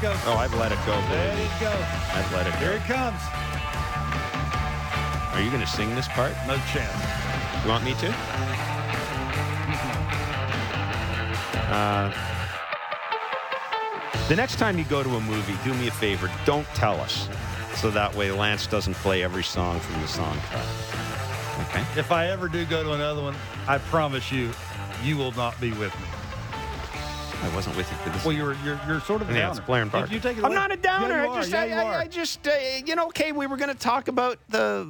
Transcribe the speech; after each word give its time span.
it 0.00 0.02
go. 0.02 0.14
Oh, 0.26 0.36
I've 0.36 0.54
let 0.54 0.72
it 0.72 0.78
go. 0.86 0.92
Let 0.92 1.38
it 1.38 1.50
go. 1.60 1.70
I've 2.14 2.32
let 2.32 2.46
it 2.46 2.52
go. 2.52 2.58
Here 2.58 2.72
it 2.72 2.82
comes. 2.84 3.20
Are 5.34 5.40
you 5.40 5.50
going 5.50 5.60
to 5.60 5.66
sing 5.66 5.94
this 5.94 6.08
part? 6.08 6.32
No 6.46 6.56
chance. 6.72 7.62
You 7.62 7.70
want 7.70 7.84
me 7.84 7.94
to? 7.94 8.14
Uh, 11.72 12.12
the 14.28 14.36
next 14.36 14.56
time 14.56 14.78
you 14.78 14.84
go 14.84 15.02
to 15.02 15.16
a 15.16 15.20
movie, 15.20 15.54
do 15.64 15.74
me 15.74 15.88
a 15.88 15.90
favor. 15.90 16.30
Don't 16.44 16.66
tell 16.68 17.00
us, 17.00 17.28
so 17.76 17.90
that 17.90 18.14
way 18.14 18.32
Lance 18.32 18.66
doesn't 18.66 18.94
play 18.94 19.22
every 19.22 19.44
song 19.44 19.78
from 19.80 20.00
the 20.00 20.06
soundtrack. 20.06 21.68
Okay. 21.68 21.84
If 22.00 22.10
I 22.10 22.28
ever 22.28 22.48
do 22.48 22.64
go 22.64 22.82
to 22.82 22.92
another 22.92 23.22
one, 23.22 23.36
I 23.68 23.78
promise 23.78 24.32
you, 24.32 24.50
you 25.04 25.16
will 25.16 25.32
not 25.32 25.60
be 25.60 25.70
with 25.72 25.94
me. 26.00 26.09
I 27.42 27.54
wasn't 27.54 27.76
with 27.76 27.90
you 27.90 27.96
for 27.98 28.10
this. 28.10 28.24
Well, 28.24 28.34
you're 28.34 28.54
you're, 28.64 28.78
you're 28.86 29.00
sort 29.00 29.22
of 29.22 29.30
a 29.30 29.32
yeah, 29.32 29.40
downer. 29.40 29.50
it's 29.58 29.66
Blair 29.66 29.82
and 29.82 29.92
You- 29.92 30.14
You, 30.16 30.20
take 30.20 30.36
it 30.38 30.44
I'm 30.44 30.52
not 30.54 30.72
a 30.72 30.76
downer. 30.76 31.08
Yeah, 31.16 31.24
you 31.24 31.30
I 31.30 31.36
just, 31.36 31.50
Yeah, 31.50 31.60
I, 31.60 31.64
you 31.66 31.74
I, 31.74 31.84
are. 31.84 31.94
I 32.00 32.06
just, 32.06 32.46
uh, 32.46 32.50
you 32.84 32.94
know, 32.96 33.06
okay, 33.06 33.32
we 33.32 33.46
were 33.46 33.56
going 33.56 33.70
to 33.70 33.78
talk 33.78 34.08
about 34.08 34.38
the 34.48 34.88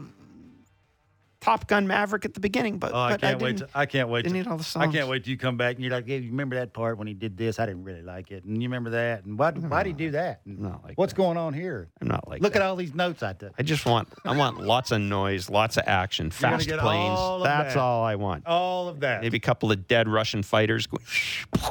Top 1.41 1.67
Gun 1.67 1.87
Maverick 1.87 2.27
at 2.27 2.35
the 2.35 2.41
beginning, 2.41 2.79
but, 2.79 2.93
Oh, 2.93 2.99
I 2.99 3.11
but 3.13 3.21
can't 3.23 3.41
wait. 3.41 3.57
didn't- 3.57 3.71
To, 3.71 3.79
I 3.79 3.87
can't 3.87 4.11
wait. 4.11 4.25
didn't 4.25 4.35
to, 4.35 4.39
need 4.43 4.47
all 4.47 4.59
the 4.59 4.79
I 4.79 4.89
can't 4.89 5.09
wait 5.09 5.25
till 5.25 5.31
you 5.31 5.39
come 5.39 5.57
back 5.57 5.77
and 5.77 5.83
you're 5.85 5.93
like, 5.95 6.07
"Hey, 6.07 6.19
you 6.19 6.29
remember 6.31 6.57
that 6.57 6.75
part 6.75 6.99
when 6.99 7.07
he 7.07 7.15
did 7.15 7.39
this? 7.39 7.59
I 7.59 7.65
didn't 7.65 7.85
really 7.85 8.03
like 8.03 8.31
it, 8.31 8.45
and 8.45 8.63
you 8.63 8.69
remember 8.69 8.91
that, 8.91 9.25
and 9.25 9.39
why? 9.39 9.51
Why 9.53 9.83
did 9.83 9.89
he 9.99 10.05
do 10.07 10.11
that? 10.11 10.43
And 10.45 10.59
Not 10.59 10.85
like 10.85 10.99
What's 10.99 11.15
that. 11.15 11.17
going 11.17 11.39
on 11.39 11.55
here? 11.55 11.89
I'm 12.03 12.09
not 12.09 12.29
like 12.29 12.43
Look 12.43 12.53
that. 12.53 12.61
at 12.63 12.69
all 12.69 12.77
these 12.77 12.95
notes 12.95 13.23
I 13.23 13.33
took. 13.33 13.53
I 13.59 13.63
just 13.63 13.87
want 13.87 14.09
I 14.27 14.37
want 14.37 14.61
lots 14.61 14.91
of 14.91 15.01
noise, 15.01 15.49
lots 15.49 15.79
of 15.79 15.85
action, 15.87 16.31
fast 16.31 16.69
planes. 16.69 16.83
all 17.19 17.41
That's 17.41 17.73
that. 17.73 17.81
all 17.81 18.05
I 18.05 18.17
want. 18.17 18.47
All 18.47 18.89
of 18.89 19.01
that. 19.01 19.23
Maybe 19.23 19.39
a 19.39 19.41
couple 19.41 19.73
of 19.73 19.89
dead 19.89 20.09
Russian 20.09 20.43
fighters. 20.43 20.87
Going, 20.87 21.05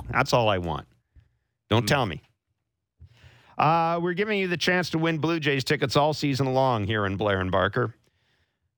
that's 0.09 0.33
all 0.33 0.49
I 0.49 0.57
want. 0.57 0.87
Don't 1.69 1.87
tell 1.87 2.07
me. 2.07 2.23
Uh, 3.57 3.99
we're 4.01 4.13
giving 4.13 4.39
you 4.39 4.47
the 4.47 4.57
chance 4.57 4.89
to 4.91 4.97
win 4.97 5.17
Blue 5.17 5.39
Jays 5.39 5.63
tickets 5.63 5.95
all 5.95 6.13
season 6.13 6.53
long 6.53 6.85
here 6.85 7.05
in 7.05 7.17
Blair 7.17 7.41
and 7.41 7.51
Barker. 7.51 7.93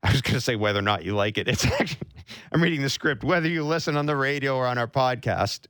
I 0.04 0.12
was 0.12 0.22
going 0.22 0.36
to 0.36 0.42
say 0.42 0.56
whether 0.56 0.80
or 0.80 0.84
not 0.84 1.06
you 1.06 1.16
like 1.16 1.38
it. 1.38 1.48
It's 1.48 1.66
actually, 1.66 2.08
I'm 2.52 2.62
reading 2.62 2.82
the 2.82 2.90
script. 2.90 3.24
Whether 3.24 3.48
you 3.48 3.64
listen 3.64 3.96
on 3.96 4.06
the 4.08 4.16
radio 4.16 4.56
or 4.56 4.66
on 4.66 4.78
our 4.78 4.88
podcast, 4.88 5.68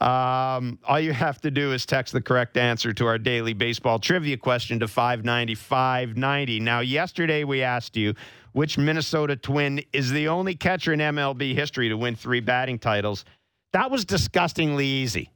um, 0.00 0.80
all 0.84 0.98
you 0.98 1.12
have 1.12 1.40
to 1.42 1.52
do 1.52 1.72
is 1.72 1.86
text 1.86 2.12
the 2.12 2.20
correct 2.20 2.56
answer 2.56 2.92
to 2.92 3.06
our 3.06 3.18
daily 3.18 3.52
baseball 3.52 4.00
trivia 4.00 4.36
question 4.36 4.80
to 4.80 4.88
590 4.88 5.54
590. 5.54 6.60
Now, 6.60 6.80
yesterday 6.80 7.44
we 7.44 7.62
asked 7.62 7.96
you 7.96 8.14
which 8.52 8.76
Minnesota 8.76 9.36
Twin 9.36 9.82
is 9.92 10.10
the 10.10 10.28
only 10.28 10.56
catcher 10.56 10.92
in 10.92 11.00
MLB 11.00 11.54
history 11.54 11.88
to 11.88 11.96
win 11.96 12.16
three 12.16 12.40
batting 12.40 12.78
titles. 12.78 13.24
That 13.72 13.90
was 13.90 14.04
disgustingly 14.04 14.86
easy. 14.86 15.30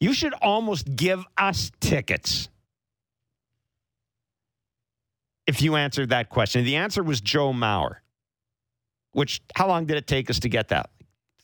You 0.00 0.14
should 0.14 0.34
almost 0.34 0.96
give 0.96 1.24
us 1.38 1.70
tickets 1.80 2.48
if 5.46 5.62
you 5.62 5.76
answered 5.76 6.10
that 6.10 6.28
question. 6.28 6.64
The 6.64 6.76
answer 6.76 7.02
was 7.02 7.20
Joe 7.20 7.52
Mauer, 7.52 7.96
which, 9.12 9.42
how 9.54 9.68
long 9.68 9.86
did 9.86 9.96
it 9.96 10.06
take 10.06 10.30
us 10.30 10.38
to 10.40 10.48
get 10.48 10.68
that? 10.68 10.90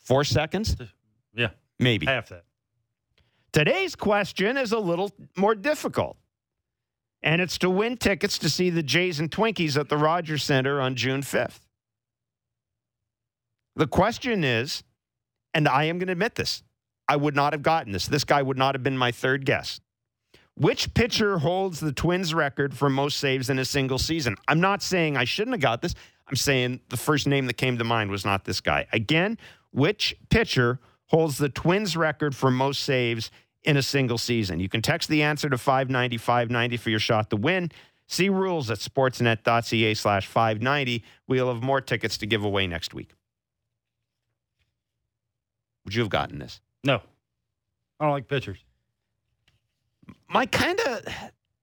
Four 0.04 0.24
seconds? 0.24 0.76
yeah, 1.34 1.50
Maybe. 1.78 2.06
half 2.06 2.28
that. 2.28 2.44
Today's 3.52 3.96
question 3.96 4.56
is 4.56 4.72
a 4.72 4.78
little 4.78 5.10
more 5.36 5.54
difficult. 5.54 6.16
And 7.22 7.42
it's 7.42 7.58
to 7.58 7.70
win 7.70 7.96
tickets 7.96 8.38
to 8.38 8.48
see 8.50 8.70
the 8.70 8.82
Jays 8.82 9.18
and 9.18 9.30
Twinkies 9.30 9.78
at 9.78 9.88
the 9.88 9.96
Rogers 9.96 10.44
Center 10.44 10.80
on 10.80 10.94
June 10.94 11.22
5th. 11.22 11.60
The 13.74 13.86
question 13.88 14.44
is, 14.44 14.84
and 15.52 15.66
I 15.66 15.84
am 15.84 15.98
going 15.98 16.06
to 16.06 16.12
admit 16.12 16.36
this, 16.36 16.62
I 17.08 17.16
would 17.16 17.34
not 17.34 17.52
have 17.52 17.62
gotten 17.62 17.92
this. 17.92 18.06
This 18.06 18.24
guy 18.24 18.42
would 18.42 18.58
not 18.58 18.74
have 18.74 18.82
been 18.82 18.98
my 18.98 19.10
third 19.10 19.44
guess. 19.44 19.80
Which 20.58 20.92
pitcher 20.92 21.38
holds 21.38 21.78
the 21.78 21.92
Twins 21.92 22.34
record 22.34 22.76
for 22.76 22.90
most 22.90 23.18
saves 23.18 23.48
in 23.48 23.60
a 23.60 23.64
single 23.64 23.96
season? 23.98 24.34
I'm 24.48 24.60
not 24.60 24.82
saying 24.82 25.16
I 25.16 25.22
shouldn't 25.22 25.54
have 25.54 25.60
got 25.60 25.82
this. 25.82 25.94
I'm 26.26 26.34
saying 26.34 26.80
the 26.88 26.96
first 26.96 27.28
name 27.28 27.46
that 27.46 27.54
came 27.54 27.78
to 27.78 27.84
mind 27.84 28.10
was 28.10 28.24
not 28.24 28.44
this 28.44 28.60
guy. 28.60 28.88
Again, 28.92 29.38
which 29.70 30.16
pitcher 30.30 30.80
holds 31.06 31.38
the 31.38 31.48
Twins 31.48 31.96
record 31.96 32.34
for 32.34 32.50
most 32.50 32.82
saves 32.82 33.30
in 33.62 33.76
a 33.76 33.82
single 33.82 34.18
season? 34.18 34.58
You 34.58 34.68
can 34.68 34.82
text 34.82 35.08
the 35.08 35.22
answer 35.22 35.48
to 35.48 35.56
590 35.56 36.16
590 36.16 36.76
for 36.76 36.90
your 36.90 36.98
shot 36.98 37.30
to 37.30 37.36
win. 37.36 37.70
See 38.08 38.28
rules 38.28 38.68
at 38.68 38.78
sportsnet.ca 38.78 39.94
slash 39.94 40.26
590. 40.26 41.04
We'll 41.28 41.54
have 41.54 41.62
more 41.62 41.80
tickets 41.80 42.18
to 42.18 42.26
give 42.26 42.42
away 42.42 42.66
next 42.66 42.92
week. 42.94 43.12
Would 45.84 45.94
you 45.94 46.02
have 46.02 46.10
gotten 46.10 46.40
this? 46.40 46.60
No, 46.82 47.00
I 48.00 48.04
don't 48.04 48.12
like 48.12 48.26
pitchers. 48.26 48.58
My 50.28 50.46
kind 50.46 50.78
of 50.80 51.04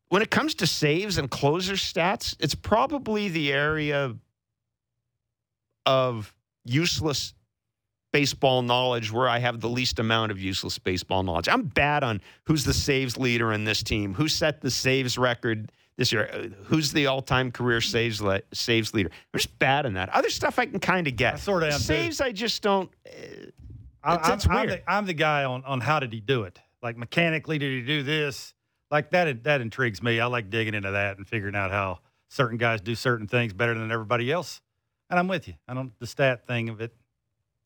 when 0.09 0.21
it 0.21 0.29
comes 0.31 0.55
to 0.55 0.67
saves 0.67 1.17
and 1.17 1.29
closer 1.29 1.73
stats, 1.73 2.35
it's 2.39 2.55
probably 2.55 3.27
the 3.29 3.51
area 3.51 4.15
of 5.85 6.33
useless 6.63 7.33
baseball 8.11 8.61
knowledge 8.61 9.11
where 9.11 9.27
I 9.27 9.39
have 9.39 9.59
the 9.59 9.69
least 9.69 9.99
amount 9.99 10.31
of 10.31 10.39
useless 10.39 10.79
baseball 10.79 11.21
knowledge. 11.23 11.49
I'm 11.49 11.63
bad 11.63 12.03
on 12.03 12.21
who's 12.45 12.63
the 12.63 12.73
saves 12.73 13.17
leader 13.17 13.51
in 13.51 13.65
this 13.65 13.83
team, 13.83 14.13
who 14.13 14.27
set 14.27 14.61
the 14.61 14.71
saves 14.71 15.17
record 15.17 15.71
this 15.97 16.11
year, 16.11 16.29
uh, 16.33 16.47
who's 16.65 16.91
the 16.91 17.07
all-time 17.07 17.51
career 17.51 17.81
saves 17.81 18.21
le- 18.21 18.41
saves 18.53 18.93
leader. 18.93 19.09
I'm 19.33 19.37
just 19.39 19.57
bad 19.59 19.85
on 19.85 19.93
that. 19.93 20.09
Other 20.09 20.29
stuff 20.29 20.59
I 20.59 20.65
can 20.65 20.79
kind 20.79 21.07
of 21.07 21.15
get. 21.15 21.35
I 21.35 21.37
sorta 21.37 21.67
am, 21.67 21.71
too. 21.73 21.77
saves 21.79 22.21
I 22.21 22.31
just 22.31 22.61
don't. 22.61 22.89
uh, 23.05 23.09
I, 24.03 24.13
It's- 24.15 24.29
I'm, 24.29 24.33
it's 24.35 24.47
I'm 24.47 24.55
weird. 24.55 24.69
the, 24.69 24.91
I'm 24.91 25.05
the 25.05 25.13
guy 25.13 25.43
on, 25.43 25.63
on 25.65 25.81
how 25.81 25.99
did 25.99 26.13
he 26.13 26.19
do 26.19 26.43
it? 26.43 26.59
Like 26.85 26.97
mechanically, 26.97 27.57
did 27.57 27.71
he 27.71 27.81
do 27.81 28.03
this? 28.03 28.53
Like 28.91 29.09
that 29.09 29.43
that 29.45 29.59
intrigues 29.59 30.03
me. 30.03 30.19
I 30.19 30.27
like 30.27 30.51
digging 30.51 30.75
into 30.75 30.91
that 30.91 31.17
and 31.17 31.27
figuring 31.27 31.55
out 31.55 31.71
how 31.71 31.97
certain 32.29 32.59
guys 32.59 32.79
do 32.79 32.93
certain 32.93 33.27
things 33.27 33.53
better 33.53 33.73
than 33.73 33.91
everybody 33.91 34.31
else. 34.31 34.61
And 35.09 35.17
I'm 35.17 35.27
with 35.27 35.47
you. 35.47 35.55
I 35.67 35.73
don't 35.73 35.97
the 35.99 36.05
stat 36.05 36.45
thing 36.45 36.69
of 36.69 36.81
it. 36.81 36.93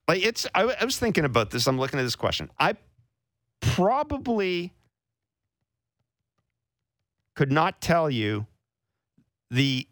Like 0.07 0.24
it's—I 0.24 0.85
was 0.85 0.97
thinking 0.97 1.25
about 1.25 1.52
this. 1.52 1.68
I'm 1.68 1.78
looking 1.78 2.00
at 2.00 2.03
this 2.03 2.16
question. 2.16 2.50
I 2.57 2.75
probably 3.59 4.74
could 7.36 7.51
not 7.51 7.81
tell 7.81 8.09
you 8.09 8.47
the 9.51 9.86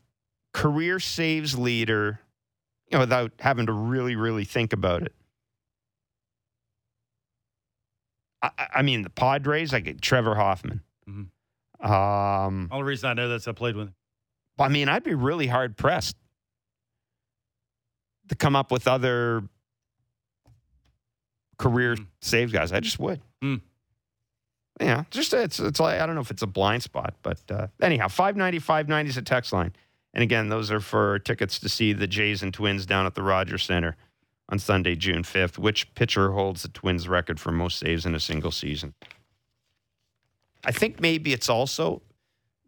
career 0.53 1.01
saves 1.01 1.57
leader, 1.57 2.21
you 2.89 2.95
know, 2.95 3.01
without 3.01 3.33
having 3.39 3.65
to 3.65 3.73
really, 3.73 4.15
really 4.15 4.45
think 4.45 4.71
about 4.71 5.03
it. 5.03 5.13
I, 8.42 8.52
I- 8.75 8.81
mean, 8.81 9.02
the 9.02 9.09
Padres, 9.09 9.74
I 9.74 9.80
get 9.80 10.02
Trevor 10.02 10.36
Hoffman. 10.36 10.81
Mhm. 11.09 11.28
Um, 11.88 12.70
Only 12.72 12.84
reason 12.86 13.09
I 13.09 13.14
know 13.14 13.30
that's 13.30 13.48
I 13.48 13.52
played 13.52 13.75
with 13.75 13.88
him. 13.88 13.96
I 14.59 14.68
mean, 14.70 14.90
I'd 14.90 15.03
be 15.03 15.14
really 15.14 15.48
hard 15.48 15.78
pressed 15.78 16.16
to 18.30 18.36
come 18.36 18.56
up 18.56 18.72
with 18.72 18.88
other 18.88 19.44
career 21.58 21.96
Mm. 21.96 22.08
save 22.22 22.52
guys. 22.52 22.72
I 22.72 22.80
just 22.80 23.00
would. 23.00 23.22
Mm. 23.44 23.62
Yeah, 24.80 25.06
just 25.09 25.34
it's 25.34 25.59
it's 25.59 25.80
like 25.80 26.00
I 26.00 26.06
don't 26.06 26.14
know 26.16 26.22
if 26.22 26.30
it's 26.31 26.42
a 26.44 26.48
blind 26.48 26.84
spot, 26.84 27.16
but 27.24 27.40
uh, 27.50 27.68
anyhow, 27.81 28.08
590 28.08 28.59
590 28.59 29.09
is 29.09 29.18
a 29.18 29.22
text 29.24 29.52
line. 29.54 29.74
And 30.14 30.24
again, 30.24 30.50
those 30.50 30.72
are 30.72 30.80
for 30.80 31.19
tickets 31.19 31.59
to 31.59 31.69
see 31.69 31.94
the 31.94 32.08
Jays 32.08 32.42
and 32.44 32.54
Twins 32.54 32.86
down 32.86 33.06
at 33.06 33.14
the 33.16 33.24
Rogers 33.24 33.64
Center 33.64 33.96
on 34.50 34.59
Sunday, 34.59 34.96
June 34.96 35.24
5th. 35.24 35.58
Which 35.58 35.94
pitcher 35.96 36.31
holds 36.31 36.63
the 36.63 36.69
Twins 36.69 37.08
record 37.08 37.40
for 37.40 37.52
most 37.52 37.80
saves 37.80 38.06
in 38.06 38.16
a 38.16 38.19
single 38.19 38.52
season? 38.52 38.94
I 40.66 40.72
think 40.72 41.00
maybe 41.00 41.34
it's 41.34 41.50
also 41.50 42.02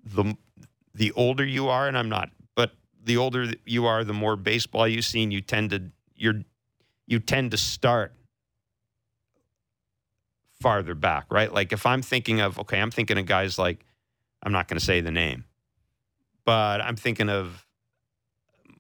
the 0.04 0.36
the 0.94 1.12
older 1.14 1.46
you 1.46 1.70
are, 1.70 1.88
and 1.88 1.98
I'm 1.98 2.10
not, 2.10 2.30
but 2.56 2.72
the 3.04 3.18
older 3.18 3.54
you 3.66 3.86
are, 3.86 4.04
the 4.04 4.14
more 4.14 4.36
baseball 4.36 4.88
you've 4.88 5.06
seen, 5.06 5.32
you 5.32 5.42
tend 5.42 5.70
to 5.72 5.84
you're 6.16 6.44
you 7.08 7.20
tend 7.20 7.52
to 7.52 7.58
start 7.58 8.14
farther 10.62 10.96
back, 10.96 11.26
right? 11.32 11.54
Like 11.54 11.72
if 11.74 11.86
I'm 11.86 12.02
thinking 12.02 12.42
of 12.42 12.60
okay, 12.60 12.80
I'm 12.80 12.92
thinking 12.92 13.18
of 13.18 13.26
guys 13.26 13.58
like 13.58 13.86
I'm 14.44 14.52
not 14.52 14.68
going 14.68 14.80
to 14.80 14.86
say 14.86 15.02
the 15.02 15.12
name, 15.12 15.46
but 16.46 16.82
I'm 16.82 16.96
thinking 16.96 17.30
of 17.30 17.66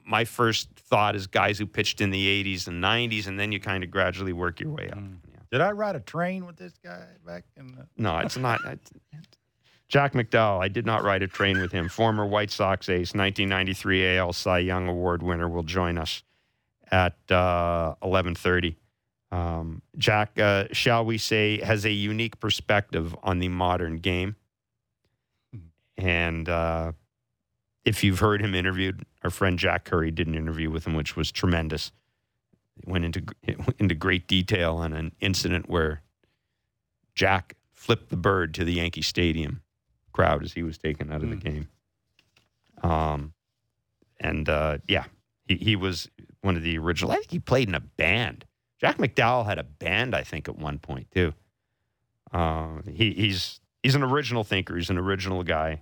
my 0.09 0.25
first 0.25 0.69
thought 0.75 1.15
is 1.15 1.27
guys 1.27 1.59
who 1.59 1.65
pitched 1.67 2.01
in 2.01 2.09
the 2.09 2.43
80s 2.43 2.67
and 2.67 2.83
90s, 2.83 3.27
and 3.27 3.39
then 3.39 3.51
you 3.51 3.59
kind 3.59 3.83
of 3.83 3.91
gradually 3.91 4.33
work 4.33 4.59
your 4.59 4.71
way 4.71 4.89
up. 4.89 4.97
Mm. 4.97 5.17
Yeah. 5.31 5.39
Did 5.51 5.61
I 5.61 5.71
ride 5.71 5.95
a 5.95 5.99
train 5.99 6.45
with 6.45 6.57
this 6.57 6.73
guy 6.83 7.05
back 7.25 7.43
in 7.55 7.67
the 7.75 7.87
No, 7.97 8.17
it's 8.25 8.35
not. 8.37 8.59
it's- 8.61 8.91
Jack 9.87 10.13
McDowell, 10.13 10.61
I 10.61 10.67
did 10.67 10.85
not 10.85 11.03
ride 11.03 11.23
a 11.23 11.27
train 11.27 11.59
with 11.59 11.71
him. 11.71 11.89
Former 11.89 12.23
White 12.23 12.51
Sox 12.51 12.89
ace, 12.89 13.15
1993 13.15 14.17
AL 14.17 14.33
Cy 14.33 14.59
Young 14.59 14.87
Award 14.87 15.23
winner, 15.23 15.49
will 15.49 15.63
join 15.63 15.97
us 15.97 16.21
at 16.91 17.15
uh, 17.31 17.95
11:30. 18.03 18.75
Um, 19.31 19.81
Jack, 19.97 20.39
uh, 20.39 20.65
shall 20.73 21.05
we 21.05 21.17
say, 21.17 21.59
has 21.63 21.85
a 21.85 21.91
unique 21.91 22.39
perspective 22.39 23.15
on 23.23 23.39
the 23.39 23.47
modern 23.47 23.97
game, 23.97 24.35
and 25.97 26.47
uh, 26.47 26.91
if 27.85 28.03
you've 28.03 28.19
heard 28.19 28.41
him 28.41 28.53
interviewed, 28.55 29.05
our 29.23 29.29
friend 29.29 29.57
Jack 29.57 29.85
Curry 29.85 30.11
did 30.11 30.27
an 30.27 30.35
interview 30.35 30.69
with 30.69 30.85
him, 30.85 30.93
which 30.93 31.15
was 31.15 31.31
tremendous. 31.31 31.91
He 32.75 32.89
went 32.91 33.05
into 33.05 33.23
into 33.79 33.95
great 33.95 34.27
detail 34.27 34.75
on 34.77 34.93
an 34.93 35.11
incident 35.19 35.69
where 35.69 36.01
Jack 37.15 37.55
flipped 37.73 38.09
the 38.09 38.17
bird 38.17 38.53
to 38.55 38.63
the 38.63 38.73
Yankee 38.73 39.01
Stadium 39.01 39.61
crowd 40.13 40.43
as 40.43 40.53
he 40.53 40.63
was 40.63 40.77
taken 40.77 41.11
out 41.11 41.23
of 41.23 41.29
the 41.29 41.35
Mm. 41.35 41.43
game. 41.43 41.69
Um, 42.81 43.33
and 44.19 44.47
uh, 44.49 44.77
yeah, 44.87 45.05
he, 45.45 45.55
he 45.55 45.75
was 45.75 46.09
one 46.41 46.55
of 46.55 46.63
the 46.63 46.77
original. 46.77 47.11
I 47.11 47.15
think 47.15 47.31
he 47.31 47.39
played 47.39 47.67
in 47.69 47.75
a 47.75 47.79
band. 47.79 48.45
Jack 48.79 48.97
McDowell 48.97 49.45
had 49.45 49.59
a 49.59 49.63
band, 49.63 50.15
I 50.15 50.23
think, 50.23 50.47
at 50.47 50.57
one 50.57 50.79
point 50.79 51.11
too. 51.11 51.33
Uh, 52.31 52.81
he, 52.89 53.11
he's 53.11 53.59
he's 53.83 53.95
an 53.95 54.03
original 54.03 54.43
thinker. 54.43 54.75
He's 54.77 54.89
an 54.89 54.97
original 54.97 55.43
guy. 55.43 55.81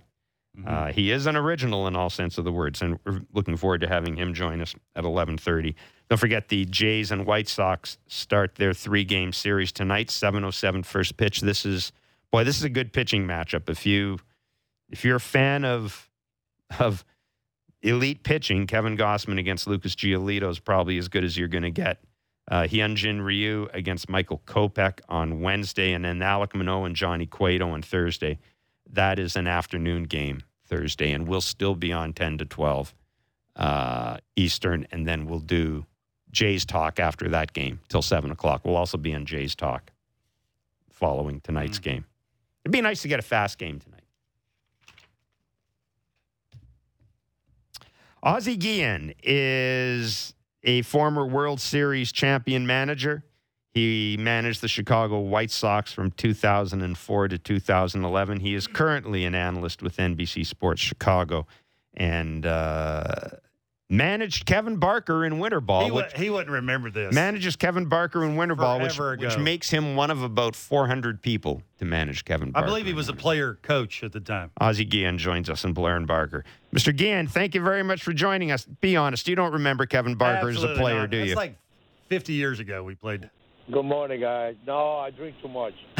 Mhm. 0.58 0.66
Uh, 0.66 0.92
he 0.92 1.10
is 1.10 1.26
an 1.26 1.36
original 1.36 1.86
in 1.86 1.94
all 1.94 2.10
sense 2.10 2.38
of 2.38 2.44
the 2.44 2.52
words, 2.52 2.82
and 2.82 2.98
we're 3.04 3.20
looking 3.32 3.56
forward 3.56 3.80
to 3.82 3.88
having 3.88 4.16
him 4.16 4.34
join 4.34 4.60
us 4.60 4.74
at 4.96 5.04
11:30. 5.04 5.74
Don't 6.08 6.18
forget 6.18 6.48
the 6.48 6.64
Jays 6.64 7.10
and 7.12 7.26
White 7.26 7.48
Sox 7.48 7.98
start 8.06 8.56
their 8.56 8.72
three-game 8.72 9.32
series 9.32 9.72
tonight. 9.72 10.10
7:07 10.10 10.82
first 10.82 11.16
pitch. 11.16 11.40
This 11.40 11.64
is 11.64 11.92
boy, 12.32 12.44
this 12.44 12.56
is 12.56 12.64
a 12.64 12.68
good 12.70 12.92
pitching 12.92 13.26
matchup. 13.26 13.68
If 13.68 13.86
you 13.86 14.18
if 14.90 15.04
you're 15.04 15.16
a 15.16 15.20
fan 15.20 15.64
of 15.64 16.10
of 16.80 17.04
elite 17.82 18.24
pitching, 18.24 18.66
Kevin 18.66 18.96
Gausman 18.96 19.38
against 19.38 19.66
Lucas 19.66 19.94
Giolito 19.94 20.50
is 20.50 20.58
probably 20.58 20.98
as 20.98 21.08
good 21.08 21.24
as 21.24 21.36
you're 21.36 21.48
going 21.48 21.62
to 21.62 21.70
get. 21.70 22.02
Uh, 22.50 22.62
Hyunjin 22.62 23.22
Ryu 23.24 23.68
against 23.74 24.08
Michael 24.08 24.42
Kopech 24.46 25.00
on 25.08 25.40
Wednesday, 25.42 25.92
and 25.92 26.04
then 26.04 26.18
Alek 26.18 26.54
Manoah 26.54 26.84
and 26.86 26.96
Johnny 26.96 27.26
Cueto 27.26 27.68
on 27.70 27.82
Thursday. 27.82 28.38
That 28.90 29.18
is 29.18 29.36
an 29.36 29.46
afternoon 29.46 30.04
game 30.04 30.42
Thursday, 30.68 31.12
and 31.12 31.26
we'll 31.26 31.40
still 31.40 31.74
be 31.74 31.92
on 31.92 32.12
10 32.12 32.38
to 32.38 32.44
12 32.44 32.94
uh, 33.56 34.18
Eastern, 34.36 34.86
and 34.92 35.06
then 35.06 35.26
we'll 35.26 35.40
do 35.40 35.84
Jays 36.30 36.64
Talk 36.64 37.00
after 37.00 37.28
that 37.30 37.52
game 37.52 37.80
till 37.88 38.02
7 38.02 38.30
o'clock. 38.30 38.60
We'll 38.64 38.76
also 38.76 38.98
be 38.98 39.14
on 39.14 39.24
Jays 39.26 39.54
Talk 39.54 39.90
following 40.90 41.40
tonight's 41.40 41.78
Mm. 41.78 41.82
game. 41.82 42.04
It'd 42.64 42.72
be 42.72 42.80
nice 42.80 43.02
to 43.02 43.08
get 43.08 43.18
a 43.18 43.22
fast 43.22 43.58
game 43.58 43.78
tonight. 43.80 43.94
Ozzie 48.22 48.56
Guillen 48.56 49.14
is 49.22 50.34
a 50.64 50.82
former 50.82 51.24
World 51.26 51.60
Series 51.60 52.10
champion 52.12 52.66
manager. 52.66 53.22
He 53.78 54.16
managed 54.18 54.60
the 54.60 54.66
Chicago 54.66 55.20
White 55.20 55.52
Sox 55.52 55.92
from 55.92 56.10
2004 56.10 57.28
to 57.28 57.38
2011. 57.38 58.40
He 58.40 58.54
is 58.54 58.66
currently 58.66 59.24
an 59.24 59.36
analyst 59.36 59.84
with 59.84 59.98
NBC 59.98 60.44
Sports 60.44 60.80
Chicago 60.80 61.46
and 61.94 62.44
uh, 62.44 63.04
managed 63.88 64.46
Kevin 64.46 64.78
Barker 64.78 65.24
in 65.24 65.38
winter 65.38 65.60
ball, 65.60 65.84
he, 65.84 65.90
which 65.92 66.12
he 66.16 66.28
wouldn't 66.28 66.50
remember 66.50 66.90
this. 66.90 67.14
manages 67.14 67.54
Kevin 67.54 67.84
Barker 67.84 68.24
in 68.24 68.34
winter 68.34 68.56
ball, 68.56 68.80
which, 68.80 68.98
which 68.98 69.38
makes 69.38 69.70
him 69.70 69.94
one 69.94 70.10
of 70.10 70.24
about 70.24 70.56
400 70.56 71.22
people 71.22 71.62
to 71.78 71.84
manage 71.84 72.24
Kevin 72.24 72.50
Barker. 72.50 72.66
I 72.66 72.68
believe 72.68 72.86
he 72.86 72.94
was 72.94 73.08
a 73.08 73.14
player 73.14 73.60
coach 73.62 74.02
at 74.02 74.10
the 74.10 74.18
time. 74.18 74.50
Ozzie 74.60 74.86
Guillen 74.86 75.18
joins 75.18 75.48
us 75.48 75.62
in 75.62 75.72
Blair 75.72 75.94
and 75.94 76.06
Barker. 76.08 76.44
Mr. 76.74 76.94
Guillen, 76.94 77.28
thank 77.28 77.54
you 77.54 77.62
very 77.62 77.84
much 77.84 78.02
for 78.02 78.12
joining 78.12 78.50
us. 78.50 78.64
Be 78.80 78.96
honest, 78.96 79.28
you 79.28 79.36
don't 79.36 79.52
remember 79.52 79.86
Kevin 79.86 80.16
Barker 80.16 80.48
as 80.48 80.64
a 80.64 80.74
player, 80.74 81.02
not. 81.02 81.10
do 81.10 81.18
you? 81.18 81.36
like 81.36 81.56
50 82.08 82.32
years 82.32 82.58
ago 82.58 82.82
we 82.82 82.96
played. 82.96 83.30
Good 83.70 83.84
morning, 83.84 84.20
guys. 84.22 84.56
No, 84.66 84.96
I 84.96 85.10
drink 85.10 85.36
too 85.42 85.48
much. 85.48 85.74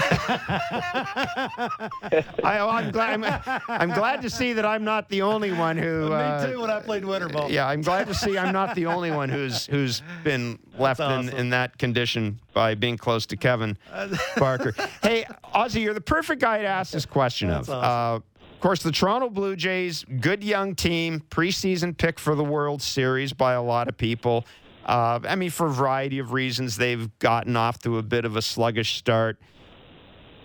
I, 2.42 2.56
am 2.82 2.90
glad. 2.90 3.22
I'm, 3.22 3.60
I'm 3.68 3.90
glad 3.90 4.22
to 4.22 4.30
see 4.30 4.54
that 4.54 4.64
I'm 4.64 4.84
not 4.84 5.10
the 5.10 5.20
only 5.20 5.52
one 5.52 5.76
who. 5.76 6.10
uh, 6.10 6.40
Me 6.46 6.52
too. 6.52 6.60
When 6.60 6.70
I 6.70 6.80
played 6.80 7.04
winter 7.04 7.28
ball. 7.28 7.50
Yeah, 7.50 7.68
I'm 7.68 7.82
glad 7.82 8.06
to 8.06 8.14
see 8.14 8.38
I'm 8.38 8.54
not 8.54 8.74
the 8.74 8.86
only 8.86 9.10
one 9.10 9.28
who's 9.28 9.66
who's 9.66 10.02
been 10.24 10.58
left 10.78 11.00
in, 11.00 11.28
in 11.28 11.50
that 11.50 11.76
condition 11.76 12.40
by 12.54 12.74
being 12.74 12.96
close 12.96 13.26
to 13.26 13.36
Kevin 13.36 13.76
Barker. 14.38 14.74
hey, 15.02 15.26
Ozzie, 15.52 15.82
you're 15.82 15.92
the 15.92 16.00
perfect 16.00 16.40
guy 16.40 16.62
to 16.62 16.66
ask 16.66 16.92
this 16.92 17.04
question 17.04 17.48
That's 17.48 17.68
of. 17.68 17.74
awesome. 17.74 18.22
Uh, 18.22 18.24
of 18.54 18.60
course, 18.62 18.82
the 18.82 18.90
Toronto 18.90 19.28
Blue 19.28 19.54
Jays, 19.54 20.04
good 20.20 20.42
young 20.42 20.74
team, 20.74 21.20
preseason 21.30 21.96
pick 21.96 22.18
for 22.18 22.34
the 22.34 22.42
World 22.42 22.80
Series 22.82 23.32
by 23.34 23.52
a 23.52 23.62
lot 23.62 23.88
of 23.88 23.96
people. 23.96 24.46
Uh, 24.88 25.20
I 25.29 25.37
mean, 25.37 25.50
for 25.50 25.67
a 25.67 25.70
variety 25.70 26.19
of 26.19 26.32
reasons, 26.32 26.79
they've 26.79 27.11
gotten 27.19 27.56
off 27.56 27.79
to 27.81 27.99
a 27.99 28.02
bit 28.02 28.25
of 28.25 28.37
a 28.37 28.43
sluggish 28.43 28.96
start. 28.96 29.38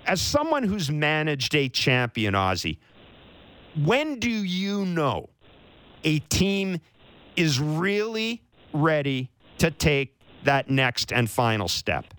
As 0.05 0.21
someone 0.21 0.63
who's 0.63 0.91
managed 0.91 1.55
a 1.55 1.69
champion, 1.69 2.35
Ozzie, 2.35 2.77
when 3.85 4.19
do 4.19 4.29
you 4.29 4.85
know 4.85 5.29
a 6.03 6.19
team 6.19 6.81
is 7.37 7.61
really 7.61 8.43
ready 8.73 9.31
to 9.59 9.71
take 9.71 10.19
that 10.43 10.69
next 10.69 11.13
and 11.13 11.29
final 11.29 11.69
step? 11.69 12.13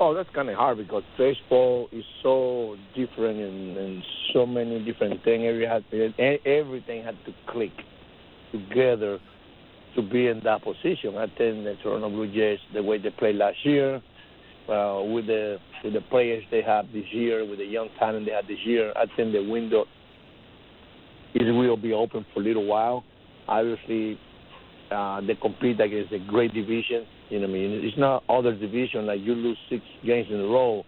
Oh, 0.00 0.14
that's 0.14 0.30
kind 0.30 0.48
of 0.48 0.54
hard 0.54 0.78
because 0.78 1.02
baseball 1.18 1.90
is 1.92 2.04
so 2.22 2.76
different 2.94 3.38
in, 3.38 3.76
in 3.76 4.02
so 4.32 4.46
many 4.46 4.82
different 4.82 5.22
things. 5.24 5.62
Had 5.66 5.84
everything 6.46 7.04
had 7.04 7.22
to 7.26 7.34
click 7.46 7.72
together 8.50 9.18
to 9.98 10.08
be 10.08 10.28
in 10.28 10.40
that 10.44 10.62
position. 10.62 11.16
I 11.16 11.26
think 11.26 11.64
the 11.64 11.74
Toronto 11.82 12.08
Blue 12.08 12.32
Jays, 12.32 12.58
the 12.72 12.82
way 12.82 12.98
they 12.98 13.10
played 13.10 13.34
last 13.34 13.56
year, 13.64 13.96
uh, 14.68 15.02
with 15.02 15.26
the 15.26 15.58
with 15.82 15.94
the 15.94 16.00
players 16.10 16.44
they 16.50 16.62
have 16.62 16.86
this 16.92 17.04
year, 17.10 17.44
with 17.48 17.58
the 17.58 17.64
young 17.64 17.88
talent 17.98 18.26
they 18.26 18.32
have 18.32 18.46
this 18.46 18.58
year, 18.64 18.92
I 18.94 19.06
think 19.16 19.32
the 19.32 19.42
window 19.48 19.86
it 21.34 21.52
will 21.52 21.76
be 21.76 21.92
open 21.92 22.24
for 22.32 22.40
a 22.40 22.42
little 22.42 22.66
while. 22.66 23.04
Obviously, 23.48 24.18
uh, 24.90 25.20
they 25.20 25.34
compete 25.34 25.80
against 25.80 26.12
a 26.12 26.18
great 26.18 26.54
division. 26.54 27.06
You 27.28 27.40
know 27.40 27.46
I 27.46 27.50
mean? 27.50 27.80
It's 27.84 27.98
not 27.98 28.24
other 28.28 28.54
division 28.54 29.06
like 29.06 29.20
you 29.20 29.34
lose 29.34 29.58
six 29.68 29.82
games 30.04 30.28
in 30.30 30.40
a 30.40 30.46
row, 30.46 30.84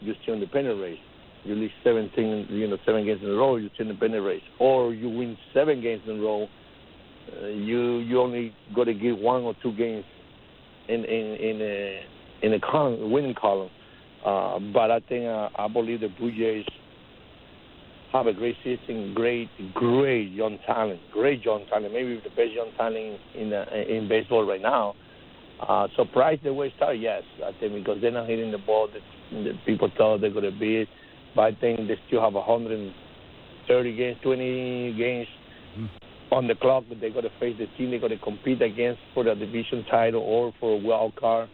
you're 0.00 0.14
still 0.22 0.34
in 0.34 0.40
the 0.40 0.46
pennant 0.46 0.80
race. 0.80 0.98
You 1.44 1.54
lose 1.54 1.70
17, 1.82 2.46
you 2.50 2.68
know, 2.68 2.78
seven 2.86 3.04
games 3.04 3.20
in 3.22 3.28
a 3.28 3.34
row, 3.34 3.56
you're 3.56 3.68
still 3.74 3.88
in 3.88 3.94
the 3.94 4.00
pennant 4.00 4.24
race. 4.24 4.42
Or 4.58 4.94
you 4.94 5.10
win 5.10 5.36
seven 5.52 5.82
games 5.82 6.02
in 6.06 6.18
a 6.18 6.22
row, 6.22 6.46
uh, 7.42 7.46
you 7.46 7.98
you 7.98 8.20
only 8.20 8.54
got 8.74 8.84
to 8.84 8.94
give 8.94 9.18
one 9.18 9.42
or 9.42 9.54
two 9.62 9.72
games 9.72 10.04
in 10.88 11.04
in 11.04 11.34
in 11.36 11.60
a 11.62 12.06
in 12.42 12.52
a 12.54 13.06
winning 13.08 13.34
column. 13.34 13.70
Uh, 14.24 14.58
but 14.72 14.90
I 14.90 15.00
think 15.00 15.26
uh, 15.26 15.48
I 15.56 15.68
believe 15.68 16.00
the 16.00 16.08
Blue 16.08 16.30
Jays 16.30 16.66
have 18.12 18.26
a 18.26 18.32
great 18.32 18.56
season, 18.62 19.12
great, 19.14 19.50
great 19.74 20.30
young 20.30 20.58
talent, 20.66 21.00
great 21.12 21.44
young 21.44 21.66
talent, 21.66 21.92
maybe 21.92 22.20
the 22.22 22.30
best 22.30 22.52
young 22.52 22.70
talent 22.76 23.20
in 23.34 23.52
uh, 23.52 23.64
in 23.88 24.08
baseball 24.08 24.46
right 24.46 24.62
now. 24.62 24.94
Uh, 25.60 25.88
surprised 25.96 26.42
the 26.44 26.52
way 26.52 26.66
it 26.66 26.72
started, 26.76 27.00
yes, 27.00 27.22
I 27.44 27.52
think 27.58 27.74
because 27.74 28.00
they're 28.00 28.10
not 28.10 28.28
hitting 28.28 28.50
the 28.50 28.58
ball 28.58 28.88
that, 28.88 29.54
people 29.64 29.90
thought 29.96 30.20
they're 30.20 30.30
going 30.30 30.44
to 30.44 30.58
be. 30.58 30.86
But 31.34 31.42
I 31.42 31.52
think 31.60 31.88
they 31.88 31.96
still 32.06 32.20
have 32.20 32.34
130 32.34 33.96
games, 33.96 34.18
20 34.22 34.94
games 34.96 35.28
on 36.32 36.46
the 36.46 36.54
clock 36.54 36.84
that 36.88 37.00
they're 37.00 37.10
going 37.10 37.24
to 37.24 37.38
face 37.38 37.56
the 37.58 37.66
team 37.76 37.90
they're 37.90 38.00
going 38.00 38.10
to 38.10 38.18
compete 38.18 38.60
against 38.62 39.00
for 39.12 39.24
the 39.24 39.34
division 39.34 39.84
title 39.90 40.22
or 40.22 40.52
for 40.58 40.74
a 40.74 40.78
wild 40.78 41.14
card. 41.16 41.48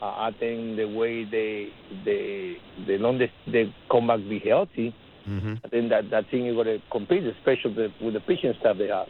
Uh, 0.00 0.06
I 0.06 0.30
think 0.38 0.76
the 0.76 0.84
way 0.84 1.24
they 1.24 1.70
they 2.04 2.56
they 2.86 2.98
long 2.98 3.18
they, 3.18 3.32
they 3.50 3.74
come 3.90 4.06
back 4.06 4.20
be 4.20 4.38
healthy, 4.38 4.94
Mm-hmm. 5.28 5.54
I 5.64 5.68
think 5.68 5.90
that 5.90 6.10
that 6.10 6.30
team 6.30 6.46
is 6.46 6.54
going 6.54 6.66
to 6.66 6.78
compete, 6.90 7.24
especially 7.24 7.74
the, 7.74 7.92
with 8.00 8.14
the 8.14 8.20
pitching 8.20 8.54
staff 8.60 8.78
they 8.78 8.88
have. 8.88 9.08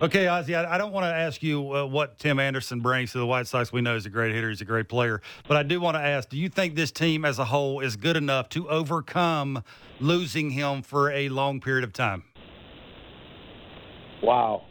Okay, 0.00 0.26
Ozzie, 0.26 0.56
I, 0.56 0.74
I 0.74 0.78
don't 0.78 0.90
want 0.90 1.04
to 1.04 1.14
ask 1.14 1.42
you 1.44 1.72
uh, 1.72 1.86
what 1.86 2.18
Tim 2.18 2.40
Anderson 2.40 2.80
brings 2.80 3.12
to 3.12 3.18
the 3.18 3.26
White 3.26 3.46
Sox. 3.46 3.72
We 3.72 3.82
know 3.82 3.94
he's 3.94 4.06
a 4.06 4.10
great 4.10 4.34
hitter, 4.34 4.48
he's 4.48 4.60
a 4.60 4.64
great 4.64 4.88
player. 4.88 5.22
But 5.46 5.56
I 5.56 5.62
do 5.62 5.80
want 5.80 5.96
to 5.96 6.00
ask 6.00 6.28
do 6.28 6.36
you 6.36 6.48
think 6.48 6.74
this 6.74 6.90
team 6.90 7.24
as 7.24 7.38
a 7.38 7.44
whole 7.44 7.78
is 7.78 7.94
good 7.94 8.16
enough 8.16 8.48
to 8.50 8.68
overcome 8.68 9.62
losing 10.00 10.50
him 10.50 10.82
for 10.82 11.10
a 11.12 11.28
long 11.28 11.60
period 11.60 11.84
of 11.84 11.92
time? 11.92 12.24
Wow. 14.22 14.62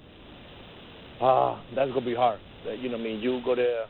Ah, 1.22 1.62
that's 1.75 1.91
gonna 1.91 2.05
be 2.05 2.15
hard. 2.15 2.39
You 2.79 2.89
know, 2.89 2.98
I 2.98 3.01
mean, 3.01 3.20
you 3.20 3.41
gotta, 3.46 3.86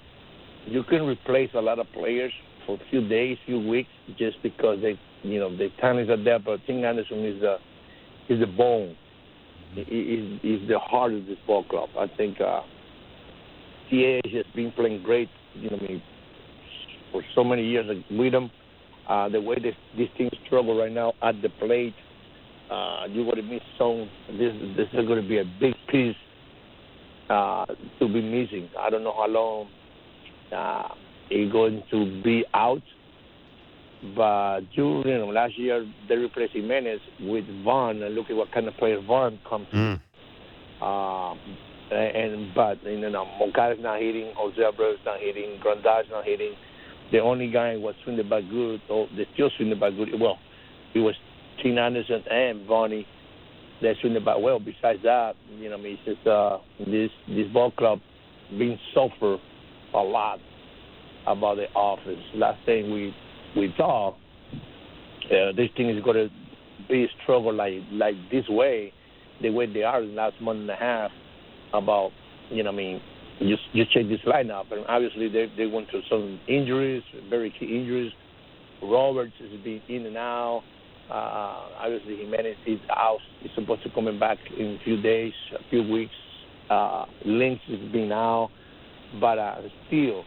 you 0.66 0.84
can 0.84 1.04
replace 1.04 1.50
a 1.54 1.62
lot 1.62 1.80
of 1.80 1.88
players 1.94 2.34
for 2.66 2.76
a 2.76 2.90
few 2.90 3.08
days, 3.08 3.38
few 3.46 3.60
weeks, 3.60 3.90
just 4.18 4.42
because 4.44 4.80
they, 4.82 5.00
you 5.24 5.40
know, 5.40 5.56
the 5.56 5.70
talents 5.80 6.10
are 6.10 6.22
there. 6.22 6.40
But 6.40 6.60
Tim 6.66 6.84
Anderson 6.84 7.26
is 7.26 7.42
the, 7.42 7.58
is 8.30 8.40
the 8.40 8.48
bone, 8.48 8.96
is 9.76 10.40
is 10.44 10.68
the 10.68 10.80
heart 10.80 11.14
of 11.14 11.26
this 11.26 11.38
ball 11.48 11.64
club. 11.64 11.90
I 11.98 12.08
think 12.18 12.42
uh, 12.42 12.62
TA 13.90 14.20
has 14.34 14.46
been 14.56 14.72
playing 14.72 15.04
great. 15.04 15.30
You 15.56 15.70
know, 15.70 15.78
I 15.78 15.88
mean, 15.88 16.04
for 17.12 17.22
so 17.36 17.44
many 17.44 17.66
years 17.66 17.86
with 18.10 18.32
them. 18.32 18.52
Uh, 19.10 19.28
the 19.28 19.42
way 19.42 19.56
this 19.56 19.76
this 19.98 20.08
team 20.18 20.30
struggle 20.46 20.78
right 20.80 20.92
now 20.92 21.12
at 21.22 21.42
the 21.42 21.50
plate, 21.60 21.96
uh, 22.72 23.06
you 23.10 23.26
got 23.26 23.36
to 23.36 23.42
miss 23.42 23.62
some. 23.78 24.10
This 24.38 24.54
this 24.78 24.88
is 24.94 25.06
going 25.06 25.22
to 25.22 25.28
be 25.28 25.40
a 25.40 25.46
big 25.60 25.74
piece 25.90 26.16
uh, 27.30 27.66
to 28.00 28.08
be 28.08 28.22
missing. 28.22 28.70
I 28.80 28.90
don't 28.90 29.04
know 29.04 29.14
how 29.14 29.28
long 29.28 29.68
uh, 30.56 30.96
it's 31.30 31.52
going 31.52 31.84
to 31.92 32.22
be 32.24 32.46
out, 32.54 32.82
but 34.16 34.62
know, 35.18 35.32
last 35.34 35.58
year 35.58 35.86
they 36.08 36.16
replaced 36.16 36.54
Jimenez 36.54 37.00
with 37.22 37.46
Vaughn, 37.64 38.02
and 38.02 38.16
look 38.16 38.30
at 38.30 38.36
what 38.36 38.52
kind 38.52 38.68
of 38.68 38.76
player 38.76 39.02
Vaughn 39.02 39.38
comes. 39.48 39.68
Mm. 39.74 40.00
Um, 40.82 41.40
and 41.92 42.54
but 42.56 42.82
you 42.86 43.10
know, 43.10 43.26
Moncada's 43.38 43.80
not 43.82 44.00
hitting, 44.00 44.32
Jose 44.36 44.58
Abreu's 44.58 45.00
not 45.06 45.20
hitting, 45.20 45.60
Grandal's 45.62 46.06
not 46.10 46.24
hitting. 46.24 46.54
the 47.12 47.20
only 47.20 47.52
guy 47.52 47.74
who 47.74 47.82
was 47.82 47.96
swinging 48.04 48.24
the 48.24 48.30
bat 48.30 48.50
good, 48.50 48.82
or 48.90 49.08
they 49.16 49.28
still 49.34 49.50
swing 49.58 49.70
the 49.70 49.76
bat 49.76 49.92
good. 49.98 50.10
Well, 50.20 50.40
it 50.96 51.00
was 51.00 51.16
Tim 51.62 51.78
Anderson 51.78 52.24
and 52.30 52.68
Bonnie 52.68 53.06
that 53.82 53.96
swing 54.02 54.14
the 54.14 54.20
bat 54.20 54.40
well. 54.42 54.60
Besides 54.60 55.00
that, 55.04 55.34
you 55.58 55.70
know, 55.70 55.76
I 55.76 55.82
mean, 55.82 55.98
it's 56.06 56.18
just 56.18 56.28
uh, 56.28 56.60
this 56.80 57.10
this 57.28 57.48
ball 57.54 57.72
club 57.72 58.00
being 58.58 58.78
suffer 58.94 59.38
a 59.94 59.98
lot 59.98 60.40
about 61.28 61.58
the 61.58 61.66
offense. 61.76 62.22
Last 62.36 62.64
thing 62.66 62.92
we 62.92 63.14
we 63.56 63.74
thought 63.78 64.18
uh, 65.26 65.52
this 65.56 65.70
thing 65.76 65.90
is 65.90 66.04
going 66.04 66.30
to 66.30 66.30
be 66.90 67.04
a 67.04 67.08
struggle 67.24 67.54
like 67.54 67.74
like 67.92 68.16
this 68.32 68.46
way, 68.50 68.94
the 69.42 69.50
way 69.50 69.72
they 69.72 69.84
are 69.84 70.02
in 70.02 70.10
the 70.10 70.16
last 70.16 70.40
month 70.42 70.62
and 70.62 70.70
a 70.70 70.76
half. 70.76 71.12
About 71.74 72.12
you 72.50 72.64
know, 72.64 72.72
I 72.72 72.74
mean, 72.74 73.02
just 73.40 73.62
just 73.74 73.92
check 73.94 74.04
this 74.10 74.20
lineup, 74.28 74.72
and 74.72 74.86
obviously 74.88 75.30
they 75.30 75.52
they 75.58 75.66
went 75.68 75.90
through 75.90 76.04
some 76.10 76.40
injuries, 76.48 77.04
very 77.30 77.54
key 77.58 77.78
injuries. 77.78 78.12
Roberts 78.84 79.34
has 79.40 79.60
been 79.62 79.82
in 79.88 80.06
and 80.06 80.18
out. 80.18 80.64
Uh, 81.10 81.68
obviously, 81.80 82.18
Jimenez 82.18 82.56
is 82.66 82.80
out. 82.90 83.20
He's 83.42 83.52
supposed 83.56 83.84
to 83.84 83.90
coming 83.92 84.20
back 84.20 84.38
in 84.58 84.78
a 84.80 84.84
few 84.84 85.02
days, 85.02 85.34
a 85.54 85.70
few 85.70 85.84
weeks. 85.84 86.14
Uh, 86.70 87.06
Lynn 87.26 87.60
has 87.68 87.92
been 87.92 88.12
out, 88.12 88.50
but 89.20 89.38
uh, 89.38 89.58
still, 89.88 90.24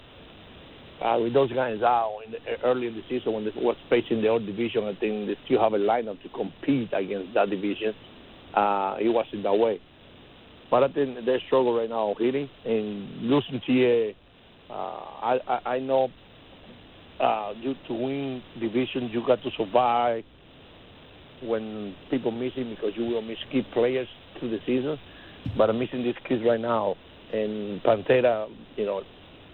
uh, 1.03 1.19
with 1.21 1.33
those 1.33 1.51
guys 1.53 1.81
out 1.83 2.19
in 2.27 2.33
the, 2.33 2.39
early 2.63 2.87
in 2.87 2.95
the 2.95 3.03
season 3.09 3.33
when 3.33 3.45
they 3.45 3.53
was 3.57 3.77
facing 3.89 4.21
the 4.21 4.29
old 4.29 4.45
division, 4.45 4.85
I 4.85 4.95
think 5.01 5.27
they 5.27 5.37
still 5.47 5.61
have 5.61 5.73
a 5.73 5.79
lineup 5.79 6.23
to 6.23 6.29
compete 6.29 6.91
against 6.93 7.33
that 7.35 7.49
division. 7.49 7.95
Uh, 8.55 8.97
it 9.01 9.09
wasn't 9.09 9.43
that 9.43 9.55
way. 9.55 9.81
But 10.71 10.83
I 10.83 10.89
think 10.93 11.25
they 11.25 11.43
struggle 11.47 11.79
right 11.79 11.89
now 11.89 12.15
hitting 12.19 12.49
and 12.65 13.23
losing 13.23 13.61
TA. 13.61 14.73
Uh, 14.73 14.75
I, 14.75 15.39
I 15.47 15.75
I 15.75 15.79
know 15.79 16.09
uh, 17.21 17.53
you 17.61 17.75
to 17.89 17.95
win 17.95 18.43
division 18.61 19.09
you 19.13 19.23
got 19.27 19.43
to 19.43 19.51
survive 19.57 20.25
when 21.43 21.95
people 22.11 22.31
miss 22.31 22.53
him 22.55 22.71
because 22.71 22.93
you 22.97 23.05
will 23.05 23.23
miss 23.23 23.39
key 23.51 23.63
players 23.73 24.09
through 24.39 24.51
the 24.51 24.59
season. 24.67 24.99
But 25.57 25.71
I'm 25.71 25.79
missing 25.79 26.03
these 26.03 26.15
kids 26.29 26.43
right 26.47 26.61
now. 26.61 26.97
And 27.33 27.83
Pantera, 27.83 28.49
you 28.77 28.87
know, 28.87 29.03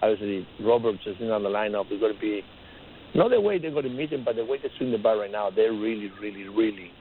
obviously 0.01 0.47
Roberts 0.63 0.99
is 1.05 1.15
in 1.19 1.31
on 1.31 1.43
the 1.43 1.49
lineup. 1.49 1.91
Is 1.91 1.99
going 1.99 2.13
to 2.13 2.19
be 2.19 2.41
not 3.13 3.29
the 3.29 3.41
way 3.41 3.57
they're 3.59 3.71
going 3.71 3.83
to 3.83 3.89
miss 3.89 4.09
him, 4.09 4.23
but 4.23 4.35
the 4.35 4.45
way 4.45 4.57
they 4.61 4.69
swing 4.77 4.91
the 4.91 4.97
bat 4.97 5.17
right 5.17 5.31
now, 5.31 5.49
they're 5.49 5.73
really, 5.73 6.09
really, 6.21 6.47
really 6.47 6.91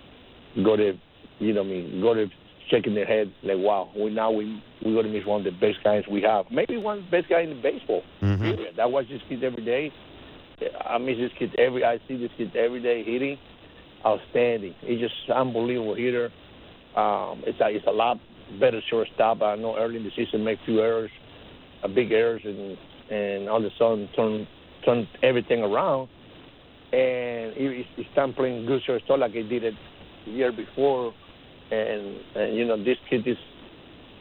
going 0.65 0.79
to, 0.79 0.99
you 1.39 1.53
know, 1.53 1.61
I 1.61 1.65
mean, 1.65 2.01
go 2.01 2.15
to 2.15 2.27
shaking 2.71 2.95
their 2.95 3.07
heads 3.07 3.31
like, 3.43 3.59
wow, 3.59 3.91
we 3.97 4.11
now 4.11 4.31
we 4.31 4.63
we're 4.85 4.95
going 4.95 5.07
to 5.07 5.13
miss 5.13 5.27
one 5.27 5.45
of 5.47 5.53
the 5.53 5.59
best 5.59 5.83
guys 5.85 6.03
we 6.11 6.23
have, 6.23 6.47
maybe 6.51 6.77
one 6.77 6.99
of 6.99 7.05
the 7.05 7.11
best 7.11 7.29
guy 7.29 7.41
in 7.43 7.61
baseball. 7.63 8.03
Mhm. 8.23 8.41
Period. 8.41 8.79
I 8.79 8.87
watch 8.87 9.09
this 9.09 9.21
kid 9.29 9.45
every 9.45 9.65
day. 9.65 9.93
I 10.85 10.99
miss 10.99 11.17
this 11.17 11.33
kid 11.39 11.55
every. 11.59 11.85
I 11.85 11.99
see 12.07 12.17
this 12.17 12.31
kid 12.37 12.55
every 12.57 12.83
day 12.83 13.03
hitting. 13.05 13.39
Outstanding. 14.05 14.75
He's 14.81 15.01
just 15.01 15.15
unbelievable 15.35 15.95
hitter. 15.95 16.31
Um, 16.97 17.43
it's 17.47 17.61
a 17.61 17.69
it's 17.69 17.87
a 17.87 17.93
lot 17.93 18.19
better 18.59 18.81
shortstop. 18.89 19.43
I 19.43 19.57
know 19.57 19.77
early 19.77 19.97
in 19.97 20.05
the 20.05 20.11
season 20.17 20.43
make 20.43 20.59
few 20.65 20.81
errors, 20.81 21.11
uh, 21.85 21.89
big 21.89 22.11
errors, 22.11 22.43
and 22.45 22.77
and 23.11 23.49
all 23.49 23.59
of 23.59 23.65
a 23.65 23.71
sudden 23.79 24.09
turn 24.17 24.47
turn 24.85 25.07
everything 25.23 25.63
around. 25.63 26.09
And 26.93 27.55
he, 27.55 27.85
he's 27.95 28.07
starting 28.13 28.35
playing 28.35 28.67
good 28.67 28.83
shortstop 28.85 29.21
like 29.21 29.33
he 29.33 29.43
did 29.43 29.65
it 29.65 29.75
the 30.27 30.33
year 30.33 30.51
before. 30.51 31.13
And, 31.71 32.17
and 32.35 32.57
you 32.57 32.67
know 32.67 32.83
this 32.83 32.97
kid 33.09 33.27
is 33.29 33.37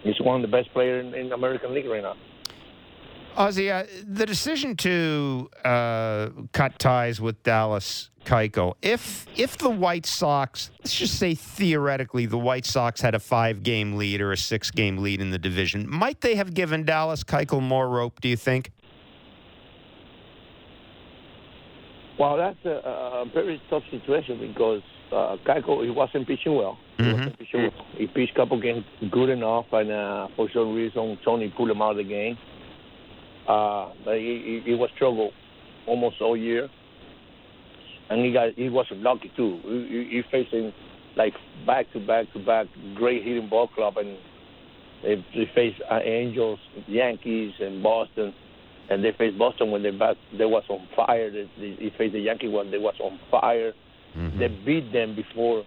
is 0.06 0.16
one 0.22 0.44
of 0.44 0.50
the 0.50 0.56
best 0.56 0.72
players 0.74 1.06
in, 1.06 1.14
in 1.14 1.32
American 1.32 1.74
League 1.74 1.88
right 1.88 2.04
now. 2.04 2.16
Ozzie, 3.38 3.72
uh, 3.72 3.86
the 4.06 4.26
decision 4.26 4.76
to 4.78 5.50
uh, 5.64 6.30
cut 6.52 6.78
ties 6.78 7.22
with 7.22 7.42
Dallas 7.44 8.10
Keuchel, 8.26 8.74
if 8.82 9.26
if 9.38 9.58
the 9.58 9.70
White 9.70 10.06
Sox, 10.06 10.72
let's 10.80 10.94
just 10.94 11.18
say 11.18 11.36
theoretically, 11.36 12.26
the 12.26 12.38
White 12.38 12.66
Sox 12.66 13.00
had 13.00 13.16
a 13.16 13.20
five-game 13.20 13.96
lead 13.96 14.20
or 14.20 14.32
a 14.34 14.38
six-game 14.38 14.98
lead 14.98 15.22
in 15.22 15.32
the 15.32 15.38
division, 15.40 15.90
might 15.90 16.20
they 16.22 16.36
have 16.36 16.54
given 16.54 16.84
Dallas 16.84 17.24
Keuchel 17.24 17.62
more 17.62 17.88
rope? 17.88 18.20
Do 18.20 18.28
you 18.28 18.36
think? 18.36 18.72
Well, 22.20 22.36
that's 22.36 22.58
a, 22.66 22.70
a 23.24 23.26
very 23.34 23.62
tough 23.70 23.84
situation 23.90 24.40
because 24.54 24.82
uh, 25.14 25.38
Keiko, 25.48 25.86
he 25.86 25.90
wasn't 25.90 26.28
pitching 26.28 26.54
well. 26.56 26.78
He 26.98 27.04
Mhm. 27.04 27.14
wasn't 27.14 27.40
pitching 27.40 27.62
well. 27.62 27.86
He 27.98 28.08
pitched 28.08 28.34
a 28.34 28.36
couple 28.36 28.60
games 28.60 28.84
good 29.10 29.30
enough, 29.30 29.66
and 29.72 29.90
uh, 29.90 30.28
for 30.36 30.50
some 30.54 30.74
reason, 30.76 31.18
Tony 31.24 31.54
pulled 31.56 31.70
him 31.72 31.82
out 31.82 31.92
of 31.92 31.98
the 31.98 32.04
game. 32.04 32.38
Uh, 33.50 33.92
but 34.06 34.16
he, 34.18 34.62
he, 34.64 34.72
he 34.72 34.76
was 34.76 34.90
struggle 34.96 35.32
almost 35.88 36.22
all 36.22 36.38
year, 36.38 36.70
and 38.10 38.24
he 38.24 38.32
got 38.32 38.54
he 38.56 38.70
was 38.70 38.86
lucky 38.92 39.32
too. 39.36 39.60
He, 39.64 39.88
he, 39.90 40.18
he 40.18 40.22
facing 40.32 40.72
like 41.18 41.34
back 41.66 41.92
to 41.94 42.00
back 42.00 42.32
to 42.34 42.40
back 42.46 42.68
great 42.96 43.24
hitting 43.24 43.50
ball 43.50 43.68
club, 43.68 43.98
and 43.98 44.18
they, 45.04 45.16
they 45.34 45.50
faced 45.56 45.82
uh, 45.92 46.00
Angels, 46.04 46.60
Yankees, 46.88 47.54
and 47.60 47.82
Boston 47.82 48.34
and 48.90 49.04
they 49.04 49.12
faced 49.18 49.38
Boston 49.38 49.72
when 49.72 49.84
they 49.84 49.92
bat, 49.92 50.18
they 50.38 50.46
was 50.46 50.64
on 50.70 50.88
fire. 50.96 51.30
They, 51.32 51.50
they, 51.60 51.76
they 51.76 51.94
faced 51.98 52.14
the 52.14 52.20
Yankee 52.20 52.48
when 52.48 52.72
they 52.72 52.78
was 52.78 52.96
on 53.00 53.20
fire. 53.30 53.74
They 54.40 54.48
beat 54.66 54.92
them 54.92 55.16
before, 55.16 55.64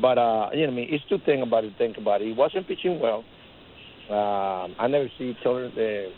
but 0.00 0.18
uh, 0.18 0.50
you 0.52 0.66
know, 0.66 0.72
I 0.72 0.74
mean, 0.74 0.88
it's 0.90 1.04
two 1.08 1.18
things 1.24 1.42
about 1.46 1.64
it. 1.64 1.72
Think 1.78 1.96
about 1.96 2.22
it. 2.22 2.26
He 2.26 2.32
wasn't 2.32 2.66
pitching 2.66 2.98
well. 2.98 3.24
Um, 4.10 4.74
I 4.80 4.88
never 4.88 5.08
see 5.16 5.36
Turner, 5.44 5.68
uh, 5.68 6.10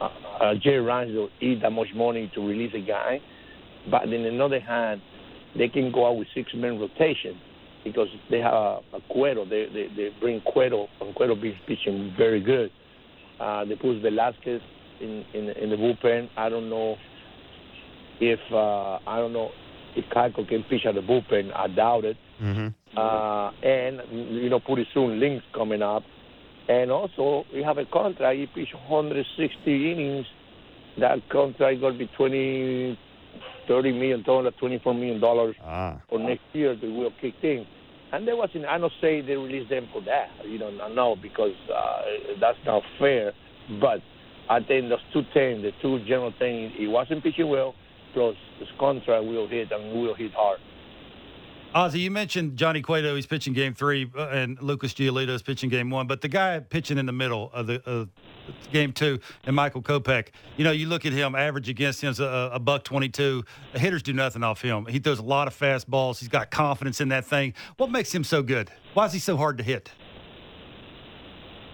uh, 0.00 0.54
Jerry 0.62 0.84
Rangel 0.84 1.28
eat 1.40 1.62
that 1.62 1.70
much 1.70 1.88
money 1.94 2.30
to 2.34 2.46
release 2.46 2.72
a 2.74 2.80
guy. 2.80 3.20
But 3.90 4.02
on 4.02 4.10
the 4.10 4.44
other 4.44 4.60
hand, 4.60 5.00
they 5.56 5.68
can 5.68 5.90
go 5.92 6.08
out 6.08 6.16
with 6.16 6.28
six 6.34 6.52
man 6.54 6.78
rotation 6.78 7.40
because 7.84 8.08
they 8.30 8.38
have 8.38 8.52
a, 8.52 8.80
a 8.94 9.00
Cueto. 9.08 9.44
They, 9.44 9.66
they 9.72 9.88
they 9.96 10.10
bring 10.20 10.40
Cueto, 10.42 10.88
and 11.00 11.14
Cueto 11.14 11.34
be 11.34 11.58
pitching 11.66 12.14
very 12.16 12.40
good. 12.40 12.70
Uh, 13.40 13.64
they 13.64 13.76
put 13.76 14.00
Velasquez 14.02 14.60
in, 15.00 15.24
in 15.34 15.48
in 15.50 15.70
the 15.70 15.76
bullpen. 15.76 16.28
I 16.36 16.48
don't 16.48 16.68
know 16.68 16.96
if 18.20 18.40
uh, 18.52 18.98
I 19.08 19.18
don't 19.18 19.32
know 19.32 19.50
if 19.96 20.04
Keiko 20.06 20.48
can 20.48 20.64
pitch 20.64 20.82
at 20.86 20.94
the 20.94 21.00
bullpen. 21.00 21.54
I 21.54 21.68
doubt 21.68 22.04
it. 22.04 22.16
Mm-hmm. 22.42 22.98
Uh, 22.98 23.50
and 23.62 24.00
you 24.42 24.50
know, 24.50 24.60
pretty 24.60 24.86
soon 24.92 25.20
Link's 25.20 25.44
coming 25.54 25.82
up, 25.82 26.02
and 26.68 26.90
also 26.90 27.44
we 27.52 27.62
have 27.62 27.78
a 27.78 27.86
contract. 27.86 28.38
He 28.38 28.46
pitched 28.46 28.74
160 28.74 29.92
innings. 29.92 30.26
That 30.98 31.18
contract 31.30 31.80
going 31.80 31.94
to 31.94 31.98
be 31.98 32.10
20, 32.16 32.98
30 33.68 33.92
million 33.92 34.22
dollars, 34.24 34.52
24 34.58 34.94
million 34.94 35.20
dollars 35.20 35.54
Ah. 35.64 36.00
for 36.08 36.18
next 36.18 36.42
year 36.52 36.74
that 36.74 36.90
will 36.90 37.12
kick 37.20 37.34
in. 37.42 37.66
And 38.12 38.26
there 38.26 38.36
was, 38.36 38.48
I 38.68 38.78
don't 38.78 38.92
say 39.00 39.20
they 39.20 39.36
released 39.36 39.68
them 39.70 39.86
for 39.92 40.00
that. 40.02 40.28
You 40.46 40.58
know, 40.58 40.70
no, 40.88 41.14
because 41.20 41.52
uh, 41.74 42.02
that's 42.40 42.58
not 42.64 42.82
fair. 42.98 43.32
But 43.80 44.00
I 44.48 44.60
think 44.60 44.88
those 44.88 44.98
two 45.12 45.22
things, 45.34 45.62
the 45.62 45.72
two 45.82 45.98
general 46.06 46.32
things, 46.38 46.72
he 46.76 46.86
wasn't 46.86 47.22
pitching 47.22 47.48
well, 47.50 47.74
plus 48.14 48.34
his 48.58 48.68
contract 48.80 49.24
will 49.26 49.46
hit 49.46 49.70
and 49.70 49.92
will 50.00 50.14
hit 50.14 50.32
hard. 50.34 50.58
Ozzie, 51.78 52.00
you 52.00 52.10
mentioned 52.10 52.56
Johnny 52.56 52.82
Cueto. 52.82 53.14
He's 53.14 53.26
pitching 53.26 53.52
game 53.52 53.72
three, 53.72 54.10
uh, 54.18 54.30
and 54.30 54.60
Lucas 54.60 54.92
Giolito 54.94 55.28
is 55.28 55.42
pitching 55.42 55.70
game 55.70 55.90
one. 55.90 56.08
But 56.08 56.22
the 56.22 56.28
guy 56.28 56.58
pitching 56.58 56.98
in 56.98 57.06
the 57.06 57.12
middle 57.12 57.52
of 57.52 57.68
the 57.68 58.08
game 58.72 58.92
two, 58.92 59.20
and 59.44 59.54
Michael 59.54 59.80
Kopech, 59.80 60.30
you 60.56 60.64
know, 60.64 60.72
you 60.72 60.88
look 60.88 61.06
at 61.06 61.12
him, 61.12 61.36
average 61.36 61.68
against 61.68 62.02
him 62.02 62.10
is 62.10 62.18
a, 62.18 62.50
a 62.52 62.58
buck 62.58 62.82
22. 62.82 63.44
The 63.74 63.78
hitters 63.78 64.02
do 64.02 64.12
nothing 64.12 64.42
off 64.42 64.60
him. 64.60 64.86
He 64.86 64.98
throws 64.98 65.20
a 65.20 65.22
lot 65.22 65.46
of 65.46 65.56
fastballs. 65.56 66.18
He's 66.18 66.28
got 66.28 66.50
confidence 66.50 67.00
in 67.00 67.10
that 67.10 67.24
thing. 67.24 67.54
What 67.76 67.92
makes 67.92 68.12
him 68.12 68.24
so 68.24 68.42
good? 68.42 68.72
Why 68.94 69.06
is 69.06 69.12
he 69.12 69.20
so 69.20 69.36
hard 69.36 69.56
to 69.58 69.62
hit? 69.62 69.92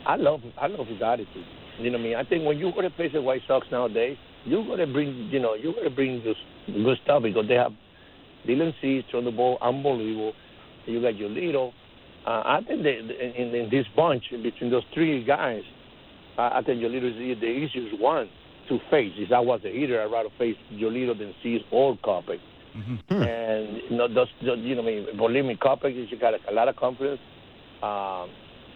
I 0.05 0.17
love 0.17 0.43
I 0.59 0.67
love 0.67 0.87
his 0.87 1.01
attitude. 1.01 1.47
You 1.79 1.91
know 1.91 1.97
what 1.97 2.05
I 2.05 2.09
mean? 2.09 2.17
I 2.17 2.25
think 2.25 2.45
when 2.45 2.59
you 2.59 2.71
go 2.73 2.83
to 2.83 2.91
face 2.91 3.13
the 3.15 3.23
White 3.23 3.41
Sox 3.49 3.67
nowadays, 3.71 4.19
you 4.45 4.67
got 4.67 4.77
to 4.77 4.87
bring 4.87 5.31
you 5.33 5.41
know 5.41 5.55
you 5.55 5.73
got 5.73 5.85
to 5.85 5.91
bring 5.91 6.23
this 6.23 6.37
good 6.67 6.99
stuff 7.05 7.23
because 7.23 7.49
they 7.49 7.55
have 7.55 7.73
Dylan 8.47 8.73
Cease 8.81 9.05
throwing 9.11 9.25
the 9.25 9.31
ball 9.31 9.59
unbelievable. 9.61 10.33
You 10.87 11.01
got 11.01 11.17
your 11.17 11.31
little. 11.31 11.73
Uh, 12.27 12.43
I 12.45 12.61
think 12.67 12.83
they, 12.83 12.99
in, 12.99 13.55
in 13.55 13.71
this 13.71 13.87
bunch 13.97 14.25
between 14.31 14.71
those 14.71 14.83
three 14.95 15.25
guys, 15.25 15.63
I, 16.39 16.59
I 16.59 16.63
think 16.63 16.81
Giolito 16.81 17.11
is 17.11 17.41
the 17.41 17.47
easiest 17.47 18.01
one 18.01 18.29
to 18.69 18.79
face. 18.91 19.13
If 19.17 19.31
I 19.33 19.41
was 19.41 19.61
a 19.65 19.73
hitter, 19.73 20.03
I'd 20.03 20.11
rather 20.11 20.31
face 20.39 20.57
Giolito 20.73 21.19
than 21.19 21.35
Cease 21.43 21.63
or 21.71 21.97
Kopech. 21.99 22.41
And 23.11 23.81
you 23.89 23.97
know, 23.97 24.09
those, 24.13 24.29
those, 24.45 24.59
you 24.59 24.75
know, 24.75 24.83
I 24.83 24.87
mean, 24.87 25.07
believe 25.17 25.45
me, 25.45 25.57
Kopech 25.61 25.97
is 25.97 26.19
got 26.19 26.35
a, 26.35 26.39
a 26.51 26.53
lot 26.53 26.69
of 26.69 26.77
confidence. 26.77 27.21
Um, 27.83 28.31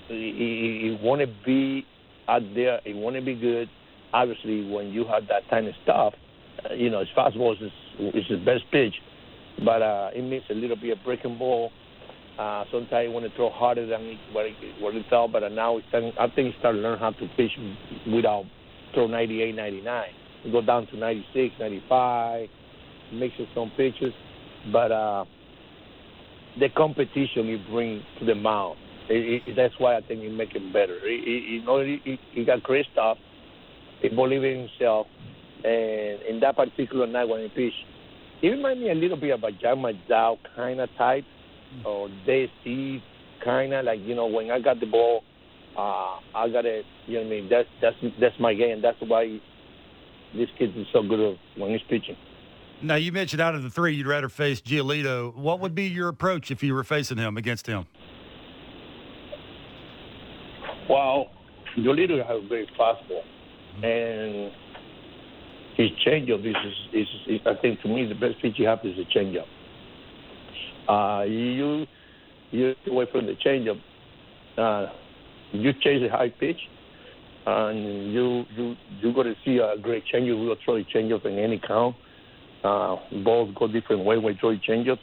he, 0.08 0.14
he, 0.14 0.88
he 0.88 0.98
want 1.02 1.20
to 1.20 1.26
be 1.44 1.84
out 2.28 2.42
there. 2.54 2.80
He 2.84 2.94
want 2.94 3.16
to 3.16 3.22
be 3.22 3.34
good. 3.34 3.68
Obviously, 4.12 4.70
when 4.70 4.88
you 4.88 5.04
have 5.06 5.26
that 5.28 5.48
kind 5.50 5.66
of 5.66 5.74
stuff, 5.82 6.14
uh, 6.64 6.74
you 6.74 6.90
know, 6.90 7.00
his 7.00 7.08
fastball 7.16 7.54
is 7.54 7.58
his, 7.98 8.14
is 8.14 8.26
his 8.28 8.40
best 8.40 8.62
pitch, 8.70 8.94
but 9.64 9.82
uh, 9.82 10.10
it 10.14 10.22
makes 10.22 10.46
a 10.50 10.54
little 10.54 10.76
bit 10.76 10.96
of 10.96 11.04
breaking 11.04 11.38
ball. 11.38 11.70
Uh, 12.38 12.64
sometimes 12.70 13.12
want 13.12 13.26
to 13.28 13.34
throw 13.34 13.50
harder 13.50 13.84
than 13.86 14.16
what 14.32 14.46
he, 14.46 14.72
what 14.80 14.94
he 14.94 15.04
thought, 15.10 15.32
but 15.32 15.42
uh, 15.42 15.48
now 15.48 15.76
he's 15.76 15.84
starting, 15.88 16.12
I 16.20 16.28
think 16.28 16.54
he 16.54 16.58
started 16.60 16.78
to 16.78 16.88
learn 16.88 16.98
how 16.98 17.10
to 17.10 17.28
pitch 17.36 17.50
without 18.06 18.44
throw 18.94 19.06
98, 19.06 19.54
99. 19.54 20.04
go 20.52 20.60
down 20.60 20.86
to 20.88 20.96
96, 20.96 21.54
95, 21.58 22.48
mixing 23.12 23.46
some 23.54 23.72
pitches. 23.76 24.12
But 24.72 24.92
uh, 24.92 25.24
the 26.58 26.68
competition 26.76 27.46
you 27.46 27.58
bring 27.70 28.02
to 28.20 28.24
the 28.24 28.34
mound, 28.34 28.78
it, 29.08 29.42
it, 29.46 29.56
that's 29.56 29.74
why 29.78 29.96
I 29.96 30.00
think 30.02 30.22
you 30.22 30.30
make 30.30 30.54
him 30.54 30.72
better. 30.72 30.98
He, 31.02 31.58
you 31.58 31.64
know, 31.64 31.82
he, 31.82 32.18
he 32.32 32.44
got 32.44 32.60
stuff. 32.92 33.18
He 34.00 34.08
believed 34.08 34.44
in 34.44 34.68
himself. 34.68 35.06
And 35.64 36.22
in 36.22 36.38
that 36.40 36.56
particular 36.56 37.06
night 37.06 37.24
when 37.24 37.42
he 37.42 37.48
pitched, 37.48 37.84
he 38.40 38.50
reminded 38.50 38.84
me 38.84 38.90
a 38.90 38.94
little 38.94 39.16
bit 39.16 39.30
of 39.30 39.42
a 39.42 39.52
John 39.52 39.78
McDowell 39.78 40.38
kind 40.54 40.80
of 40.80 40.88
type, 40.96 41.24
or 41.84 42.08
Dave 42.26 42.48
Stieb 42.64 43.02
kind 43.44 43.72
of 43.72 43.84
like 43.84 44.00
you 44.00 44.14
know 44.14 44.26
when 44.26 44.50
I 44.50 44.60
got 44.60 44.80
the 44.80 44.86
ball, 44.86 45.22
uh, 45.76 46.18
I 46.34 46.48
got 46.48 46.66
it. 46.66 46.84
You 47.06 47.14
know 47.14 47.20
what 47.20 47.26
I 47.26 47.30
mean? 47.30 47.48
That's 47.48 47.68
that's 47.80 47.96
that's 48.20 48.40
my 48.40 48.54
game. 48.54 48.80
That's 48.82 48.98
why 49.00 49.40
this 50.34 50.48
kid 50.58 50.76
is 50.76 50.86
so 50.92 51.02
good 51.02 51.38
when 51.56 51.70
he's 51.70 51.82
pitching. 51.88 52.16
Now 52.80 52.94
you 52.94 53.10
mentioned 53.10 53.40
out 53.42 53.54
of 53.54 53.64
the 53.64 53.70
three, 53.70 53.94
you'd 53.94 54.06
rather 54.06 54.28
face 54.28 54.60
Giolito. 54.60 55.34
What 55.34 55.60
would 55.60 55.74
be 55.74 55.84
your 55.84 56.08
approach 56.08 56.50
if 56.50 56.62
you 56.62 56.74
were 56.74 56.84
facing 56.84 57.18
him 57.18 57.36
against 57.36 57.66
him? 57.66 57.86
Well, 60.88 61.30
Giolito 61.76 62.24
has 62.24 62.44
a 62.44 62.48
great 62.48 62.68
fastball, 62.78 63.22
and 63.82 64.52
his 65.78 65.90
changeup 66.04 66.44
is, 66.44 66.56
is, 66.92 67.06
is, 67.28 67.40
I 67.46 67.54
think, 67.62 67.80
to 67.82 67.88
me, 67.88 68.04
the 68.04 68.14
best 68.14 68.42
pitch 68.42 68.54
you 68.56 68.66
have 68.66 68.80
is 68.82 68.98
a 68.98 69.16
changeup. 69.16 69.46
Uh, 70.88 71.24
you 71.24 71.86
you 72.50 72.74
away 72.90 73.06
from 73.12 73.26
the 73.26 73.36
changeup. 73.46 73.78
Uh, 74.58 74.92
you 75.52 75.72
chase 75.74 76.02
a 76.02 76.10
high 76.10 76.30
pitch, 76.30 76.58
and 77.46 78.12
you 78.12 78.44
you 78.56 78.74
you 79.00 79.14
got 79.14 79.22
to 79.22 79.34
see 79.44 79.58
a 79.58 79.78
great 79.80 80.02
changeup. 80.12 80.40
We 80.40 80.46
will 80.48 80.56
throw 80.64 80.76
a 80.76 80.84
changeup 80.84 81.24
in 81.26 81.38
any 81.38 81.60
count. 81.64 81.94
Uh, 82.64 82.96
balls 83.22 83.54
go 83.56 83.68
different 83.68 84.04
way 84.04 84.18
when 84.18 84.36
throw 84.38 84.56
changeup, 84.56 84.98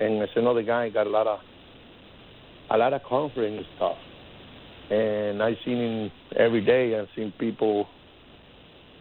and 0.00 0.20
as 0.20 0.28
another 0.34 0.62
guy 0.62 0.88
got 0.88 1.06
a 1.06 1.10
lot 1.10 1.28
of 1.28 1.38
a 2.70 2.76
lot 2.76 2.92
of 2.92 3.02
confidence 3.04 3.64
stuff. 3.76 3.96
And 4.90 5.40
I've 5.40 5.56
seen 5.64 5.76
him 5.76 6.12
every 6.36 6.64
day. 6.64 6.98
I've 6.98 7.08
seen 7.14 7.32
people 7.38 7.86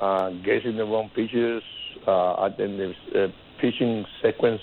uh, 0.01 0.29
guessing 0.43 0.77
the 0.77 0.85
wrong 0.85 1.09
pitches. 1.15 1.63
Uh, 2.05 2.49
then 2.57 2.77
the 2.77 3.23
uh, 3.23 3.27
pitching 3.61 4.05
sequence. 4.23 4.61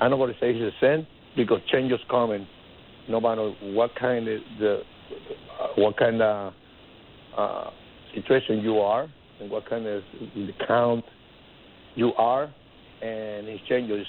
I 0.00 0.08
don't 0.08 0.18
want 0.18 0.32
to 0.32 0.38
say 0.38 0.52
he's 0.52 0.62
a 0.62 0.70
sin 0.80 1.06
because 1.34 1.60
changes 1.72 1.98
coming, 2.10 2.46
no 3.08 3.20
matter 3.20 3.50
what 3.62 3.94
kind 3.94 4.28
of 4.28 4.40
the 4.60 4.82
uh, 5.60 5.66
what 5.76 5.96
kind 5.96 6.20
of 6.20 6.52
uh, 7.36 7.70
situation 8.14 8.60
you 8.60 8.78
are 8.78 9.08
and 9.40 9.50
what 9.50 9.68
kind 9.68 9.86
of 9.86 10.02
count 10.66 11.04
you 11.94 12.12
are, 12.14 12.52
and 13.02 13.48
his 13.48 13.60
changes 13.68 14.00
is 14.00 14.06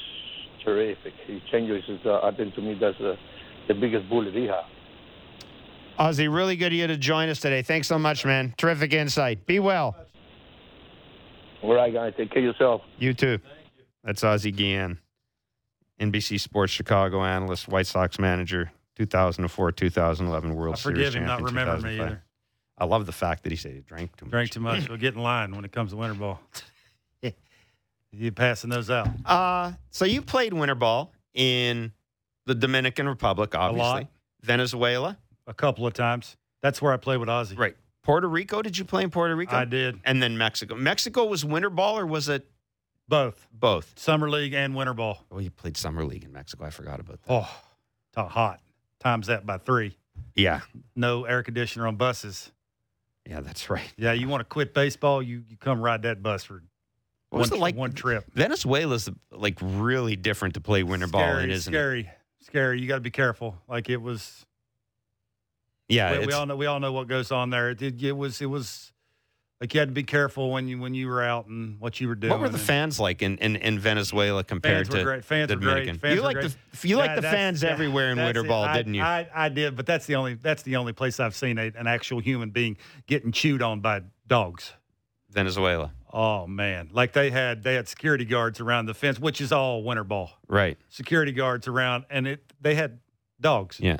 terrific. 0.64 1.14
His 1.26 1.42
changes 1.52 1.84
is, 1.88 2.00
uh, 2.06 2.20
I 2.24 2.32
think, 2.36 2.56
to 2.56 2.62
me, 2.62 2.78
that's 2.80 3.00
uh, 3.00 3.16
the 3.68 3.74
biggest 3.74 4.10
bullet 4.10 4.34
he 4.34 4.46
has. 4.46 4.66
Ozzie, 6.00 6.28
really 6.28 6.56
good 6.56 6.68
of 6.68 6.74
you 6.74 6.88
to 6.88 6.98
join 6.98 7.28
us 7.30 7.40
today. 7.40 7.64
Thanks 7.64 7.88
so 7.88 7.98
much, 7.98 8.24
man. 8.24 8.54
Terrific 8.58 8.94
insight. 8.94 9.48
Be 9.48 9.60
well. 9.60 9.96
All 11.62 11.74
right, 11.74 11.94
guys. 11.94 12.14
Take 12.18 12.30
care 12.32 12.40
of 12.40 12.46
yourself. 12.46 12.82
You 12.98 13.14
too. 13.14 13.40
That's 14.04 14.24
Ozzie 14.24 14.52
Guillen, 14.52 15.00
NBC 16.00 16.40
Sports 16.40 16.72
Chicago 16.72 17.24
analyst, 17.24 17.68
White 17.68 17.88
Sox 17.88 18.20
manager, 18.20 18.72
2004 18.96 19.72
2011 19.72 20.56
World 20.56 20.78
Series. 20.78 20.98
I 21.00 21.02
Series. 21.02 21.14
forgive 21.14 21.22
him 21.22 21.28
not 21.28 21.40
champion, 21.40 21.56
remembering 21.68 21.98
me 21.98 22.04
either. 22.04 22.24
I 22.78 22.86
love 22.86 23.06
the 23.06 23.12
fact 23.12 23.44
that 23.44 23.52
he 23.52 23.56
said 23.56 23.74
he 23.74 23.80
drank 23.82 24.16
too 24.16 24.26
much. 24.26 24.32
Drank 24.32 24.50
too 24.52 24.60
much. 24.60 24.88
We'll 24.90 24.98
get 24.98 25.16
in 25.16 25.22
line 25.22 25.56
when 25.56 25.66
it 25.66 25.72
comes 25.72 25.92
to 25.92 25.98
winter 25.98 26.14
ball. 26.14 26.40
you 28.12 28.32
passing 28.32 28.70
those 28.70 28.90
out? 28.90 29.08
Uh, 29.26 29.74
so 29.90 30.06
you 30.06 30.22
played 30.22 30.54
winter 30.54 30.76
ball 30.76 31.12
in 31.34 31.92
the 32.46 32.56
Dominican 32.56 33.08
Republic, 33.08 33.56
obviously. 33.56 33.82
lot. 34.02 34.08
Venezuela. 34.42 35.18
A 35.48 35.54
couple 35.54 35.88
of 35.88 35.94
times. 35.94 36.38
That's 36.62 36.82
where 36.82 36.94
I 36.94 36.98
played 36.98 37.18
with 37.18 37.30
Ozzie. 37.30 37.56
Right. 37.56 37.76
Puerto 38.08 38.30
Rico. 38.30 38.62
Did 38.62 38.78
you 38.78 38.86
play 38.86 39.04
in 39.04 39.10
Puerto 39.10 39.36
Rico? 39.36 39.54
I 39.54 39.66
did 39.66 40.00
and 40.06 40.24
then 40.24 40.38
Mexico. 40.38 40.76
Mexico 40.76 41.26
was 41.26 41.44
winter 41.44 41.70
ball 41.70 42.00
or 42.00 42.06
was 42.06 42.30
it 42.30 42.50
both 43.10 43.46
both? 43.52 43.94
summer 44.00 44.30
league 44.30 44.54
and 44.54 44.74
winter 44.74 44.94
ball. 44.94 45.26
Oh, 45.30 45.40
you 45.40 45.52
played 45.52 45.76
summer 45.76 46.06
league 46.06 46.24
in 46.24 46.32
Mexico. 46.32 46.64
I 46.64 46.70
forgot 46.70 47.02
about 47.02 47.22
that. 47.24 47.32
Oh, 48.16 48.24
hot. 48.28 48.62
Times 49.02 49.28
that 49.28 49.46
by 49.46 49.58
three. 49.58 49.98
Yeah. 50.36 50.62
No 50.96 51.26
air 51.26 51.44
conditioner 51.44 51.86
on 51.86 51.98
buses. 51.98 52.50
Yeah, 53.30 53.42
that's 53.42 53.70
right. 53.70 53.94
Yeah, 53.98 54.14
you 54.14 54.30
want 54.30 54.40
to 54.40 54.46
quit 54.46 54.74
baseball? 54.74 55.22
You 55.22 55.44
you 55.46 55.58
come 55.58 55.82
ride 55.82 56.04
that 56.04 56.24
bus 56.24 56.46
for 56.46 56.64
What 57.30 57.40
was 57.40 57.52
one, 57.52 57.60
it 57.60 57.62
like? 57.62 57.76
one 57.76 57.92
trip. 57.92 58.24
Venezuela's 58.34 59.10
like 59.34 59.58
really 59.62 60.16
different 60.16 60.54
to 60.54 60.62
play 60.62 60.82
winter 60.82 61.08
ball 61.08 61.20
scary, 61.24 61.44
in, 61.44 61.50
isn't 61.50 61.74
it? 61.74 61.78
scary, 61.78 62.10
scary. 62.40 62.80
You 62.80 62.88
got 62.88 62.96
to 62.96 63.02
be 63.02 63.12
careful. 63.12 63.58
Like 63.68 63.90
it 63.90 64.02
was. 64.02 64.46
Yeah, 65.90 66.20
we, 66.20 66.28
we 66.28 66.34
all 66.34 66.46
know. 66.46 66.56
We 66.56 66.66
all 66.66 66.80
know 66.80 66.92
what 66.92 67.08
goes 67.08 67.32
on 67.32 67.50
there. 67.50 67.70
It, 67.70 67.82
it, 67.82 68.12
was. 68.12 68.42
It 68.42 68.48
was. 68.48 68.92
Like 69.60 69.74
you 69.74 69.80
had 69.80 69.90
to 69.90 69.94
be 69.94 70.04
careful 70.04 70.52
when 70.52 70.68
you 70.68 70.80
when 70.80 70.94
you 70.94 71.08
were 71.08 71.24
out 71.24 71.48
and 71.48 71.80
what 71.80 72.00
you 72.00 72.08
were 72.08 72.14
doing. 72.14 72.30
What 72.30 72.40
were 72.40 72.50
the 72.50 72.60
fans 72.60 73.00
like 73.00 73.24
in, 73.24 73.40
in, 73.40 73.56
in 73.56 73.80
Venezuela 73.80 74.44
compared 74.44 74.92
to 74.92 75.04
great. 75.04 75.26
Fans 75.26 75.48
the. 75.48 75.56
Dominican? 75.56 75.98
Fans 75.98 76.16
you 76.16 76.22
like 76.22 76.36
great. 76.36 76.56
the 76.80 76.88
you 76.88 76.96
like 76.98 77.16
the 77.16 77.24
fans 77.24 77.62
that- 77.62 77.72
everywhere 77.72 78.12
in 78.12 78.20
winter 78.20 78.46
it. 78.46 78.48
ball, 78.48 78.66
I, 78.66 78.78
didn't 78.78 78.94
you? 78.94 79.02
I, 79.02 79.28
I 79.34 79.50
did, 79.50 79.76
but 79.76 79.88
that's 79.88 80.06
the 80.06 80.14
only 80.14 80.36
that's 80.36 80.62
the 80.62 80.76
only 80.76 80.94
place 80.94 81.20
I've 81.20 81.36
seen 81.36 81.58
a, 81.58 81.72
an 81.76 81.88
actual 81.88 82.20
human 82.20 82.52
being 82.52 82.78
getting 83.08 83.32
chewed 83.32 83.64
on 83.64 83.80
by 83.80 84.04
dogs. 84.28 84.74
Venezuela, 85.32 85.92
Oh 86.14 86.48
man, 86.48 86.90
like 86.94 87.14
they 87.14 87.32
had 87.32 87.64
they 87.64 87.74
had 87.74 87.88
security 87.88 88.26
guards 88.26 88.60
around 88.60 88.86
the 88.86 88.94
fence, 88.94 89.20
which 89.20 89.42
is 89.42 89.52
all 89.52 89.84
winter 89.84 90.04
ball. 90.04 90.32
right? 90.48 90.78
Security 90.90 91.32
guards 91.32 91.68
around, 91.68 92.06
and 92.12 92.28
it 92.28 92.54
they 92.62 92.76
had 92.76 93.00
dogs. 93.42 93.80
Yeah. 93.80 93.98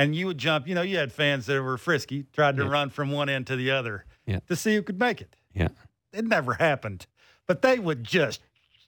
And 0.00 0.16
you 0.16 0.26
would 0.28 0.38
jump. 0.38 0.66
You 0.66 0.74
know, 0.74 0.82
you 0.82 0.96
had 0.96 1.12
fans 1.12 1.44
that 1.46 1.60
were 1.62 1.76
frisky, 1.76 2.24
tried 2.32 2.56
to 2.56 2.62
Yeah. 2.64 2.70
run 2.70 2.88
from 2.90 3.10
one 3.10 3.28
end 3.28 3.46
to 3.48 3.56
the 3.56 3.70
other 3.70 4.06
Yeah. 4.26 4.40
to 4.48 4.56
see 4.56 4.74
who 4.74 4.82
could 4.82 4.98
make 4.98 5.20
it. 5.20 5.36
Yeah. 5.52 5.68
It 6.12 6.24
never 6.24 6.54
happened, 6.54 7.06
but 7.46 7.60
they 7.60 7.78
would 7.78 8.02
just 8.04 8.40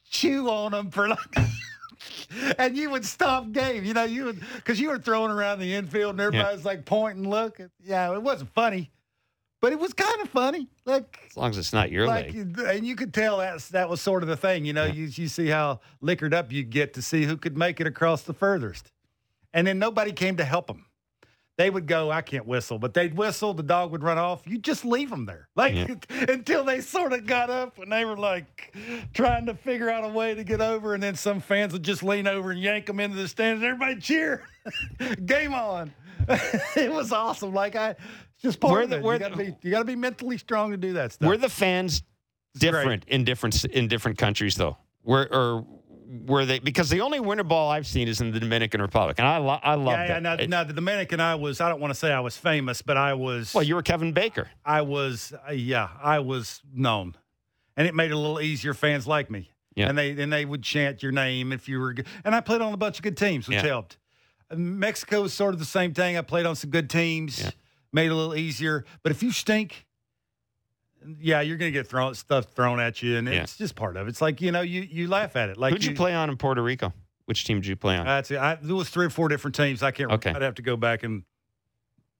chew 0.08 0.48
on 0.48 0.72
them 0.72 0.90
for 0.90 1.08
like. 1.08 1.18
and 2.58 2.76
you 2.76 2.88
would 2.90 3.04
stop 3.04 3.52
game, 3.52 3.84
you 3.84 3.92
know, 3.94 4.04
you 4.04 4.24
would 4.24 4.40
because 4.56 4.80
you 4.80 4.88
were 4.88 4.98
throwing 4.98 5.30
around 5.30 5.58
the 5.58 5.74
infield 5.74 6.12
and 6.12 6.20
everybody's 6.20 6.64
like 6.64 6.84
pointing, 6.86 7.28
look. 7.28 7.60
Yeah, 7.84 8.12
it 8.14 8.22
wasn't 8.22 8.50
funny, 8.54 8.90
but 9.60 9.72
it 9.72 9.78
was 9.78 9.92
kind 9.92 10.20
of 10.22 10.30
funny. 10.30 10.68
Like 10.86 11.18
As 11.30 11.36
long 11.36 11.50
as 11.50 11.58
it's 11.58 11.72
not 11.74 11.90
your 11.92 12.06
like, 12.06 12.32
leg. 12.34 12.58
and 12.58 12.86
you 12.86 12.96
could 12.96 13.12
tell 13.12 13.38
that's 13.38 13.68
that 13.68 13.88
was 13.90 14.00
sort 14.00 14.22
of 14.22 14.28
the 14.30 14.36
thing. 14.36 14.64
You 14.64 14.72
know, 14.72 14.86
Yeah. 14.86 14.94
you 14.94 15.04
you 15.06 15.28
see 15.28 15.48
how 15.48 15.80
liquored 16.00 16.32
up 16.34 16.50
you 16.50 16.62
get 16.64 16.94
to 16.94 17.02
see 17.02 17.24
who 17.24 17.36
could 17.36 17.56
make 17.56 17.80
it 17.80 17.86
across 17.86 18.22
the 18.22 18.32
furthest, 18.34 18.90
and 19.52 19.66
then 19.66 19.78
nobody 19.78 20.12
came 20.12 20.36
to 20.38 20.44
help 20.44 20.66
them. 20.68 20.86
They 21.62 21.70
would 21.70 21.86
go, 21.86 22.10
I 22.10 22.22
can't 22.22 22.44
whistle, 22.44 22.76
but 22.80 22.92
they'd 22.92 23.14
whistle. 23.16 23.54
The 23.54 23.62
dog 23.62 23.92
would 23.92 24.02
run 24.02 24.18
off. 24.18 24.42
You 24.48 24.58
just 24.58 24.84
leave 24.84 25.10
them 25.10 25.26
there, 25.26 25.46
like 25.54 25.74
Yeah. 25.76 25.94
until 26.28 26.64
they 26.64 26.80
sort 26.80 27.12
of 27.12 27.24
got 27.24 27.50
up 27.50 27.78
and 27.78 27.92
they 27.92 28.04
were 28.04 28.16
like 28.16 28.74
trying 29.14 29.46
to 29.46 29.54
figure 29.54 29.88
out 29.88 30.02
a 30.04 30.08
way 30.08 30.34
to 30.34 30.42
get 30.42 30.60
over. 30.60 30.94
And 30.94 31.00
then 31.00 31.14
some 31.14 31.38
fans 31.40 31.72
would 31.72 31.84
just 31.84 32.02
lean 32.02 32.26
over 32.26 32.50
and 32.50 32.60
yank 32.60 32.86
them 32.86 32.98
into 32.98 33.16
the 33.16 33.28
stands. 33.28 33.62
And 33.62 33.70
everybody 33.72 34.00
cheer, 34.00 34.42
game 35.24 35.54
on. 35.54 35.94
it 36.76 36.90
was 36.92 37.12
awesome. 37.12 37.54
Like 37.54 37.76
I, 37.76 37.94
just 38.42 38.58
part 38.58 38.72
Where 38.72 38.82
of 38.82 38.90
the- 38.90 38.96
it. 38.96 39.02
where 39.04 39.14
you 39.14 39.20
got 39.20 39.28
to 39.30 39.36
the- 39.36 39.44
be, 39.52 39.56
you 39.62 39.70
got 39.70 39.78
to 39.78 39.84
be 39.84 39.94
mentally 39.94 40.38
strong 40.38 40.72
to 40.72 40.76
do 40.76 40.94
that 40.94 41.12
stuff. 41.12 41.28
Were 41.28 41.36
the 41.36 41.48
fans 41.48 42.02
different 42.58 43.04
in 43.06 43.22
different 43.22 43.64
in 43.66 43.86
different 43.86 44.18
countries 44.18 44.56
though? 44.56 44.78
Were 45.04 45.28
or 45.30 45.64
were 46.26 46.44
they? 46.44 46.58
Because 46.58 46.90
the 46.90 47.00
only 47.00 47.20
winter 47.20 47.42
ball 47.44 47.70
I've 47.70 47.86
seen 47.86 48.06
is 48.06 48.20
in 48.20 48.30
the 48.32 48.38
Dominican 48.40 48.82
Republic, 48.82 49.16
and 49.18 49.26
I 49.26 49.38
lo- 49.38 49.58
I 49.62 49.74
love 49.74 49.86
yeah, 49.94 50.02
yeah. 50.02 50.06
that. 50.08 50.22
Now, 50.22 50.32
It- 50.34 50.50
now, 50.50 50.64
the 50.64 50.72
Dominican, 50.74 51.20
I 51.20 51.34
was. 51.36 51.60
I 51.60 51.68
don't 51.68 51.80
want 51.80 51.92
to 51.92 51.98
say 51.98 52.12
I 52.12 52.20
was 52.20 52.36
famous, 52.36 52.82
but 52.82 52.96
I 52.96 53.14
was. 53.14 53.54
well, 53.54 53.62
you 53.64 53.74
were 53.74 53.82
Kevin 53.82 54.12
Barker. 54.12 54.50
I 54.64 54.82
was. 54.82 55.32
Uh, 55.48 55.52
yeah, 55.52 55.88
I 56.02 56.18
was 56.18 56.60
known, 56.74 57.16
and 57.76 57.86
it 57.88 57.94
made 57.94 58.10
it 58.10 58.14
a 58.14 58.18
little 58.18 58.40
easier. 58.40 58.74
Fans 58.74 59.06
like 59.06 59.30
me, 59.30 59.50
Yeah. 59.74 59.88
and 59.88 59.96
they 59.96 60.10
and 60.20 60.32
they 60.32 60.44
would 60.44 60.62
chant 60.62 61.02
your 61.02 61.12
name 61.12 61.52
if 61.52 61.68
you 61.68 61.80
were. 61.80 61.94
And 62.24 62.34
I 62.34 62.40
played 62.40 62.60
on 62.60 62.72
a 62.72 62.76
bunch 62.76 62.98
of 62.98 63.02
good 63.02 63.16
teams, 63.16 63.48
which 63.48 63.56
Yeah. 63.56 63.66
helped. 63.68 63.96
Mexico 64.54 65.22
was 65.22 65.32
sort 65.32 65.54
of 65.54 65.58
the 65.60 65.64
same 65.66 65.94
thing. 65.94 66.18
I 66.18 66.20
played 66.20 66.44
on 66.46 66.56
some 66.56 66.70
good 66.70 66.90
teams, 66.90 67.40
Yeah. 67.40 67.50
made 67.92 68.06
it 68.06 68.12
a 68.12 68.14
little 68.14 68.34
easier. 68.36 68.84
But 69.02 69.12
if 69.12 69.22
you 69.22 69.32
stink. 69.32 69.86
Yeah, 71.20 71.40
you're 71.40 71.56
gonna 71.56 71.70
get 71.70 71.86
thrown 71.86 72.14
stuff 72.14 72.46
thrown 72.52 72.80
at 72.80 73.02
you, 73.02 73.16
and 73.16 73.26
Yeah. 73.28 73.42
it's 73.42 73.56
just 73.56 73.74
part 73.74 73.96
of 73.96 74.06
it. 74.06 74.10
It's 74.10 74.20
like 74.22 74.40
you 74.40 74.52
know, 74.52 74.60
you 74.62 74.82
you 74.82 75.08
laugh 75.08 75.36
at 75.36 75.48
it. 75.50 75.56
Like 75.56 75.72
Who'd 75.72 75.84
you 75.84 75.94
play 75.94 76.14
on 76.14 76.30
in 76.30 76.36
Puerto 76.36 76.62
Rico? 76.62 76.92
Which 77.26 77.44
team 77.44 77.58
did 77.60 77.66
you 77.68 77.76
play 77.76 77.96
on? 77.96 78.04
That's 78.06 78.30
it. 78.30 78.38
I, 78.38 78.56
there 78.60 78.74
was 78.74 78.88
three 78.90 79.06
or 79.06 79.10
four 79.10 79.28
different 79.28 79.54
teams. 79.54 79.82
I 79.82 79.90
can't. 79.92 80.10
Okay. 80.12 80.30
I'd 80.30 80.42
have 80.42 80.56
to 80.56 80.62
go 80.62 80.76
back 80.76 81.02
and 81.02 81.22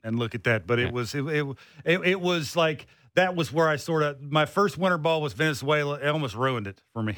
and 0.05 0.19
look 0.19 0.35
at 0.35 0.45
that. 0.45 0.67
But 0.67 0.79
Yeah. 0.79 0.87
it 0.87 0.93
was 0.93 1.15
it, 1.15 1.23
it 1.27 1.47
it 1.85 2.01
it 2.07 2.21
was 2.21 2.57
like 2.57 2.87
that 3.15 3.35
was 3.37 3.53
where 3.53 3.69
I 3.69 3.77
sort 3.77 4.03
of 4.03 4.21
my 4.23 4.47
first 4.47 4.79
winter 4.79 4.99
ball 4.99 5.21
was 5.21 5.33
Venezuela. 5.33 5.95
It 5.97 6.09
almost 6.09 6.35
ruined 6.35 6.67
it 6.67 6.81
for 6.93 7.03
me 7.03 7.17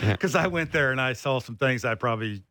because 0.00 0.34
I 0.44 0.46
went 0.48 0.70
there 0.72 0.90
and 0.92 1.00
I 1.00 1.12
saw 1.14 1.40
some 1.40 1.56
things 1.56 1.84
I 1.84 1.94
probably 1.94 2.42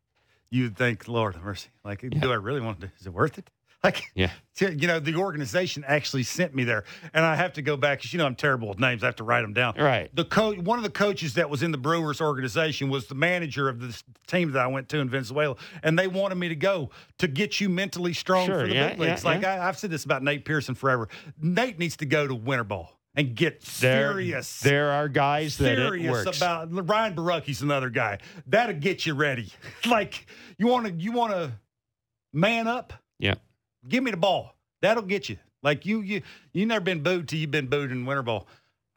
you'd 0.50 0.76
think, 0.76 1.08
Lord 1.08 1.40
mercy, 1.42 1.68
like 1.84 2.00
do 2.08 2.30
I 2.30 2.36
really 2.36 2.60
want 2.60 2.80
to? 2.80 2.86
do 2.88 2.92
Is 3.00 3.06
it 3.06 3.12
worth 3.12 3.38
it? 3.38 3.48
Like, 3.84 4.02
Yeah. 4.14 4.30
you 4.60 4.86
know, 4.86 4.98
the 5.00 5.16
organization 5.16 5.84
actually 5.86 6.22
sent 6.22 6.54
me 6.54 6.62
there, 6.64 6.84
and 7.12 7.24
I 7.24 7.34
have 7.34 7.52
to 7.54 7.62
go 7.62 7.76
back 7.76 7.98
because 7.98 8.12
you 8.12 8.18
know 8.18 8.26
I'm 8.26 8.36
terrible 8.36 8.68
with 8.68 8.78
names. 8.78 9.02
I 9.02 9.06
have 9.06 9.16
to 9.16 9.24
write 9.24 9.42
them 9.42 9.52
down. 9.52 9.74
Right. 9.76 10.14
The 10.14 10.24
coach, 10.24 10.58
one 10.58 10.78
of 10.78 10.84
the 10.84 10.90
coaches 10.90 11.34
that 11.34 11.50
was 11.50 11.62
in 11.64 11.72
the 11.72 11.76
Brewers 11.78 12.20
organization, 12.20 12.88
was 12.88 13.06
the 13.08 13.14
manager 13.16 13.68
of 13.68 13.80
this 13.80 14.02
team 14.28 14.52
that 14.52 14.62
I 14.62 14.68
went 14.68 14.88
to 14.90 14.98
in 15.00 15.08
Venezuela, 15.10 15.56
and 15.82 15.98
they 15.98 16.06
wanted 16.06 16.36
me 16.36 16.48
to 16.50 16.56
go 16.56 16.90
to 17.18 17.26
get 17.28 17.60
you 17.60 17.68
mentally 17.68 18.12
strong 18.12 18.46
Sure, 18.46 18.60
for 18.60 18.68
the 18.68 18.74
yeah, 18.74 18.88
big 18.90 18.98
leagues. 19.00 19.24
yeah, 19.24 19.30
like 19.30 19.42
yeah. 19.42 19.54
I, 19.64 19.68
I've 19.68 19.76
said 19.78 19.90
this 19.90 20.04
about 20.04 20.22
Nate 20.22 20.44
Pearson 20.44 20.74
forever. 20.76 21.08
Nate 21.40 21.78
needs 21.80 21.96
to 21.98 22.06
go 22.06 22.26
to 22.28 22.34
winter 22.34 22.62
ball 22.64 22.92
and 23.16 23.34
get 23.34 23.60
There, 23.80 24.12
serious. 24.12 24.60
there 24.60 24.92
are 24.92 25.08
guys 25.08 25.58
that 25.58 25.72
it 25.72 25.76
serious 25.78 26.10
works. 26.26 26.36
about 26.36 26.68
Ryan 26.88 27.14
Borucki's 27.16 27.60
another 27.60 27.90
guy 27.90 28.18
that'll 28.46 28.76
get 28.76 29.04
you 29.04 29.14
ready. 29.14 29.52
like 29.86 30.26
you 30.58 30.68
want 30.68 30.86
to, 30.86 30.92
you 30.92 31.10
want 31.10 31.32
to 31.32 31.52
man 32.32 32.68
up. 32.68 32.92
Yeah. 33.18 33.34
Give 33.88 34.02
me 34.02 34.10
the 34.10 34.16
ball. 34.16 34.54
That'll 34.80 35.02
get 35.02 35.28
you. 35.28 35.38
Like 35.62 35.86
you, 35.86 36.00
you, 36.02 36.22
you 36.52 36.66
never 36.66 36.84
been 36.84 37.02
booed 37.02 37.28
till 37.28 37.38
you've 37.38 37.50
been 37.50 37.68
booed 37.68 37.90
in 37.90 38.04
winter 38.04 38.22
ball. 38.22 38.46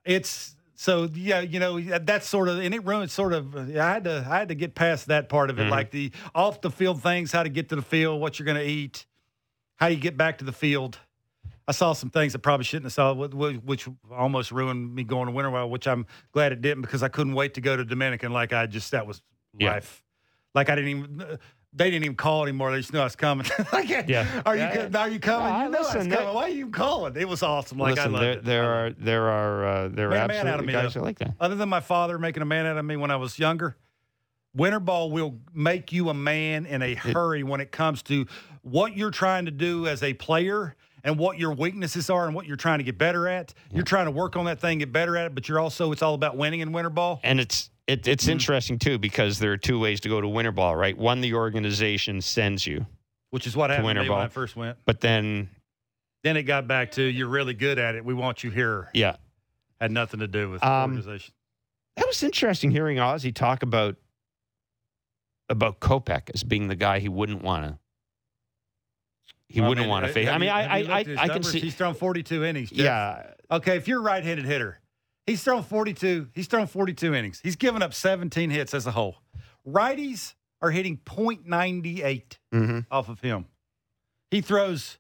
It's 0.06 0.56
so 0.76 1.10
yeah, 1.14 1.40
you 1.42 1.60
know 1.60 1.80
that's 1.80 2.28
sort 2.28 2.50
of 2.50 2.60
and 2.60 2.74
it 2.74 2.86
ruined 2.86 3.10
sort 3.12 3.34
of. 3.34 3.56
I 3.56 3.72
had 3.94 4.04
to 4.04 4.26
I 4.30 4.38
had 4.40 4.50
to 4.50 4.56
get 4.56 4.76
past 4.76 5.08
that 5.08 5.28
part 5.30 5.50
of 5.50 5.60
it, 5.60 5.64
Mhm. 5.68 5.70
like 5.72 5.92
the 5.92 6.12
off 6.36 6.62
the 6.62 6.70
field 6.70 7.02
things, 7.02 7.32
how 7.32 7.44
to 7.44 7.50
get 7.50 7.70
to 7.70 7.76
the 7.76 7.82
field, 7.82 8.22
what 8.22 8.38
you're 8.38 8.46
going 8.46 8.58
to 8.58 8.64
eat, 8.66 9.06
how 9.78 9.88
you 9.88 9.98
get 9.98 10.18
back 10.18 10.38
to 10.40 10.46
the 10.46 10.52
field. 10.52 11.00
I 11.68 11.72
saw 11.74 11.92
some 11.94 12.10
things 12.10 12.34
I 12.36 12.40
probably 12.40 12.64
shouldn't 12.64 12.86
have 12.86 12.94
saw, 12.94 13.14
wh- 13.14 13.32
wh- 13.32 13.66
which 13.66 13.90
almost 14.10 14.52
ruined 14.54 14.96
me 14.96 15.04
going 15.04 15.26
to 15.26 15.32
winter 15.34 15.50
well, 15.50 15.70
which 15.70 15.86
I'm 15.88 16.06
glad 16.32 16.54
it 16.54 16.62
didn't 16.62 16.82
because 16.84 17.04
I 17.04 17.10
couldn't 17.10 17.34
wait 17.34 17.56
to 17.56 17.62
go 17.62 17.76
to 17.76 17.84
Dominican. 17.84 18.32
Like 18.32 18.54
I 18.54 18.68
just 18.68 18.92
that 18.92 19.06
was 19.08 19.22
Yeah. 19.58 19.72
life. 19.72 20.04
Like 20.56 20.70
I 20.70 20.76
didn't 20.76 20.90
even. 20.92 21.38
They 21.74 21.92
didn't 21.92 22.06
even 22.06 22.16
call 22.16 22.44
anymore. 22.44 22.72
They 22.72 22.78
just 22.80 22.92
knew 22.94 23.00
I 23.00 23.04
was 23.04 23.16
coming. 23.16 23.46
like, 23.74 23.90
Yeah. 23.90 24.42
Are 24.46 24.56
you 24.56 24.62
Yeah, 24.64 24.88
co- 24.90 25.00
are 25.00 25.10
you 25.10 25.20
coming? 25.20 25.44
Well, 25.54 25.64
you 25.66 25.70
know 25.70 25.78
I 25.78 25.82
was 25.82 25.94
listen, 25.96 26.12
coming. 26.12 26.34
Why 26.34 26.42
are 26.44 26.50
you 26.50 26.70
calling? 26.70 27.16
It 27.16 27.28
was 27.28 27.44
awesome. 27.44 27.78
Like 27.78 27.96
Listen, 27.96 28.16
I 28.16 28.20
loved 28.20 28.24
there, 28.24 28.32
it. 28.34 28.46
there 28.46 28.70
are 28.72 28.90
there 28.92 29.30
are 29.30 29.66
uh, 29.66 29.88
there 29.90 30.08
are 30.08 30.12
Made 30.12 30.24
a 30.24 30.28
man 30.28 30.48
out 30.48 30.60
of 30.60 30.66
absolutely 30.66 30.68
me, 30.68 30.74
guys 30.74 30.94
though. 30.94 31.00
that 31.02 31.06
like 31.06 31.20
that. 31.20 31.34
Other 31.40 31.56
than 31.56 31.70
my 31.70 31.80
father 31.82 32.18
making 32.18 32.42
a 32.42 32.46
man 32.46 32.66
out 32.66 32.78
of 32.78 32.86
me 32.86 32.96
when 32.96 33.12
I 33.12 33.18
was 33.18 33.38
younger, 33.38 33.76
winter 34.56 34.80
ball 34.80 35.12
will 35.12 35.40
make 35.54 35.92
you 35.92 36.10
a 36.10 36.14
man 36.14 36.66
in 36.66 36.82
a 36.82 36.96
hurry 36.96 37.44
when 37.44 37.62
it 37.62 37.72
comes 37.72 38.02
to 38.04 38.26
what 38.62 38.96
you're 38.98 39.12
trying 39.12 39.46
to 39.46 39.52
do 39.52 39.88
as 39.88 40.02
a 40.04 40.14
player 40.14 40.76
and 41.04 41.20
what 41.20 41.38
your 41.38 41.54
weaknesses 41.54 42.10
are 42.10 42.26
and 42.26 42.34
what 42.36 42.46
you're 42.48 42.58
trying 42.58 42.80
to 42.80 42.84
get 42.84 42.98
better 42.98 43.28
at. 43.28 43.54
You're 43.72 43.84
trying 43.84 44.06
to 44.06 44.12
work 44.12 44.36
on 44.36 44.46
that 44.46 44.60
thing, 44.60 44.80
get 44.80 44.92
better 44.92 45.16
at 45.16 45.28
it, 45.28 45.36
but 45.36 45.48
you're 45.48 45.60
also 45.60 45.92
it's 45.92 46.02
all 46.02 46.16
about 46.16 46.36
winning 46.38 46.62
in 46.62 46.72
winter 46.72 46.90
ball. 46.90 47.20
And 47.24 47.40
it's 47.40 47.70
it, 47.88 48.08
it's 48.08 48.26
Mm-hmm. 48.26 48.32
interesting 48.34 48.80
too 48.80 48.98
because 48.98 49.40
there 49.40 49.52
are 49.54 49.58
two 49.58 49.80
ways 49.80 50.00
to 50.02 50.10
go 50.10 50.20
to 50.22 50.28
winter 50.28 50.52
ball, 50.52 50.76
right? 50.76 50.98
One, 50.98 51.22
the 51.22 51.34
organization 51.34 52.22
sends 52.22 52.68
you, 52.68 52.86
Which 53.32 53.48
is 53.48 53.56
what 53.56 53.70
happened 53.70 53.86
when. 53.86 53.98
I 54.12 54.28
first 54.28 54.56
went. 54.56 54.78
but 54.86 55.00
then 55.02 55.50
Then 56.24 56.36
it 56.38 56.44
got 56.44 56.68
back 56.68 56.92
to 56.94 57.02
you're 57.02 57.28
really 57.30 57.54
good 57.54 57.80
at 57.80 57.96
it. 57.96 58.04
We 58.04 58.14
want 58.14 58.44
you 58.44 58.52
here. 58.52 58.90
yeah, 58.94 59.16
Had 59.80 59.92
nothing 59.92 60.20
to 60.20 60.28
do 60.28 60.50
with 60.50 60.64
Um, 60.64 60.92
organization. 60.92 61.34
that 61.96 62.06
was 62.08 62.22
interesting 62.24 62.72
hearing 62.72 63.00
Ozzie 63.00 63.32
talk 63.32 63.64
about 63.64 63.96
about 65.50 65.80
Kopech 65.80 66.30
as 66.34 66.44
being 66.44 66.68
the 66.68 66.76
guy 66.76 67.00
he 67.00 67.08
wouldn't 67.08 67.42
want 67.42 67.66
to. 67.66 67.80
He 69.48 69.62
Well, 69.62 69.70
wouldn't 69.70 69.86
mean, 69.86 69.90
want 69.92 70.06
to 70.06 70.12
face. 70.12 70.26
you- 70.26 70.32
I 70.32 70.38
mean, 70.40 70.50
I 70.50 70.62
I 70.62 70.78
I, 70.78 70.82
looked 70.82 70.92
at 70.92 71.08
his 71.08 71.18
I 71.20 71.28
can 71.30 71.44
see. 71.44 71.60
he's 71.62 71.74
thrown 71.76 71.94
42 71.94 72.44
innings. 72.44 72.70
Jeff. 72.70 72.80
Yeah, 72.86 73.34
Okay, 73.50 73.78
if 73.78 73.88
you're 73.88 74.00
a 74.00 74.04
right-handed 74.04 74.44
hitter, 74.46 74.78
he's 75.28 75.44
thrown 75.44 75.62
42. 75.62 76.30
He's 76.34 76.48
thrown 76.48 76.66
42 76.66 77.14
innings. 77.14 77.40
He's 77.44 77.56
given 77.56 77.84
up 77.84 77.94
17 77.94 78.50
hits 78.50 78.74
as 78.74 78.88
a 78.88 78.92
whole. 78.92 79.18
Righties 79.68 80.34
are 80.62 80.72
hitting 80.72 80.98
.98 81.06 82.38
hmm 82.52 82.80
off 82.90 83.10
of 83.10 83.20
him. 83.20 83.46
He 84.32 84.42
throws, 84.42 84.98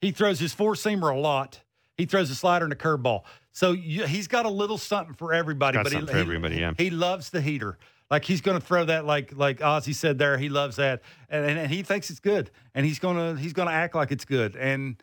he 0.00 0.10
throws 0.10 0.40
his 0.40 0.52
four 0.52 0.74
seamer 0.74 1.14
a 1.14 1.18
lot. 1.18 1.60
He 1.96 2.06
throws 2.06 2.30
a 2.30 2.34
slider 2.34 2.64
and 2.64 2.72
a 2.72 2.76
curveball. 2.76 3.22
So 3.52 3.72
you, 3.72 4.06
he's 4.06 4.26
got 4.26 4.46
a 4.46 4.50
little 4.50 4.78
something 4.78 5.14
for 5.14 5.32
everybody. 5.32 5.76
Got 5.76 5.84
but 5.84 5.92
something 5.92 6.06
he, 6.08 6.12
for 6.12 6.16
he- 6.16 6.22
everybody, 6.22 6.56
yeah. 6.56 6.72
he 6.76 6.90
loves 6.90 7.30
the 7.30 7.40
heater. 7.40 7.78
Like 8.10 8.24
he's 8.24 8.40
going 8.40 8.58
to 8.58 8.66
throw 8.66 8.84
that, 8.86 9.04
like 9.04 9.36
like 9.36 9.62
Ozzie 9.62 9.92
said 9.92 10.18
there. 10.18 10.36
He 10.36 10.48
loves 10.48 10.76
that, 10.76 11.02
and, 11.28 11.44
and, 11.46 11.58
and 11.60 11.70
he 11.70 11.82
thinks 11.84 12.10
it's 12.10 12.18
good, 12.18 12.50
and 12.74 12.84
he's 12.84 12.98
gonna 12.98 13.36
he's 13.36 13.52
gonna 13.52 13.70
act 13.70 13.94
like 13.94 14.10
it's 14.10 14.24
good, 14.24 14.56
and 14.56 15.00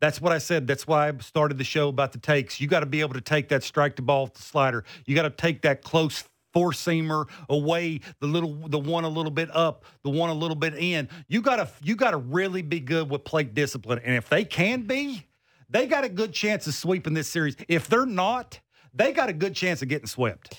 that's 0.00 0.20
what 0.20 0.32
I 0.32 0.38
said. 0.38 0.66
That's 0.66 0.86
why 0.86 1.08
I 1.08 1.12
started 1.18 1.58
the 1.58 1.64
show 1.64 1.88
about 1.88 2.12
the 2.12 2.18
takes. 2.18 2.60
You 2.60 2.68
got 2.68 2.80
to 2.80 2.86
be 2.86 3.00
able 3.00 3.14
to 3.14 3.20
take 3.20 3.48
that 3.48 3.62
strike 3.62 3.96
the 3.96 4.02
ball 4.02 4.24
with 4.24 4.34
the 4.34 4.42
slider. 4.42 4.84
You 5.06 5.14
got 5.14 5.22
to 5.22 5.30
take 5.30 5.62
that 5.62 5.82
close 5.82 6.24
four 6.52 6.72
seamer 6.72 7.26
away, 7.50 8.00
the 8.20 8.26
little 8.26 8.54
the 8.68 8.78
one 8.78 9.04
a 9.04 9.08
little 9.08 9.30
bit 9.30 9.54
up, 9.54 9.84
the 10.02 10.10
one 10.10 10.30
a 10.30 10.34
little 10.34 10.56
bit 10.56 10.74
in. 10.74 11.08
You 11.28 11.42
got 11.42 11.56
to 11.56 11.68
you 11.82 11.96
got 11.96 12.12
to 12.12 12.16
really 12.16 12.62
be 12.62 12.80
good 12.80 13.10
with 13.10 13.24
plate 13.24 13.54
discipline. 13.54 14.00
And 14.04 14.14
if 14.14 14.28
they 14.28 14.44
can 14.44 14.82
be, 14.82 15.26
they 15.68 15.86
got 15.86 16.04
a 16.04 16.08
good 16.08 16.32
chance 16.32 16.66
of 16.66 16.74
sweeping 16.74 17.14
this 17.14 17.28
series. 17.28 17.56
If 17.68 17.88
they're 17.88 18.06
not, 18.06 18.60
they 18.94 19.12
got 19.12 19.28
a 19.28 19.34
good 19.34 19.54
chance 19.54 19.82
of 19.82 19.88
getting 19.88 20.06
swept. 20.06 20.58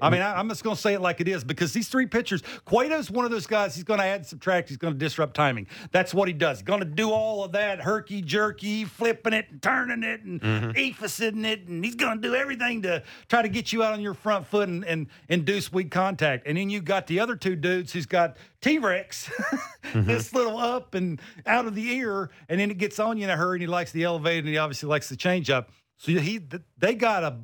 I 0.00 0.10
mean, 0.10 0.20
I, 0.20 0.38
I'm 0.38 0.48
just 0.48 0.64
going 0.64 0.76
to 0.76 0.80
say 0.80 0.94
it 0.94 1.00
like 1.00 1.20
it 1.20 1.28
is 1.28 1.44
because 1.44 1.72
these 1.72 1.88
three 1.88 2.06
pitchers, 2.06 2.42
Cueto's 2.66 3.10
one 3.10 3.24
of 3.24 3.30
those 3.30 3.46
guys. 3.46 3.74
He's 3.74 3.84
going 3.84 4.00
to 4.00 4.06
add 4.06 4.16
and 4.16 4.26
subtract. 4.26 4.68
He's 4.68 4.78
going 4.78 4.94
to 4.94 4.98
disrupt 4.98 5.34
timing. 5.34 5.66
That's 5.92 6.12
what 6.12 6.28
he 6.28 6.34
does. 6.34 6.62
Going 6.62 6.80
to 6.80 6.86
do 6.86 7.10
all 7.10 7.44
of 7.44 7.52
that 7.52 7.80
herky 7.80 8.22
jerky, 8.22 8.84
flipping 8.84 9.32
it 9.32 9.46
and 9.50 9.62
turning 9.62 10.02
it 10.02 10.22
and 10.22 10.40
mm 10.40 10.74
it, 10.74 11.68
and 11.68 11.84
he's 11.84 11.94
going 11.94 12.20
to 12.20 12.28
do 12.28 12.34
everything 12.34 12.82
to 12.82 13.02
try 13.28 13.42
to 13.42 13.48
get 13.48 13.72
you 13.72 13.82
out 13.82 13.92
on 13.92 14.00
your 14.00 14.14
front 14.14 14.46
foot 14.46 14.68
and, 14.68 14.84
and 14.84 15.06
induce 15.28 15.72
weak 15.72 15.90
contact. 15.90 16.46
And 16.46 16.56
then 16.56 16.70
you 16.70 16.80
got 16.80 17.06
the 17.06 17.20
other 17.20 17.36
two 17.36 17.56
dudes 17.56 17.92
who's 17.92 18.06
got 18.06 18.36
T 18.60 18.78
Rex, 18.78 19.30
this 19.94 20.32
little 20.32 20.58
up 20.58 20.94
and 20.94 21.20
out 21.46 21.66
of 21.66 21.74
the 21.74 21.88
ear, 21.92 22.30
and 22.48 22.58
then 22.58 22.70
it 22.70 22.78
gets 22.78 22.98
on 22.98 23.18
you 23.18 23.24
in 23.24 23.30
a 23.30 23.36
hurry. 23.36 23.56
And 23.56 23.62
he 23.62 23.66
likes 23.66 23.92
the 23.92 24.04
elevated, 24.04 24.44
and 24.44 24.52
he 24.52 24.58
obviously 24.58 24.88
likes 24.88 25.08
the 25.08 25.16
changeup. 25.16 25.66
So 25.98 26.12
he, 26.12 26.40
they 26.78 26.94
got 26.94 27.22
a 27.22 27.38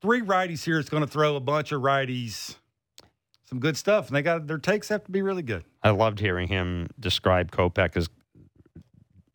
three 0.00 0.20
righties 0.22 0.64
here. 0.64 0.78
It's 0.78 0.88
going 0.88 1.02
to 1.04 1.10
throw 1.10 1.36
a 1.36 1.40
bunch 1.40 1.72
of 1.72 1.82
righties. 1.82 2.56
Some 3.44 3.58
good 3.58 3.76
stuff, 3.76 4.06
and 4.06 4.16
they 4.16 4.22
got 4.22 4.46
their 4.46 4.58
takes 4.58 4.88
have 4.90 5.02
to 5.04 5.10
be 5.10 5.22
really 5.22 5.42
good. 5.42 5.64
I 5.82 5.90
loved 5.90 6.20
hearing 6.20 6.46
him 6.46 6.88
describe 7.00 7.50
Kopech 7.50 7.96
as 7.96 8.08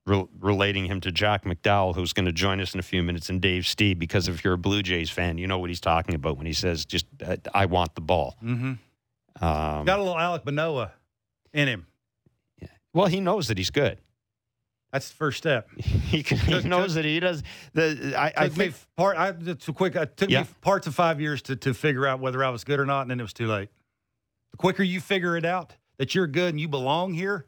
re- 0.06 0.26
relating 0.40 0.86
him 0.86 1.02
to 1.02 1.12
Jack 1.12 1.44
McDowell, 1.44 1.96
who's 1.96 2.14
going 2.14 2.26
to 2.26 2.32
join 2.32 2.62
us 2.62 2.74
in 2.74 2.80
a 2.80 2.84
few 2.84 3.04
minutes, 3.04 3.30
and 3.30 3.42
Dave 3.42 3.64
Stieb. 3.64 4.00
Because 4.00 4.30
if 4.30 4.44
you're 4.44 4.54
a 4.54 4.58
Blue 4.58 4.82
Jays 4.82 5.10
fan, 5.10 5.38
you 5.38 5.48
know 5.48 5.60
what 5.60 5.70
he's 5.70 5.82
talking 5.82 6.16
about 6.16 6.38
when 6.38 6.46
he 6.46 6.54
says, 6.54 6.86
"Just 6.86 7.08
uh, 7.26 7.36
I 7.54 7.66
want 7.66 7.96
the 7.96 8.02
ball." 8.02 8.38
Mm-hmm. 8.42 8.74
Um, 9.46 9.86
Got 9.86 10.00
a 10.00 10.04
little 10.04 10.16
Alek 10.16 10.46
Manoah 10.46 10.94
in 11.54 11.68
him. 11.68 11.88
Yeah. 12.62 12.70
well, 12.94 13.08
he 13.08 13.20
knows 13.20 13.50
that 13.50 13.58
he's 13.58 13.70
good. 13.70 13.98
That's 14.96 15.10
the 15.10 15.16
first 15.16 15.38
step. 15.40 15.68
He, 16.06 16.24
can, 16.24 16.38
he 16.38 16.54
Took- 16.54 16.64
knows 16.64 16.94
took- 16.94 17.04
that 17.04 17.06
he 17.06 17.20
does. 17.20 17.44
The 17.74 18.14
I, 18.18 18.32
I 18.46 18.48
think 18.50 18.76
part. 18.96 19.18
I 19.18 19.34
it's 19.46 19.68
a 19.68 19.74
quick. 19.74 19.96
It 19.98 20.16
took 20.16 20.30
Yeah. 20.30 20.44
me 20.44 20.48
parts 20.62 20.88
of 20.88 20.96
five 20.96 21.20
years 21.20 21.42
to 21.44 21.58
to 21.58 21.74
figure 21.74 22.08
out 22.08 22.22
whether 22.22 22.42
I 22.42 22.50
was 22.50 22.64
good 22.64 22.80
or 22.80 22.86
not, 22.86 23.02
and 23.02 23.12
then 23.12 23.20
it 23.20 23.24
was 23.24 23.34
too 23.34 23.48
late. 23.48 23.68
The 24.52 24.58
quicker 24.58 24.84
you 24.84 25.02
figure 25.02 25.36
it 25.36 25.44
out 25.44 25.74
that 25.98 26.16
you're 26.16 26.28
good 26.28 26.50
and 26.52 26.62
you 26.62 26.70
belong 26.70 27.14
here, 27.14 27.46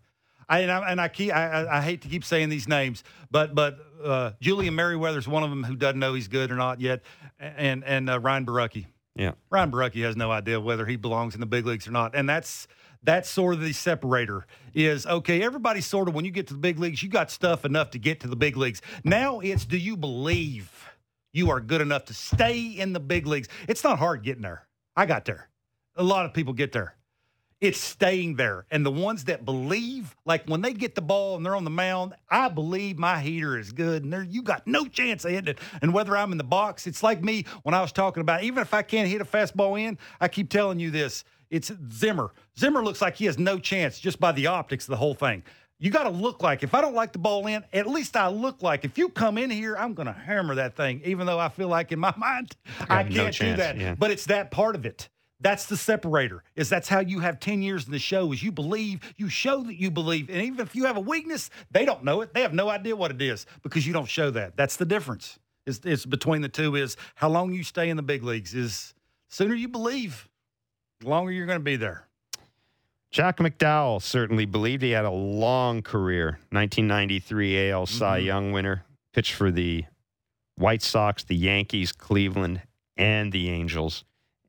I 0.49 0.59
and 0.59 0.71
I, 0.71 0.91
and 0.91 0.99
I 0.99 1.07
keep. 1.07 1.33
I, 1.33 1.47
I, 1.63 1.77
I 1.77 1.81
hate 1.81 2.01
to 2.01 2.09
keep 2.09 2.25
saying 2.25 2.49
these 2.49 2.67
names, 2.67 3.05
but 3.31 3.55
but 3.55 3.79
uh, 4.03 4.31
Julian 4.41 4.75
Merryweather's 4.75 5.27
one 5.29 5.43
of 5.43 5.49
them 5.49 5.63
who 5.63 5.77
doesn't 5.77 5.99
know 5.99 6.13
he's 6.15 6.27
good 6.27 6.51
or 6.51 6.55
not 6.55 6.81
yet, 6.81 7.03
and 7.39 7.85
and 7.85 8.09
uh, 8.09 8.19
Ryan 8.19 8.45
Borucki. 8.45 8.87
yeah. 9.15 9.31
Ryan 9.49 9.71
Borucki 9.71 10.03
has 10.03 10.17
no 10.17 10.29
idea 10.31 10.59
whether 10.59 10.85
he 10.85 10.97
belongs 10.97 11.33
in 11.35 11.39
the 11.39 11.45
big 11.47 11.65
leagues 11.65 11.87
or 11.87 11.91
not. 11.91 12.13
And 12.13 12.27
that's 12.27 12.67
that's 13.07 13.29
sort 13.29 13.53
of 13.53 13.61
the 13.61 13.71
separator 13.71 14.45
is 14.73 15.07
okay, 15.07 15.41
everybody 15.41 15.79
sort 15.79 16.09
of 16.09 16.13
when 16.13 16.25
you 16.25 16.31
get 16.31 16.45
to 16.47 16.53
the 16.53 16.59
big 16.59 16.77
leagues, 16.77 17.01
you 17.01 17.07
got 17.07 17.31
stuff 17.31 17.63
enough 17.63 17.89
to 17.91 17.97
get 17.97 18.19
to 18.19 18.27
the 18.27 18.35
big 18.35 18.57
leagues. 18.57 18.81
Now 19.05 19.39
it's 19.39 19.63
do 19.63 19.77
you 19.77 19.95
believe 19.95 20.69
you 21.31 21.49
are 21.49 21.61
good 21.61 21.79
enough 21.79 22.03
to 22.05 22.13
stay 22.13 22.59
in 22.59 22.91
the 22.91 22.99
big 22.99 23.25
leagues? 23.25 23.47
It's 23.69 23.81
not 23.81 23.97
hard 23.97 24.23
getting 24.23 24.41
there. 24.41 24.67
I 24.97 25.05
got 25.05 25.23
there. 25.23 25.47
A 25.95 26.03
lot 26.03 26.25
of 26.25 26.33
people 26.33 26.51
get 26.51 26.73
there. 26.73 26.95
It's 27.61 27.79
staying 27.79 28.35
there. 28.35 28.65
And 28.71 28.85
the 28.85 28.91
ones 28.91 29.23
that 29.23 29.45
believe, 29.45 30.13
like 30.25 30.45
when 30.47 30.61
they 30.61 30.73
get 30.73 30.93
the 30.93 31.01
ball 31.01 31.37
and 31.37 31.45
they're 31.45 31.55
on 31.55 31.63
the 31.63 31.69
mound, 31.69 32.13
I 32.29 32.49
believe 32.49 32.99
my 32.99 33.19
heater 33.21 33.57
is 33.57 33.71
good. 33.71 34.03
And 34.03 34.11
there, 34.11 34.21
you 34.21 34.43
got 34.43 34.67
no 34.67 34.85
chance 34.85 35.23
of 35.23 35.31
hitting 35.31 35.47
it. 35.47 35.59
And 35.81 35.93
whether 35.93 36.15
I'm 36.15 36.33
in 36.33 36.37
the 36.37 36.43
box, 36.43 36.85
it's 36.85 37.01
like 37.01 37.23
me 37.23 37.45
when 37.63 37.73
I 37.73 37.81
was 37.81 37.93
talking 37.93 38.21
about, 38.21 38.43
even 38.43 38.59
if 38.59 38.73
I 38.73 38.81
can't 38.81 39.09
hit 39.09 39.21
a 39.21 39.25
fastball 39.25 39.79
in, 39.79 39.97
I 40.19 40.27
keep 40.27 40.49
telling 40.49 40.79
you 40.79 40.91
this. 40.91 41.23
It's 41.49 41.71
Zimmer. 41.91 42.31
Zimmer 42.57 42.83
looks 42.83 43.01
like 43.01 43.15
he 43.15 43.25
has 43.25 43.37
no 43.37 43.59
chance 43.59 43.99
just 43.99 44.19
by 44.19 44.31
the 44.31 44.47
optics 44.47 44.85
of 44.85 44.91
the 44.91 44.97
whole 44.97 45.13
thing. 45.13 45.43
You 45.79 45.91
got 45.91 46.03
to 46.03 46.09
look 46.09 46.41
like, 46.41 46.63
if 46.63 46.73
I 46.73 46.81
don't 46.81 46.95
like 46.95 47.13
the 47.13 47.19
ball 47.19 47.45
in, 47.45 47.63
at 47.71 47.87
least 47.87 48.17
I 48.17 48.29
look 48.29 48.63
like, 48.63 48.83
if 48.83 48.97
you 48.97 49.09
come 49.09 49.37
in 49.37 49.51
here, 49.51 49.75
I'm 49.77 49.93
going 49.93 50.07
to 50.07 50.13
hammer 50.13 50.55
that 50.55 50.75
thing, 50.75 51.01
even 51.05 51.27
though 51.27 51.37
I 51.39 51.49
feel 51.49 51.67
like 51.67 51.91
in 51.91 51.99
my 51.99 52.13
mind, 52.17 52.55
I 52.89 53.03
can't 53.03 53.13
no 53.13 53.29
do 53.31 53.55
that. 53.57 53.77
yeah. 53.77 53.95
But 53.95 54.09
it's 54.11 54.25
that 54.25 54.49
part 54.49 54.75
of 54.75 54.85
it. 54.85 55.09
That's 55.39 55.67
the 55.67 55.77
separator. 55.77 56.43
Is 56.55 56.67
that's 56.67 56.87
how 56.89 56.99
you 57.01 57.19
have 57.19 57.39
10 57.39 57.61
years 57.61 57.85
in 57.85 57.91
the 57.91 57.99
show 57.99 58.31
is 58.33 58.41
you 58.41 58.51
believe, 58.51 59.01
you 59.17 59.29
show 59.29 59.61
that 59.63 59.75
you 59.75 59.91
believe. 59.91 60.29
And 60.29 60.41
even 60.41 60.59
if 60.61 60.75
you 60.75 60.85
have 60.85 60.97
a 60.97 61.01
weakness, 61.01 61.51
they 61.69 61.85
don't 61.85 62.03
know 62.03 62.21
it. 62.21 62.33
They 62.33 62.41
have 62.41 62.53
no 62.55 62.69
idea 62.69 62.95
what 62.95 63.11
it 63.11 63.21
is 63.21 63.45
because 63.61 63.85
you 63.85 63.93
don't 63.93 64.09
show 64.09 64.31
that. 64.31 64.57
That's 64.57 64.77
the 64.77 64.85
difference. 64.85 65.37
Is 65.67 65.79
is 65.81 66.05
between 66.07 66.41
the 66.41 66.49
two 66.49 66.75
is 66.75 66.97
how 67.15 67.29
long 67.29 67.53
you 67.53 67.61
stay 67.63 67.89
in 67.89 67.97
the 67.97 68.03
big 68.03 68.23
leagues 68.23 68.55
is 68.55 68.95
sooner 69.27 69.53
you 69.53 69.67
believe, 69.67 70.27
longer 71.03 71.31
you're 71.31 71.45
going 71.45 71.59
to 71.59 71.63
be 71.63 71.75
there. 71.75 72.03
Jack 73.09 73.37
McDowell 73.37 74.01
certainly 74.01 74.45
believed 74.45 74.83
he 74.83 74.91
had 74.91 75.05
a 75.05 75.09
long 75.11 75.81
career. 75.81 76.39
1993 76.51 77.69
AL 77.71 77.85
Cy 77.85 78.19
Mhm. 78.21 78.25
Young 78.25 78.51
winner, 78.51 78.83
pitched 79.13 79.33
for 79.33 79.49
the 79.49 79.85
White 80.55 80.81
Sox, 80.81 81.23
the 81.23 81.35
Yankees, 81.35 81.91
Cleveland, 81.91 82.61
and 82.97 83.31
the 83.31 83.49
Angels, 83.49 84.03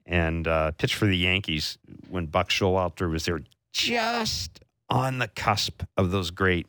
and 0.06 0.48
uh, 0.48 0.72
pitched 0.72 0.94
for 0.96 1.06
the 1.06 1.16
Yankees 1.16 1.78
when 2.08 2.26
Buck 2.26 2.48
Showalter 2.48 3.08
was 3.10 3.26
there, 3.26 3.40
just 3.72 4.60
on 4.90 5.18
the 5.18 5.28
cusp 5.28 5.82
of 5.96 6.10
those 6.10 6.30
great, 6.30 6.66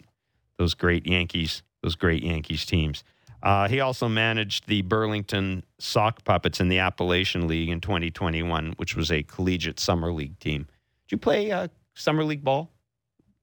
those 0.58 0.74
great 0.74 1.08
Yankees, 1.08 1.63
those 1.82 1.96
great 1.96 2.22
Yankees 2.22 2.65
teams. 2.65 3.04
Uh, 3.41 3.67
he 3.67 3.80
also 3.80 4.10
managed 4.10 4.67
the 4.67 4.82
Burlington 4.82 5.63
Sock 5.80 6.23
Puppets 6.25 6.60
in 6.60 6.67
the 6.67 6.80
Appalachian 6.80 7.47
League 7.47 7.69
in 7.69 7.80
2021, 7.80 8.73
which 8.78 8.95
was 8.95 9.12
a 9.12 9.23
collegiate 9.23 9.80
summer 9.80 10.12
league 10.12 10.38
team. 10.39 10.63
Did 11.08 11.15
you 11.15 11.17
play 11.17 11.52
uh, 11.52 11.69
summer 11.93 12.23
league 12.23 12.43
ball 12.43 12.71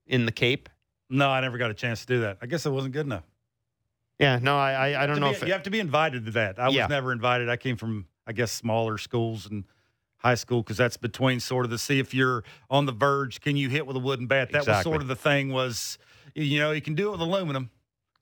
in 0.05 0.25
the 0.25 0.31
Cape? 0.31 0.69
No, 1.09 1.29
I 1.29 1.41
never 1.41 1.57
got 1.57 1.71
a 1.71 1.73
chance 1.73 2.01
to 2.01 2.07
do 2.07 2.21
that. 2.21 2.37
I 2.41 2.45
guess 2.45 2.65
I 2.65 2.69
wasn't 2.69 2.93
good 2.93 3.05
enough. 3.05 3.23
Yeah, 4.19 4.39
no, 4.41 4.57
I 4.57 4.91
I, 4.91 5.03
I 5.03 5.05
don't 5.07 5.19
know 5.19 5.29
be- 5.29 5.35
if 5.35 5.43
it, 5.43 5.47
you 5.47 5.53
have 5.53 5.63
to 5.63 5.69
be 5.69 5.79
invited 5.79 6.25
to 6.25 6.31
that. 6.31 6.59
I 6.59 6.67
was 6.67 6.89
never 6.89 7.11
invited. 7.11 7.49
I 7.49 7.57
came 7.57 7.77
from, 7.77 8.07
I 8.25 8.33
guess, 8.33 8.51
smaller 8.51 8.97
schools 8.97 9.45
and 9.45 9.63
high 10.17 10.35
school 10.35 10.63
because 10.63 10.77
that's 10.77 10.97
between 10.97 11.39
sort 11.39 11.65
of 11.65 11.71
the 11.71 11.77
see 11.77 11.99
if 11.99 12.13
you're 12.13 12.43
on 12.69 12.85
the 12.85 12.91
verge, 12.91 13.41
can 13.41 13.55
you 13.55 13.69
hit 13.69 13.85
with 13.85 13.95
a 13.95 13.99
wooden 13.99 14.27
bat? 14.27 14.51
That 14.51 14.67
was 14.67 14.83
sort 14.83 15.01
of 15.01 15.07
the 15.07 15.15
thing. 15.15 15.51
Was 15.51 15.97
you 16.33 16.59
know 16.59 16.71
you 16.71 16.81
can 16.81 16.95
do 16.95 17.09
it 17.09 17.11
with 17.11 17.21
aluminum, 17.21 17.69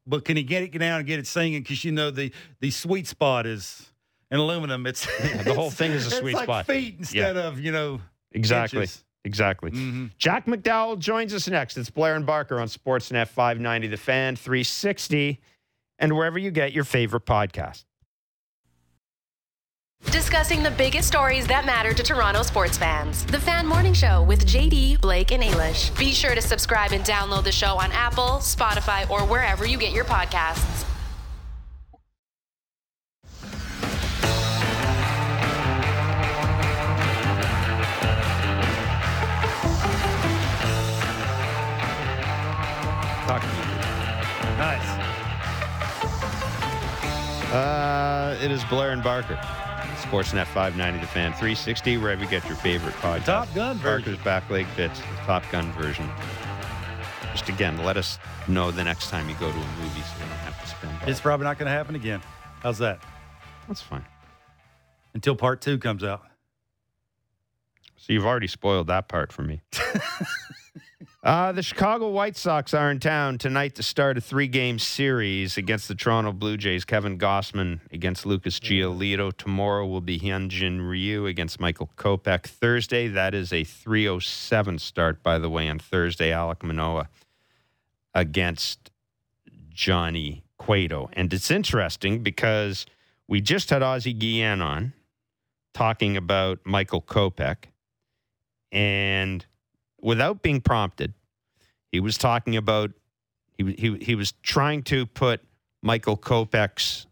but 0.07 0.25
can 0.25 0.37
you 0.37 0.43
get 0.43 0.63
it 0.63 0.71
down 0.77 0.99
and 0.99 1.07
get 1.07 1.19
it 1.19 1.27
singing? 1.27 1.61
Because 1.61 1.83
you 1.83 1.91
know 1.91 2.11
the 2.11 2.31
the 2.59 2.71
sweet 2.71 3.07
spot 3.07 3.45
is 3.45 3.91
in 4.31 4.39
aluminum. 4.39 4.85
It's 4.87 5.05
the 5.43 5.53
whole 5.53 5.71
thing 5.71 5.91
is 5.91 6.05
a 6.05 6.07
it's 6.09 6.17
sweet 6.19 6.35
like 6.35 6.43
spot. 6.45 6.65
Feet 6.65 6.95
instead 6.99 7.37
of 7.37 7.59
you 7.59 7.71
know 7.71 8.01
exactly, 8.31 8.81
inches. 8.81 9.03
exactly. 9.23 9.71
Mhm. 9.71 10.11
Jack 10.17 10.45
McDowell 10.45 10.99
joins 10.99 11.33
us 11.33 11.47
next. 11.47 11.77
It's 11.77 11.89
Blair 11.89 12.15
and 12.15 12.25
Barker 12.25 12.59
on 12.59 12.67
Sportsnet 12.67 13.27
590, 13.27 13.87
The 13.87 13.97
Fan 13.97 14.35
360, 14.35 15.39
and 15.99 16.15
wherever 16.15 16.37
you 16.39 16.51
get 16.51 16.73
your 16.73 16.83
favorite 16.83 17.25
podcast. 17.25 17.85
Discussing 20.15 20.63
the 20.63 20.71
biggest 20.71 21.07
stories 21.07 21.45
that 21.47 21.65
matter 21.65 21.93
to 21.93 22.03
Toronto 22.03 22.41
sports 22.41 22.77
fans. 22.77 23.25
The 23.25 23.39
Fan 23.39 23.65
Morning 23.65 23.93
Show 23.93 24.23
with 24.23 24.45
JD, 24.45 25.01
Blake, 25.01 25.31
and 25.31 25.43
Ailish. 25.43 25.97
Be 25.99 26.11
sure 26.11 26.35
to 26.35 26.41
subscribe 26.41 26.93
and 26.93 27.03
download 27.03 27.43
the 27.43 27.51
show 27.51 27.77
on 27.77 27.91
Apple, 27.91 28.39
Spotify, 28.39 29.09
or 29.09 29.25
wherever 29.25 29.65
you 29.65 29.77
get 29.77 29.93
your 29.93 30.05
podcasts. 30.05 30.85
Talk 43.27 43.41
to 43.41 43.47
you. 43.47 43.63
Nice. 44.57 44.87
Uh, 47.53 48.37
it 48.41 48.51
is 48.51 48.63
Blair 48.65 48.91
and 48.91 49.03
Barker. 49.03 49.39
Sportsnet 50.15 50.45
590, 50.45 50.99
The 51.01 51.07
Fan 51.07 51.31
360, 51.31 51.97
wherever 51.97 52.23
you 52.23 52.29
get 52.29 52.45
your 52.45 52.55
favorite 52.55 52.93
podcast. 52.95 53.25
Top 53.25 53.53
Gun 53.53 53.75
version. 53.79 54.13
Barker's 54.13 54.23
Back 54.23 54.49
Leg 54.49 54.65
Bits, 54.77 54.97
the 54.97 55.05
Top 55.25 55.43
Gun 55.51 55.69
version. 55.73 56.09
Just 57.33 57.49
again, 57.49 57.83
let 57.83 57.97
us 57.97 58.17
know 58.47 58.71
the 58.71 58.85
next 58.85 59.09
time 59.09 59.27
you 59.27 59.35
go 59.35 59.51
to 59.51 59.57
a 59.57 59.67
movie 59.81 59.99
so 59.99 60.13
we 60.15 60.29
don't 60.29 60.37
have 60.39 60.61
to 60.61 60.67
spend 60.69 60.97
all 61.01 61.09
It's 61.09 61.19
probably 61.19 61.43
not 61.43 61.57
going 61.57 61.65
to 61.65 61.71
happen 61.73 61.95
again. 61.95 62.21
How's 62.61 62.77
that? 62.77 63.03
That's 63.67 63.81
fine. 63.81 64.05
Until 65.13 65.35
part 65.35 65.59
two 65.59 65.77
comes 65.77 66.01
out. 66.01 66.23
So 67.97 68.13
you've 68.13 68.25
already 68.25 68.47
spoiled 68.47 68.87
that 68.87 69.09
part 69.09 69.33
for 69.33 69.41
me. 69.41 69.63
uh, 71.25 71.51
the 71.51 71.63
Chicago 71.63 72.09
White 72.09 72.37
Sox 72.37 72.75
are 72.75 72.91
in 72.91 72.99
town 72.99 73.39
tonight 73.39 73.73
to 73.75 73.83
start 73.83 74.15
a 74.15 74.21
three-game 74.21 74.77
series 74.77 75.57
against 75.57 75.87
the 75.87 75.95
Toronto 75.95 76.31
Blue 76.31 76.55
Jays. 76.55 76.85
Kevin 76.85 77.17
Gausman 77.17 77.79
against 77.91 78.27
Lucas 78.27 78.59
Giolito. 78.59 79.35
Tomorrow 79.35 79.87
will 79.87 80.01
be 80.01 80.19
Hyunjin 80.19 80.87
Ryu 80.87 81.25
against 81.25 81.59
Michael 81.59 81.89
Kopech. 81.97 82.43
Thursday, 82.45 83.07
that 83.07 83.33
is 83.33 83.51
a 83.51 83.63
307 83.63 84.77
start, 84.77 85.23
by 85.23 85.39
the 85.39 85.49
way, 85.49 85.67
on 85.67 85.79
Thursday. 85.79 86.29
Alek 86.29 86.61
Manoah 86.61 87.09
against 88.13 88.91
Johnny 89.69 90.43
Cueto. 90.59 91.09
And 91.13 91.33
it's 91.33 91.49
interesting 91.49 92.21
because 92.21 92.85
we 93.27 93.41
just 93.41 93.71
had 93.71 93.81
Ozzie 93.81 94.13
Guillen 94.13 94.61
on 94.61 94.93
talking 95.73 96.17
about 96.17 96.59
Michael 96.65 97.01
Kopech. 97.01 97.65
And 98.71 99.43
without 100.05 100.41
being 100.41 100.61
prompted, 100.61 101.13
he 101.91 101.99
was 101.99 102.17
talking 102.17 102.55
about 102.55 102.91
he 103.57 103.73
he 103.77 103.97
he 104.01 104.15
was 104.15 104.31
trying 104.43 104.83
to 104.83 105.05
put 105.05 105.41
Michael 105.81 106.15
Kopech's 106.17 107.07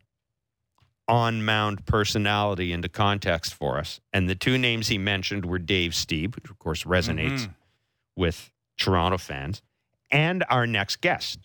on 1.08 1.44
mound 1.44 1.86
personality 1.86 2.72
into 2.72 2.88
context 2.88 3.54
for 3.54 3.78
us. 3.78 4.00
And 4.14 4.30
the 4.30 4.36
two 4.36 4.58
names 4.58 4.88
he 4.88 4.98
mentioned 4.98 5.46
were 5.46 5.60
Dave 5.60 5.92
Stieb, 5.92 6.36
which 6.36 6.50
of 6.50 6.58
course 6.60 6.84
resonates 6.86 7.42
Mhm. 7.48 7.54
with 8.16 8.52
Toronto 8.78 9.18
fans, 9.18 9.62
and 10.12 10.46
our 10.50 10.66
next 10.66 11.02
guest, 11.02 11.40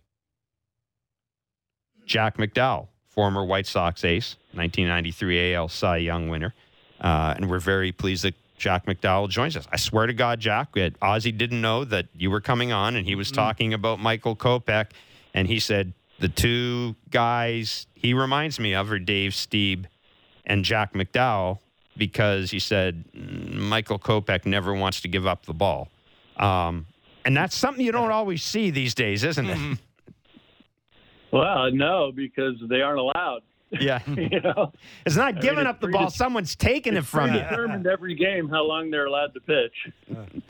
Jack 2.07 2.37
McDowell, 2.37 2.89
former 3.09 3.45
White 3.45 3.67
Sox 3.67 4.05
ace, 4.05 4.37
1993 4.53 5.55
AL 5.55 5.69
Cy 5.69 5.97
Young 5.99 6.29
winner. 6.29 6.55
Uh, 7.01 7.35
and 7.37 7.49
we're 7.51 7.59
very 7.61 7.93
pleased 7.93 8.25
that 8.25 8.35
Jack 8.59 8.87
McDowell 8.87 9.29
joins 9.29 9.57
us. 9.57 9.67
I 9.71 9.77
swear 9.77 10.07
to 10.07 10.13
God, 10.13 10.41
Jack, 10.41 10.69
Ozzie 11.01 11.33
didn't 11.33 11.61
know 11.61 11.85
that 11.85 12.07
you 12.17 12.31
were 12.31 12.41
coming 12.41 12.73
on 12.73 12.97
and 12.97 13.07
he 13.07 13.15
was 13.15 13.31
talking 13.31 13.73
about 13.73 14.01
Michael 14.01 14.37
Kopech. 14.37 14.89
And 15.35 15.47
he 15.47 15.61
said 15.61 15.93
the 16.19 16.29
two 16.29 16.97
guys 17.11 17.87
he 17.95 18.15
reminds 18.15 18.59
me 18.59 18.75
of 18.75 18.91
are 18.91 18.99
Dave 18.99 19.33
Stieb 19.33 19.87
and 20.47 20.65
Jack 20.65 20.95
McDowell 20.95 21.59
because 21.97 22.51
he 22.51 22.59
said 22.59 23.05
"Mm, 23.15 23.55
Michael 23.55 23.99
Kopech 23.99 24.47
never 24.47 24.73
wants 24.73 25.01
to 25.03 25.09
give 25.09 25.27
up 25.27 25.47
the 25.47 25.55
ball. 25.55 25.89
Um, 26.37 26.87
and 27.25 27.37
that's 27.37 27.57
something 27.57 27.85
you 27.85 27.93
don't 27.93 28.13
always 28.13 28.43
see 28.43 28.71
these 28.71 28.95
days, 28.95 29.25
isn't 29.25 29.47
it? 29.49 29.79
Well, 31.31 31.71
no, 31.73 32.11
because 32.11 32.55
they 32.69 32.81
aren't 32.81 33.01
allowed. 33.01 33.41
Yeah. 33.73 34.01
you 34.07 34.41
know, 34.45 34.73
It's 35.07 35.17
not 35.17 35.35
mean, 35.35 35.43
giving 35.43 35.59
it's 35.61 35.69
up 35.69 35.81
the 35.81 35.87
pretty- 35.87 35.99
ball. 35.99 36.11
Someone's 36.11 36.57
taking 36.57 36.95
it 36.97 37.05
from 37.05 37.33
you. 37.35 37.41
determined 37.41 37.87
every 37.87 38.15
game 38.15 38.49
how 38.49 38.65
long 38.65 38.91
they're 38.91 39.07
allowed 39.07 39.35
to 39.35 39.41
pitch. 39.41 39.89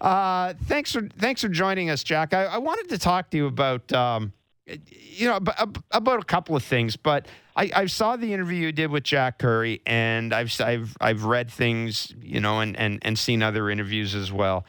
Uh, 0.00 0.54
thanks 0.64 0.90
for 0.92 1.02
thanks 1.18 1.40
for 1.42 1.48
joining 1.48 1.88
us, 1.88 2.02
Jack. 2.02 2.34
I, 2.34 2.44
I 2.46 2.58
wanted 2.58 2.88
to 2.88 2.98
talk 2.98 3.30
to 3.30 3.36
you 3.36 3.46
about 3.46 3.92
um, 3.92 4.32
you 4.66 5.28
know 5.28 5.36
ab- 5.56 5.80
about 5.92 6.18
a 6.20 6.24
couple 6.24 6.56
of 6.56 6.64
things, 6.64 6.96
but 6.96 7.26
I, 7.54 7.70
I 7.72 7.86
saw 7.86 8.16
the 8.16 8.32
interview 8.34 8.58
you 8.66 8.72
did 8.72 8.90
with 8.90 9.04
Jack 9.04 9.38
Curry, 9.38 9.80
and 9.86 10.32
I've 10.34 10.60
I've 10.60 10.96
I've 11.00 11.22
read 11.22 11.52
things, 11.52 12.12
you 12.20 12.40
know, 12.40 12.58
and 12.58 12.76
and 12.76 12.98
and 13.02 13.16
seen 13.16 13.44
other 13.44 13.70
interviews 13.70 14.16
as 14.16 14.32
well. 14.32 14.64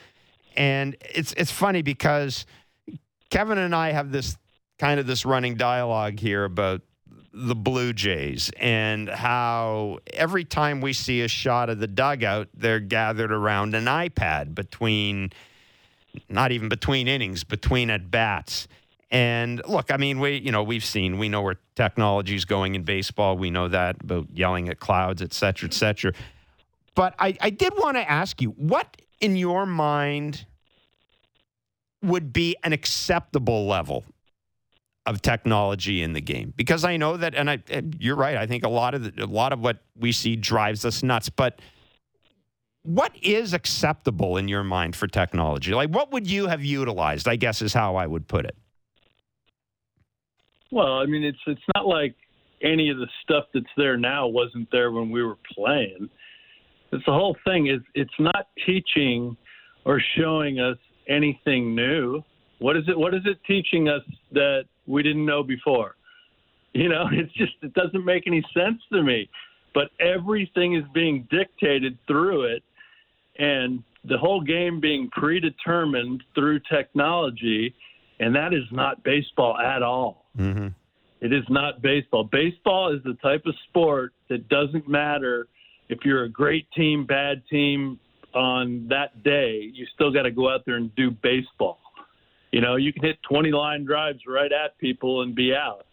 And 0.56 0.96
it's 1.02 1.34
it's 1.34 1.52
funny 1.52 1.82
because 1.82 2.46
Kevin 3.32 3.58
and 3.58 3.74
I 3.74 3.92
have 3.92 4.12
this 4.12 4.38
kind 4.78 5.00
of 5.00 5.08
this 5.08 5.26
running 5.26 5.56
dialogue 5.56 6.20
here 6.20 6.44
about 6.44 6.82
the 7.34 7.56
Blue 7.56 7.94
Jays 7.94 8.52
and 8.60 9.10
how 9.10 10.00
every 10.14 10.46
time 10.46 10.82
we 10.82 10.94
see 10.94 11.22
a 11.22 11.28
shot 11.28 11.70
of 11.70 11.80
the 11.80 11.88
dugout, 11.88 12.50
they're 12.54 12.80
gathered 12.80 13.32
around 13.32 13.74
an 13.74 13.86
iPad 13.86 14.54
between, 14.54 15.32
not 16.30 16.52
even 16.52 16.70
between 16.70 17.08
innings, 17.08 17.44
between 17.44 17.90
at 17.90 18.12
bats. 18.12 18.68
And 19.10 19.62
look, 19.68 19.92
I 19.92 19.98
mean, 19.98 20.20
we 20.20 20.38
you 20.38 20.52
know 20.52 20.64
we've 20.64 20.86
seen 20.86 21.18
we 21.18 21.30
know 21.30 21.42
where 21.42 21.60
technology 21.76 22.36
is 22.36 22.46
going 22.46 22.76
in 22.76 22.84
baseball. 22.84 23.38
We 23.38 23.50
know 23.50 23.68
that 23.68 23.98
about 24.02 24.28
yelling 24.34 24.70
at 24.70 24.80
clouds, 24.80 25.22
et 25.22 25.34
cetera, 25.34 25.68
et 25.68 25.74
cetera. 25.74 26.14
But 26.96 27.16
I, 27.18 27.36
I 27.42 27.50
did 27.50 27.74
want 27.76 27.98
to 27.98 28.10
ask 28.10 28.42
you, 28.42 28.50
what 28.52 29.02
in 29.20 29.36
your 29.36 29.66
mind 29.66 30.46
would 32.04 32.34
be 32.34 32.56
an 32.64 32.74
acceptable 32.74 33.66
level 33.66 34.04
of 35.06 35.22
technology 35.22 36.02
in 36.02 36.14
the 36.14 36.22
game 36.22 36.54
because 36.56 36.86
I 36.86 36.98
know 36.98 37.18
that, 37.18 37.36
and 37.36 37.50
I, 37.50 37.62
you're 38.00 38.16
right. 38.16 38.38
I 38.38 38.48
think 38.48 38.64
a 38.64 38.70
lot 38.70 38.94
of 38.94 39.04
the, 39.04 39.24
a 39.24 39.28
lot 39.28 39.52
of 39.52 39.60
what 39.60 39.80
we 39.98 40.12
see 40.12 40.36
drives 40.36 40.86
us 40.86 41.04
nuts. 41.04 41.30
But 41.30 41.60
what 42.84 43.12
is 43.22 43.54
acceptable 43.54 44.38
in 44.38 44.48
your 44.48 44.64
mind 44.64 44.96
for 44.96 45.08
technology? 45.08 45.74
Like, 45.74 45.90
what 45.90 46.12
would 46.12 46.30
you 46.30 46.48
have 46.48 46.64
utilized? 46.64 47.28
I 47.28 47.36
guess 47.36 47.62
is 47.62 47.74
how 47.74 47.96
I 47.96 48.08
would 48.08 48.28
put 48.28 48.46
it. 48.46 48.56
Well, 50.72 51.00
I 51.00 51.06
mean, 51.06 51.24
it's 51.24 51.40
it's 51.48 51.62
not 51.76 51.86
like 51.86 52.16
any 52.62 52.90
of 52.90 52.98
the 52.98 53.08
stuff 53.24 53.46
that's 53.54 53.66
there 53.78 53.98
now 53.98 54.28
wasn't 54.28 54.70
there 54.72 54.92
when 54.92 55.12
we 55.12 55.22
were 55.22 55.38
playing. 55.54 56.10
It's 56.92 57.06
the 57.06 57.12
whole 57.12 57.36
thing 57.46 57.68
is 57.68 57.82
it's 57.94 58.14
not 58.20 58.48
teaching 58.66 59.36
or 59.86 60.02
showing 60.18 60.60
us 60.60 60.78
anything 61.08 61.76
new. 61.76 62.24
What 62.60 62.78
is 62.78 62.84
it? 62.88 62.98
What 62.98 63.14
is 63.14 63.22
it 63.26 63.38
teaching 63.46 63.90
us 63.90 64.02
that 64.32 64.66
we 64.88 65.04
didn't 65.04 65.26
know 65.26 65.44
before? 65.44 65.96
You 66.74 66.90
know, 66.90 67.08
it's 67.12 67.34
just 67.34 67.54
it 67.62 67.74
doesn't 67.74 68.06
make 68.06 68.28
any 68.28 68.44
sense 68.54 68.82
to 68.92 69.04
me. 69.04 69.30
But 69.74 69.90
everything 70.00 70.76
is 70.76 70.84
being 70.94 71.28
dictated 71.32 71.98
through 72.06 72.44
it, 72.44 72.64
and 73.40 73.84
the 74.06 74.18
whole 74.18 74.42
game 74.42 74.80
being 74.80 75.10
predetermined 75.12 76.24
through 76.36 76.60
technology, 76.72 77.74
and 78.20 78.36
that 78.36 78.54
is 78.54 78.66
not 78.72 79.04
baseball 79.04 79.58
at 79.58 79.82
all. 79.82 80.26
Mm-hmm. 80.38 80.68
It 81.22 81.34
is 81.34 81.46
not 81.50 81.82
baseball. 81.82 82.26
Baseball 82.26 82.94
is 82.94 83.02
the 83.04 83.14
type 83.16 83.44
of 83.46 83.56
sport 83.70 84.14
that 84.30 84.50
doesn't 84.50 84.88
matter 84.90 85.48
if 85.90 86.00
you're 86.04 86.24
a 86.24 86.30
great 86.30 86.68
team, 86.72 87.06
bad 87.06 87.42
team 87.50 87.98
on 88.36 88.88
that 88.90 89.24
day. 89.24 89.72
You 89.74 89.86
still 89.94 90.12
got 90.12 90.24
to 90.24 90.32
go 90.32 90.50
out 90.50 90.66
there 90.66 90.76
and 90.76 90.94
do 90.96 91.12
baseball. 91.12 91.80
You 92.54 92.62
know, 92.62 92.76
you 92.76 92.94
can 92.94 93.02
hit 93.02 93.18
20 93.24 93.52
line 93.52 93.84
drives 93.84 94.20
right 94.28 94.52
at 94.52 94.78
people 94.78 95.24
and 95.24 95.34
be 95.34 95.56
out. 95.56 95.88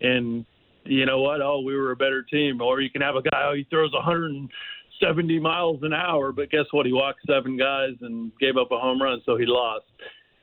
And 0.00 0.44
you 0.84 1.06
know 1.06 1.20
what? 1.20 1.40
Oh, 1.40 1.60
we 1.60 1.76
were 1.76 1.92
a 1.92 1.96
better 1.96 2.24
team. 2.24 2.60
Or 2.60 2.80
you 2.80 2.90
can 2.90 3.02
have 3.02 3.14
a 3.14 3.22
guy, 3.22 3.48
oh, 3.48 3.54
he 3.54 3.64
throws 3.70 3.92
170 3.92 5.38
miles 5.38 5.78
an 5.84 5.92
hour, 5.92 6.32
but 6.32 6.50
guess 6.50 6.64
what? 6.72 6.86
He 6.86 6.92
walked 6.92 7.20
seven 7.24 7.56
guys 7.56 7.92
and 8.00 8.32
gave 8.40 8.56
up 8.56 8.72
a 8.72 8.78
home 8.80 9.00
run, 9.00 9.22
so 9.24 9.36
he 9.36 9.44
lost. 9.46 9.84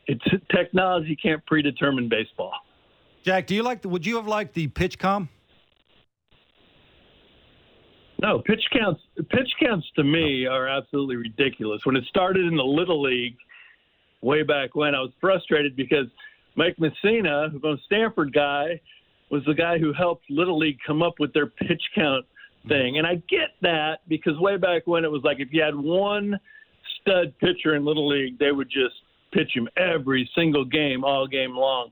It's 0.07 0.23
technology 0.49 1.17
can't 1.21 1.45
predetermine 1.45 2.07
baseball. 2.07 2.53
Jack, 3.23 3.45
do 3.45 3.53
you 3.53 3.63
like 3.63 3.81
the? 3.81 3.89
Would 3.89 4.05
you 4.05 4.15
have 4.15 4.27
liked 4.27 4.53
the 4.53 4.67
pitch 4.67 4.97
com? 4.97 5.27
No, 8.21 8.39
pitch 8.39 8.63
counts. 8.71 9.01
Pitch 9.29 9.51
counts 9.61 9.87
to 9.97 10.05
me 10.05 10.45
are 10.45 10.69
absolutely 10.69 11.17
ridiculous. 11.17 11.85
When 11.85 11.97
it 11.97 12.05
started 12.05 12.45
in 12.45 12.55
the 12.55 12.63
little 12.63 13.01
league, 13.01 13.35
way 14.23 14.43
back 14.43 14.75
when, 14.75 14.95
I 14.95 15.01
was 15.01 15.11
frustrated 15.19 15.75
because 15.75 16.07
Mike 16.55 16.77
Mussina, 16.77 17.51
who's 17.51 17.63
a 17.63 17.77
Stanford 17.85 18.33
guy, 18.33 18.79
was 19.29 19.43
the 19.45 19.53
guy 19.53 19.77
who 19.79 19.93
helped 19.93 20.29
little 20.29 20.57
league 20.57 20.77
come 20.85 21.01
up 21.01 21.15
with 21.19 21.33
their 21.33 21.47
pitch 21.47 21.81
count 21.95 22.25
thing. 22.67 22.97
And 22.97 23.07
I 23.07 23.15
get 23.29 23.49
that 23.61 23.99
because 24.07 24.37
way 24.39 24.57
back 24.57 24.83
when 24.85 25.03
it 25.03 25.11
was 25.11 25.21
like 25.23 25.39
if 25.39 25.49
you 25.51 25.61
had 25.61 25.75
one 25.75 26.39
stud 27.01 27.33
pitcher 27.39 27.75
in 27.75 27.85
little 27.85 28.07
league, 28.07 28.37
they 28.39 28.51
would 28.51 28.69
just 28.69 28.95
pitch 29.33 29.51
him 29.53 29.67
every 29.77 30.29
single 30.35 30.63
game, 30.63 31.03
all 31.03 31.27
game 31.27 31.55
long. 31.55 31.89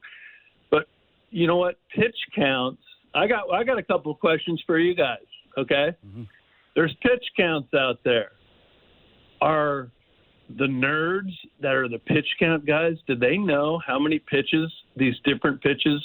But 0.70 0.88
you 1.32 1.48
know 1.48 1.58
what? 1.58 1.80
Pitch 1.94 2.16
counts. 2.36 2.82
I 3.14 3.28
got 3.28 3.52
I 3.52 3.64
got 3.64 3.78
a 3.78 3.84
couple 3.84 4.12
of 4.12 4.20
questions 4.20 4.62
for 4.66 4.80
you 4.80 4.96
guys. 4.96 5.18
Okay, 5.58 5.96
mm-hmm. 6.08 6.24
there's 6.76 6.96
pitch 7.02 7.26
counts 7.36 7.74
out 7.74 8.00
there. 8.06 8.32
Are 9.42 9.90
the 10.58 10.68
nerds 10.68 11.32
that 11.62 11.74
are 11.74 11.88
the 11.88 12.00
pitch 12.00 12.28
count 12.40 12.66
guys? 12.66 12.96
Do 13.08 13.16
they 13.16 13.38
know 13.38 13.80
how 13.86 14.00
many 14.00 14.20
pitches 14.20 14.72
these 14.96 15.16
different 15.24 15.62
pitches 15.62 16.02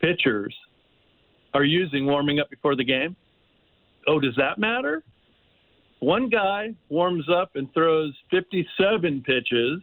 pitchers 0.00 0.54
are 1.54 1.64
using 1.64 2.06
warming 2.06 2.40
up 2.40 2.50
before 2.50 2.76
the 2.76 2.84
game? 2.84 3.16
Oh, 4.06 4.20
does 4.20 4.34
that 4.36 4.58
matter? 4.58 5.02
One 6.00 6.28
guy 6.28 6.74
warms 6.90 7.24
up 7.30 7.52
and 7.54 7.72
throws 7.72 8.12
57 8.30 9.22
pitches, 9.22 9.80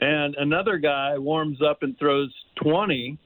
and 0.00 0.34
another 0.36 0.76
guy 0.76 1.16
warms 1.16 1.62
up 1.62 1.82
and 1.82 1.98
throws 1.98 2.32
20. 2.62 3.18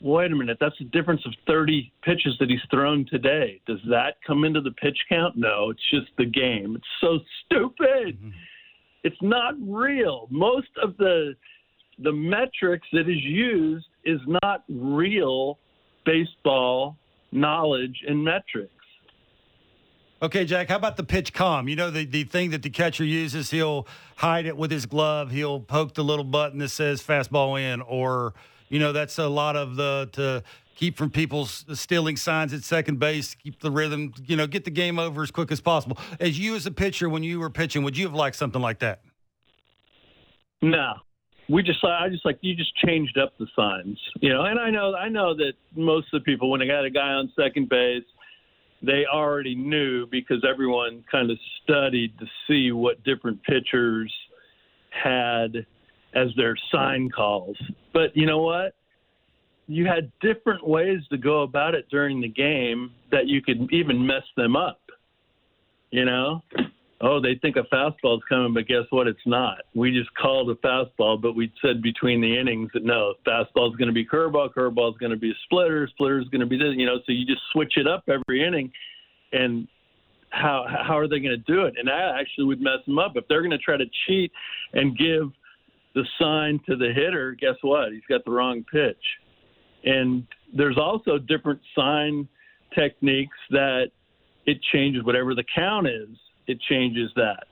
Wait 0.00 0.30
a 0.30 0.36
minute, 0.36 0.58
that's 0.60 0.80
a 0.80 0.84
difference 0.84 1.20
of 1.26 1.32
30 1.46 1.92
pitches 2.02 2.36
that 2.38 2.48
he's 2.48 2.60
thrown 2.70 3.04
today. 3.10 3.60
Does 3.66 3.80
that 3.90 4.14
come 4.26 4.44
into 4.44 4.60
the 4.60 4.70
pitch 4.72 4.98
count? 5.08 5.36
No, 5.36 5.70
it's 5.70 5.90
just 5.90 6.06
the 6.16 6.26
game. 6.26 6.76
It's 6.76 6.86
so 7.00 7.18
stupid. 7.44 8.16
Mm-hmm. 8.18 8.30
It's 9.02 9.16
not 9.22 9.54
real. 9.60 10.28
Most 10.30 10.68
of 10.82 10.96
the 10.96 11.34
the 12.00 12.12
metrics 12.12 12.86
that 12.92 13.08
is 13.08 13.22
used 13.22 13.86
is 14.04 14.20
not 14.44 14.62
real 14.68 15.58
baseball 16.04 16.96
knowledge 17.32 18.04
and 18.06 18.22
metrics. 18.24 18.72
Okay, 20.20 20.44
Jack, 20.44 20.68
how 20.68 20.76
about 20.76 20.96
the 20.96 21.04
PitchCom? 21.04 21.70
You 21.70 21.76
know, 21.76 21.90
the, 21.90 22.04
the 22.04 22.24
thing 22.24 22.50
that 22.50 22.62
the 22.62 22.70
catcher 22.70 23.04
uses, 23.04 23.50
he'll 23.50 23.86
hide 24.16 24.46
it 24.46 24.56
with 24.56 24.70
his 24.70 24.84
glove. 24.84 25.30
He'll 25.30 25.60
poke 25.60 25.94
the 25.94 26.02
little 26.02 26.24
button 26.24 26.58
that 26.58 26.70
says 26.70 27.00
fastball 27.00 27.60
in, 27.60 27.80
or, 27.82 28.34
you 28.68 28.78
know, 28.78 28.92
that's 28.92 29.18
a 29.18 29.28
lot 29.28 29.56
of 29.56 29.76
the, 29.76 30.08
to 30.12 30.42
keep 30.74 30.96
from 30.96 31.10
people 31.10 31.44
stealing 31.44 32.16
signs 32.16 32.54
at 32.54 32.62
second 32.62 33.00
base, 33.00 33.34
keep 33.34 33.60
the 33.60 33.70
rhythm, 33.70 34.12
you 34.26 34.36
know, 34.36 34.46
get 34.46 34.64
the 34.64 34.70
game 34.70 34.98
over 34.98 35.22
as 35.22 35.30
quick 35.30 35.50
as 35.50 35.60
possible. 35.60 35.98
As 36.20 36.38
you 36.38 36.54
as 36.54 36.66
a 36.66 36.70
pitcher, 36.70 37.08
when 37.08 37.22
you 37.22 37.40
were 37.40 37.50
pitching, 37.50 37.82
would 37.82 37.96
you 37.96 38.06
have 38.06 38.14
liked 38.14 38.36
something 38.36 38.62
like 38.62 38.78
that? 38.78 39.00
No, 40.62 40.94
we 41.48 41.62
just 41.62 41.82
I 41.84 42.08
just 42.08 42.24
like 42.24 42.38
you 42.42 42.54
just 42.54 42.76
changed 42.76 43.18
up 43.18 43.36
the 43.38 43.46
signs, 43.56 43.98
you 44.20 44.32
know. 44.32 44.44
And 44.44 44.58
I 44.58 44.70
know 44.70 44.94
I 44.94 45.08
know 45.08 45.34
that 45.34 45.54
most 45.74 46.12
of 46.12 46.20
the 46.20 46.24
people 46.24 46.50
when 46.50 46.60
they 46.60 46.66
got 46.66 46.84
a 46.84 46.90
guy 46.90 47.12
on 47.12 47.32
second 47.36 47.68
base, 47.68 48.04
they 48.82 49.04
already 49.06 49.54
knew 49.54 50.06
because 50.06 50.44
everyone 50.48 51.04
kind 51.10 51.30
of 51.30 51.38
studied 51.62 52.16
to 52.18 52.26
see 52.46 52.72
what 52.72 53.02
different 53.04 53.42
pitchers 53.42 54.12
had 54.90 55.66
as 56.14 56.28
their 56.36 56.56
sign 56.72 57.10
calls. 57.10 57.56
But 57.92 58.16
you 58.16 58.26
know 58.26 58.38
what? 58.38 58.74
You 59.66 59.86
had 59.86 60.10
different 60.20 60.66
ways 60.66 61.00
to 61.10 61.18
go 61.18 61.42
about 61.42 61.74
it 61.74 61.86
during 61.90 62.20
the 62.20 62.28
game 62.28 62.92
that 63.10 63.26
you 63.26 63.42
could 63.42 63.68
even 63.72 64.06
mess 64.06 64.22
them 64.36 64.56
up. 64.56 64.80
You 65.90 66.04
know? 66.04 66.42
oh, 67.00 67.20
they 67.20 67.36
think 67.40 67.56
a 67.56 67.62
fastball 67.74 68.16
is 68.16 68.22
coming, 68.28 68.54
but 68.54 68.66
guess 68.66 68.84
what? 68.90 69.06
It's 69.06 69.18
not. 69.26 69.58
We 69.74 69.92
just 69.92 70.12
called 70.14 70.50
a 70.50 70.54
fastball, 70.56 71.20
but 71.20 71.34
we 71.34 71.52
said 71.62 71.82
between 71.82 72.20
the 72.20 72.38
innings 72.38 72.70
that 72.74 72.84
no, 72.84 73.14
fastball 73.26 73.70
is 73.70 73.76
going 73.76 73.88
to 73.88 73.92
be 73.92 74.04
curveball, 74.04 74.52
curveball 74.52 74.92
is 74.92 74.98
going 74.98 75.12
to 75.12 75.18
be 75.18 75.30
a 75.30 75.38
splitter, 75.44 75.88
splitter 75.88 76.18
is 76.18 76.28
going 76.28 76.40
to 76.40 76.46
be 76.46 76.58
this. 76.58 76.74
You 76.76 76.86
know, 76.86 76.96
so 77.06 77.12
you 77.12 77.24
just 77.24 77.42
switch 77.52 77.74
it 77.76 77.86
up 77.86 78.04
every 78.08 78.44
inning, 78.44 78.72
and 79.32 79.68
how 80.30 80.66
how 80.68 80.98
are 80.98 81.08
they 81.08 81.20
going 81.20 81.30
to 81.30 81.52
do 81.52 81.62
it? 81.62 81.74
And 81.78 81.88
that 81.88 82.16
actually 82.18 82.44
would 82.44 82.60
mess 82.60 82.78
them 82.86 82.98
up 82.98 83.12
if 83.14 83.26
they're 83.28 83.42
going 83.42 83.50
to 83.50 83.58
try 83.58 83.76
to 83.76 83.86
cheat 84.06 84.32
and 84.72 84.96
give 84.96 85.30
the 86.00 86.06
sign 86.20 86.60
to 86.68 86.76
the 86.76 86.92
hitter. 86.94 87.36
Guess 87.38 87.56
what? 87.62 87.92
He's 87.92 88.02
got 88.08 88.24
the 88.24 88.30
wrong 88.30 88.64
pitch, 88.72 88.96
and 89.84 90.26
there's 90.54 90.78
also 90.78 91.18
different 91.18 91.60
sign 91.74 92.28
techniques 92.74 93.36
that 93.50 93.86
it 94.46 94.58
changes 94.72 95.04
whatever 95.04 95.34
the 95.34 95.44
count 95.54 95.86
is 95.86 96.08
it 96.48 96.58
changes 96.62 97.10
that. 97.14 97.44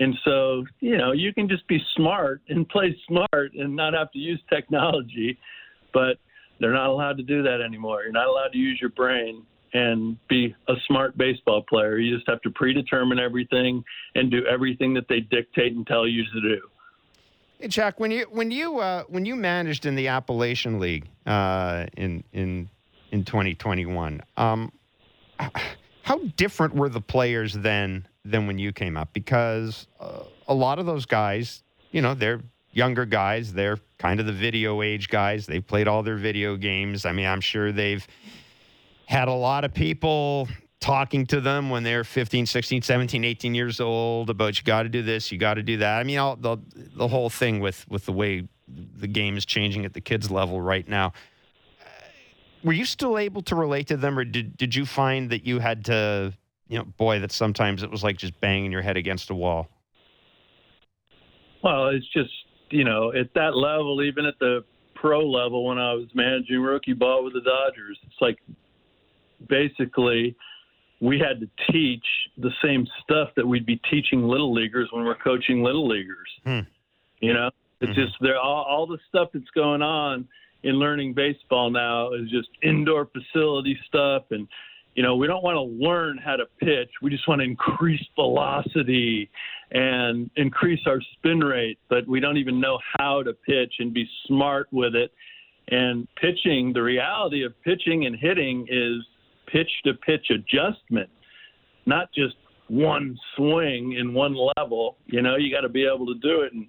And 0.00 0.14
so, 0.24 0.64
you 0.80 0.96
know, 0.96 1.12
you 1.12 1.34
can 1.34 1.48
just 1.48 1.66
be 1.66 1.78
smart 1.96 2.40
and 2.48 2.66
play 2.68 2.96
smart 3.08 3.52
and 3.54 3.74
not 3.74 3.94
have 3.94 4.12
to 4.12 4.18
use 4.18 4.40
technology, 4.48 5.36
but 5.92 6.18
they're 6.60 6.72
not 6.72 6.88
allowed 6.88 7.16
to 7.18 7.24
do 7.24 7.42
that 7.42 7.60
anymore. 7.60 8.02
You're 8.02 8.12
not 8.12 8.28
allowed 8.28 8.52
to 8.52 8.58
use 8.58 8.78
your 8.80 8.90
brain 8.90 9.44
and 9.74 10.16
be 10.28 10.54
a 10.68 10.74
smart 10.86 11.18
baseball 11.18 11.64
player. 11.68 11.98
You 11.98 12.16
just 12.16 12.28
have 12.28 12.40
to 12.42 12.50
predetermine 12.50 13.18
everything 13.18 13.84
and 14.14 14.30
do 14.30 14.46
everything 14.46 14.94
that 14.94 15.06
they 15.08 15.20
dictate 15.20 15.72
and 15.72 15.86
tell 15.86 16.06
you 16.06 16.22
to 16.32 16.40
do. 16.40 16.60
Hey, 17.60 17.66
Jack, 17.66 17.98
when 17.98 18.12
you 18.12 18.24
when 18.30 18.52
you 18.52 18.78
uh, 18.78 19.02
when 19.08 19.26
you 19.26 19.34
managed 19.34 19.84
in 19.84 19.96
the 19.96 20.06
Appalachian 20.06 20.78
League 20.78 21.08
uh, 21.26 21.86
in 21.96 22.22
in 22.32 22.68
in 23.10 23.24
2021, 23.24 24.20
um, 24.36 24.70
how 26.02 26.18
different 26.36 26.76
were 26.76 26.88
the 26.88 27.00
players 27.00 27.54
then 27.54 28.06
than 28.24 28.46
when 28.46 28.58
you 28.58 28.72
came 28.72 28.96
up 28.96 29.12
because 29.12 29.88
uh, 29.98 30.22
a 30.46 30.54
lot 30.54 30.78
of 30.78 30.86
those 30.86 31.04
guys, 31.04 31.64
you 31.90 32.00
know, 32.00 32.14
they're 32.14 32.40
younger 32.70 33.04
guys. 33.04 33.52
They're 33.52 33.78
kind 33.98 34.20
of 34.20 34.26
the 34.26 34.32
video 34.32 34.80
age 34.80 35.08
guys. 35.08 35.44
They've 35.44 35.66
played 35.66 35.88
all 35.88 36.04
their 36.04 36.16
video 36.16 36.54
games. 36.54 37.04
I 37.04 37.10
mean, 37.10 37.26
I'm 37.26 37.40
sure 37.40 37.72
they've 37.72 38.06
had 39.06 39.26
a 39.26 39.34
lot 39.34 39.64
of 39.64 39.74
people 39.74 40.46
talking 40.80 41.26
to 41.26 41.40
them 41.40 41.70
when 41.70 41.82
they're 41.82 42.04
15, 42.04 42.46
16, 42.46 42.82
17, 42.82 43.24
18 43.24 43.54
years 43.54 43.80
old 43.80 44.30
about 44.30 44.58
you 44.58 44.64
got 44.64 44.84
to 44.84 44.88
do 44.88 45.02
this, 45.02 45.32
you 45.32 45.38
got 45.38 45.54
to 45.54 45.62
do 45.62 45.78
that. 45.78 45.98
I 45.98 46.04
mean, 46.04 46.18
all, 46.18 46.36
the 46.36 46.58
the 46.74 47.08
whole 47.08 47.30
thing 47.30 47.60
with 47.60 47.86
with 47.88 48.06
the 48.06 48.12
way 48.12 48.48
the 48.68 49.08
game 49.08 49.36
is 49.36 49.44
changing 49.44 49.84
at 49.84 49.94
the 49.94 50.00
kids 50.00 50.30
level 50.30 50.60
right 50.60 50.86
now. 50.86 51.12
Were 52.64 52.72
you 52.72 52.84
still 52.84 53.18
able 53.18 53.42
to 53.42 53.54
relate 53.54 53.86
to 53.88 53.96
them, 53.96 54.18
or 54.18 54.24
did 54.24 54.56
did 54.56 54.74
you 54.74 54.84
find 54.84 55.30
that 55.30 55.46
you 55.46 55.58
had 55.58 55.84
to 55.86 56.34
you 56.68 56.78
know, 56.78 56.84
boy, 56.84 57.18
that 57.20 57.32
sometimes 57.32 57.82
it 57.82 57.90
was 57.90 58.04
like 58.04 58.18
just 58.18 58.38
banging 58.40 58.70
your 58.70 58.82
head 58.82 58.96
against 58.96 59.30
a 59.30 59.34
wall. 59.34 59.68
Well, 61.64 61.88
it's 61.88 62.06
just 62.12 62.30
you 62.70 62.84
know 62.84 63.12
at 63.12 63.32
that 63.34 63.56
level, 63.56 64.02
even 64.02 64.26
at 64.26 64.38
the 64.38 64.64
pro 64.94 65.26
level, 65.26 65.64
when 65.66 65.78
I 65.78 65.94
was 65.94 66.08
managing 66.14 66.60
rookie 66.60 66.92
ball 66.92 67.24
with 67.24 67.32
the 67.32 67.40
Dodgers, 67.40 67.98
it's 68.06 68.20
like 68.20 68.38
basically 69.48 70.36
we 71.00 71.18
had 71.18 71.40
to 71.40 71.72
teach 71.72 72.04
the 72.36 72.50
same 72.62 72.86
stuff 73.02 73.28
that 73.36 73.46
we'd 73.46 73.66
be 73.66 73.80
teaching 73.90 74.22
little 74.22 74.52
leaguers 74.52 74.88
when 74.92 75.04
we're 75.04 75.14
coaching 75.14 75.62
little 75.62 75.86
leaguers. 75.86 76.28
Hmm. 76.44 76.60
You 77.20 77.34
know, 77.34 77.50
it's 77.80 77.92
mm-hmm. 77.92 78.00
just 78.00 78.14
there 78.20 78.38
all, 78.38 78.64
all 78.64 78.86
the 78.86 78.98
stuff 79.08 79.28
that's 79.32 79.50
going 79.54 79.82
on 79.82 80.26
in 80.64 80.74
learning 80.74 81.14
baseball 81.14 81.70
now 81.70 82.12
is 82.12 82.28
just 82.30 82.48
indoor 82.62 83.06
facility 83.06 83.78
stuff 83.86 84.24
and 84.30 84.48
you 84.98 85.04
know, 85.04 85.14
we 85.14 85.28
don't 85.28 85.44
want 85.44 85.54
to 85.54 85.86
learn 85.86 86.18
how 86.18 86.34
to 86.34 86.46
pitch. 86.58 86.90
We 87.00 87.10
just 87.10 87.28
want 87.28 87.40
to 87.40 87.44
increase 87.44 88.04
velocity 88.16 89.30
and 89.70 90.28
increase 90.34 90.80
our 90.88 91.00
spin 91.12 91.38
rate, 91.38 91.78
but 91.88 92.04
we 92.08 92.18
don't 92.18 92.36
even 92.36 92.58
know 92.58 92.80
how 92.98 93.22
to 93.22 93.32
pitch 93.32 93.74
and 93.78 93.94
be 93.94 94.08
smart 94.26 94.66
with 94.72 94.96
it. 94.96 95.12
And 95.68 96.08
pitching, 96.20 96.72
the 96.72 96.82
reality 96.82 97.44
of 97.44 97.52
pitching 97.62 98.06
and 98.06 98.16
hitting 98.16 98.66
is 98.68 99.04
pitch 99.52 99.70
to 99.84 99.94
pitch 99.94 100.30
adjustment, 100.30 101.08
not 101.86 102.12
just 102.12 102.34
one 102.68 103.18
swing 103.36 103.94
in 103.98 104.14
one 104.14 104.36
level. 104.56 104.96
You 105.06 105.22
know, 105.22 105.36
you 105.36 105.54
got 105.54 105.62
to 105.62 105.68
be 105.68 105.86
able 105.86 106.06
to 106.06 106.14
do 106.14 106.42
it. 106.42 106.52
And 106.52 106.66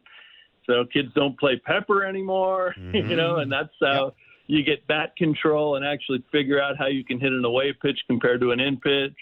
so 0.66 0.86
kids 0.92 1.10
don't 1.16 1.38
play 1.40 1.62
pepper 1.66 2.06
anymore, 2.06 2.74
you 2.78 2.84
mm-hmm. 2.84 3.16
know, 3.16 3.38
and 3.38 3.52
that's 3.52 3.70
how 3.82 4.14
you 4.48 4.64
get 4.64 4.86
bat 4.88 5.16
control 5.16 5.76
and 5.76 5.86
actually 5.86 6.24
figure 6.32 6.62
out 6.62 6.76
how 6.78 6.88
you 6.88 7.04
can 7.04 7.20
hit 7.20 7.32
an 7.32 7.46
away 7.46 7.74
pitch 7.82 8.00
compared 8.08 8.42
to 8.42 8.52
an 8.52 8.60
in 8.60 8.78
pitch. 8.78 9.14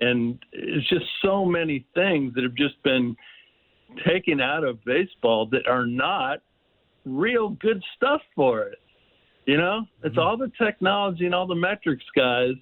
And 0.00 0.38
it's 0.52 0.88
just 0.88 1.04
so 1.22 1.44
many 1.44 1.86
things 1.94 2.34
that 2.34 2.42
have 2.42 2.54
just 2.54 2.82
been 2.82 3.16
taken 4.06 4.40
out 4.40 4.64
of 4.64 4.84
baseball 4.84 5.46
that 5.52 5.68
are 5.68 5.86
not 5.86 6.40
real 7.04 7.50
good 7.50 7.82
stuff 7.96 8.20
for 8.34 8.62
it. 8.62 8.78
You 9.46 9.58
know, 9.58 9.84
it's 10.02 10.16
mm-hmm. 10.16 10.18
all 10.18 10.36
the 10.36 10.50
technology 10.60 11.26
and 11.26 11.34
all 11.34 11.46
the 11.46 11.54
metrics 11.54 12.04
guys 12.16 12.54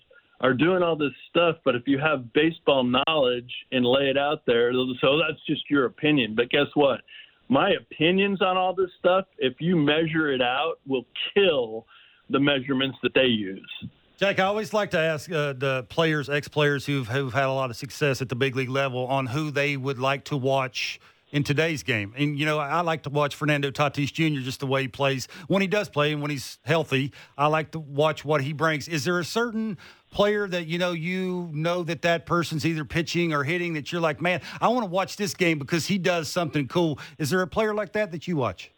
are 0.43 0.55
doing 0.55 0.83
all 0.83 0.97
this 0.97 1.13
stuff, 1.31 1.57
but 1.65 1.77
if 1.77 1.83
you 1.87 1.99
have 1.99 2.33
baseball 2.33 2.85
knowledge 2.85 3.51
and 3.71 3.87
lay 3.87 4.11
it 4.11 4.19
out 4.19 4.43
there, 4.45 4.73
oh, 4.75 5.21
that's 5.27 5.41
just 5.47 5.63
your 5.71 5.87
opinion. 5.87 6.35
But 6.35 6.51
guess 6.51 6.67
what? 6.75 7.01
My 7.49 7.71
opinions 7.71 8.43
on 8.43 8.57
all 8.57 8.75
this 8.75 8.91
stuff, 8.99 9.27
if 9.39 9.55
you 9.61 9.77
measure 9.77 10.33
it 10.33 10.43
out, 10.43 10.75
will 10.87 11.07
kill 11.35 11.87
the 12.29 12.41
measurements 12.41 12.99
that 13.03 13.15
they 13.15 13.27
use. 13.27 13.71
Jack, 14.17 14.41
I 14.41 14.45
always 14.45 14.73
like 14.73 14.91
to 14.93 14.99
ask 14.99 15.31
uh, 15.31 15.53
the 15.53 15.85
players, 15.89 16.29
ex 16.29 16.49
players 16.49 16.87
who've, 16.87 17.09
who've 17.09 17.33
had 17.33 17.47
a 17.47 17.53
lot 17.53 17.71
of 17.71 17.77
success 17.77 18.23
at 18.23 18.29
the 18.29 18.37
big 18.37 18.57
league 18.57 18.69
level 18.69 19.07
on 19.07 19.27
who 19.27 19.51
they 19.51 19.77
would 19.77 19.99
like 19.99 20.25
to 20.27 20.37
watch 20.37 21.01
in 21.33 21.43
today's 21.43 21.83
game. 21.83 22.13
And, 22.17 22.39
you 22.39 22.45
know, 22.45 22.59
I 22.59 22.83
like 22.83 23.03
to 23.05 23.11
watch 23.11 23.35
Fernando 23.35 23.71
Tatis 23.71 24.13
Jr. 24.13 24.41
just 24.41 24.61
the 24.61 24.67
way 24.67 24.83
he 24.83 24.89
plays 24.89 25.27
when 25.49 25.63
he 25.63 25.67
does 25.67 25.89
play 25.89 26.13
and 26.13 26.21
when 26.21 26.31
he's 26.31 26.59
healthy. 26.63 27.13
I 27.37 27.47
like 27.47 27.73
to 27.73 27.81
watch 27.81 28.25
what 28.25 28.43
he 28.43 28.53
brings. 28.53 28.87
Is 28.87 29.05
there 29.05 29.19
a 29.19 29.25
certain 29.25 29.79
player 30.11 30.47
that, 30.47 30.67
you 30.67 30.79
know, 30.79 30.93
you 30.93 31.49
know 31.53 31.83
that 31.85 32.03
that 32.03 32.27
person's 32.27 32.67
either 32.67 32.85
pitching 32.85 33.33
or 33.33 33.45
hitting 33.45 33.73
that 33.75 33.91
you're 33.91 34.01
like, 34.01 34.21
man, 34.21 34.43
I 34.61 34.69
want 34.69 34.85
to 34.85 34.91
watch 34.91 35.17
this 35.17 35.33
game 35.33 35.59
because 35.59 35.87
he 35.87 35.97
does 35.97 36.29
something 36.29 36.69
cool? 36.69 36.99
Is 37.19 37.31
there 37.31 37.41
a 37.41 37.47
player 37.47 37.75
like 37.75 37.93
that 37.95 38.13
that 38.13 38.29
you 38.29 38.37
watch? 38.37 38.71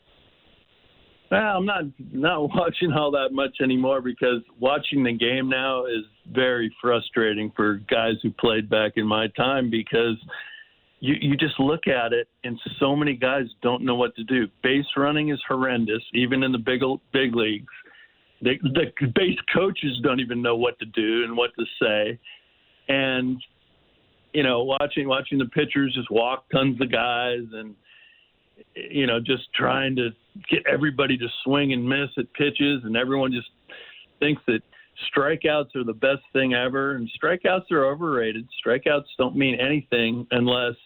Well, 1.32 1.56
I'm 1.56 1.66
not 1.66 1.84
not 2.12 2.40
watching 2.54 2.92
all 2.92 3.10
that 3.10 3.30
much 3.32 3.56
anymore 3.60 4.00
because 4.00 4.42
watching 4.60 5.02
the 5.02 5.12
game 5.12 5.48
now 5.48 5.86
is 5.86 6.04
very 6.30 6.72
frustrating 6.80 7.50
for 7.56 7.80
guys 7.90 8.14
who 8.22 8.30
played 8.30 8.70
back 8.70 8.92
in 8.94 9.06
my 9.08 9.26
time 9.36 9.70
because– 9.70 10.16
you, 11.04 11.16
you 11.20 11.36
just 11.36 11.60
look 11.60 11.86
at 11.86 12.14
it, 12.14 12.28
and 12.44 12.58
so 12.80 12.96
many 12.96 13.12
guys 13.12 13.44
don't 13.60 13.84
know 13.84 13.94
what 13.94 14.16
to 14.16 14.24
do. 14.24 14.46
Base 14.62 14.86
running 14.96 15.28
is 15.28 15.38
horrendous, 15.46 16.02
even 16.14 16.42
in 16.42 16.50
the 16.50 16.58
big 16.58 16.80
big 17.12 17.36
leagues. 17.36 17.72
The, 18.40 18.54
the 18.62 19.06
base 19.14 19.38
coaches 19.54 20.00
don't 20.02 20.20
even 20.20 20.40
know 20.40 20.56
what 20.56 20.78
to 20.78 20.86
do 20.86 21.24
and 21.24 21.36
what 21.36 21.50
to 21.58 21.64
say, 21.82 22.18
and 22.88 23.36
you 24.32 24.42
know, 24.42 24.62
watching 24.64 25.06
watching 25.06 25.36
the 25.36 25.44
pitchers 25.44 25.94
just 25.94 26.10
walk 26.10 26.46
tons 26.50 26.80
of 26.80 26.90
guys 26.90 27.44
and 27.52 27.74
you 28.74 29.06
know, 29.06 29.20
just 29.20 29.52
trying 29.54 29.94
to 29.96 30.08
get 30.48 30.62
everybody 30.66 31.18
to 31.18 31.26
swing 31.44 31.74
and 31.74 31.86
miss 31.86 32.08
at 32.16 32.32
pitches, 32.32 32.80
and 32.84 32.96
everyone 32.96 33.30
just 33.30 33.48
thinks 34.20 34.40
that 34.46 34.60
strikeouts 35.14 35.76
are 35.76 35.84
the 35.84 35.92
best 35.92 36.22
thing 36.32 36.54
ever, 36.54 36.94
and 36.94 37.10
strikeouts 37.22 37.70
are 37.72 37.84
overrated. 37.84 38.48
Strikeouts 38.64 39.04
don't 39.18 39.36
mean 39.36 39.60
anything 39.60 40.26
unless 40.30 40.76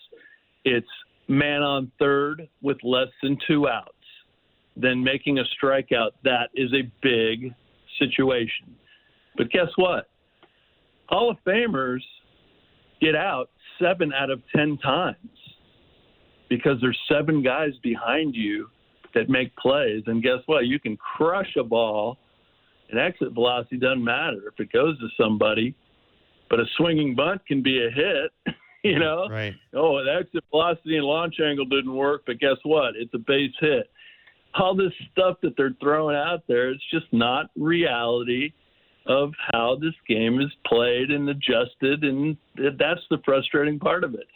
it's 0.64 0.86
man 1.28 1.62
on 1.62 1.90
third 1.98 2.48
with 2.62 2.78
less 2.82 3.09
than 3.22 3.38
two 3.46 3.68
outs, 3.68 3.92
then 4.76 5.02
making 5.02 5.38
a 5.38 5.44
strikeout, 5.62 6.11
that 6.24 6.48
is 6.54 6.72
a 6.72 6.90
big 7.02 7.54
situation. 7.98 8.74
But 9.36 9.50
guess 9.50 9.68
what? 9.76 10.09
Hall 11.06 11.30
of 11.30 11.36
Famers 11.46 12.02
get 13.00 13.14
out 13.14 13.50
seven 13.80 14.12
out 14.12 14.30
of 14.30 14.42
10 14.54 14.78
times 14.78 15.16
because 16.48 16.78
there's 16.80 16.98
seven 17.11 17.42
guys 17.42 17.72
behind 17.82 18.34
you 18.34 18.68
that 19.14 19.28
make 19.28 19.54
plays. 19.56 20.02
And 20.06 20.22
guess 20.22 20.40
what? 20.46 20.66
You 20.66 20.78
can 20.80 20.96
crush 20.96 21.56
a 21.59 21.62
ball, 21.62 22.18
and 22.90 22.98
exit 22.98 23.32
velocity 23.32 23.76
doesn't 23.76 24.02
matter 24.02 24.52
if 24.52 24.59
it 24.59 24.72
goes 24.72 24.98
to 24.98 25.09
somebody, 25.20 25.74
but 26.50 26.61
a 26.61 26.64
swinging 26.76 27.14
bunt 27.14 27.44
can 27.46 27.62
be 27.62 27.84
a 27.84 27.90
hit. 27.90 28.32
you 28.84 28.98
know? 28.98 29.28
Right. 29.28 29.54
Oh, 29.74 30.02
the 30.04 30.12
exit 30.12 30.44
velocity 30.50 30.96
and 30.96 31.06
launch 31.06 31.36
angle 31.40 31.64
didn't 31.64 31.94
work, 31.94 32.22
but 32.26 32.38
guess 32.38 32.56
what? 32.62 32.94
It's 32.96 33.12
a 33.14 33.18
base 33.18 33.52
hit. 33.60 33.90
All 34.54 34.74
this 34.74 34.92
stuff 35.12 35.36
that 35.42 35.54
they're 35.56 35.76
throwing 35.80 36.16
out 36.16 36.42
there, 36.48 36.70
it's 36.70 36.82
just 36.90 37.06
not 37.12 37.50
reality 37.56 38.52
of 39.06 39.32
how 39.52 39.78
this 39.80 39.94
game 40.06 40.40
is 40.40 40.50
played 40.66 41.10
and 41.10 41.28
adjusted, 41.28 42.04
and 42.04 42.36
that's 42.78 43.00
the 43.10 43.18
frustrating 43.24 43.78
part 43.78 44.04
of 44.04 44.14
it. 44.14 44.26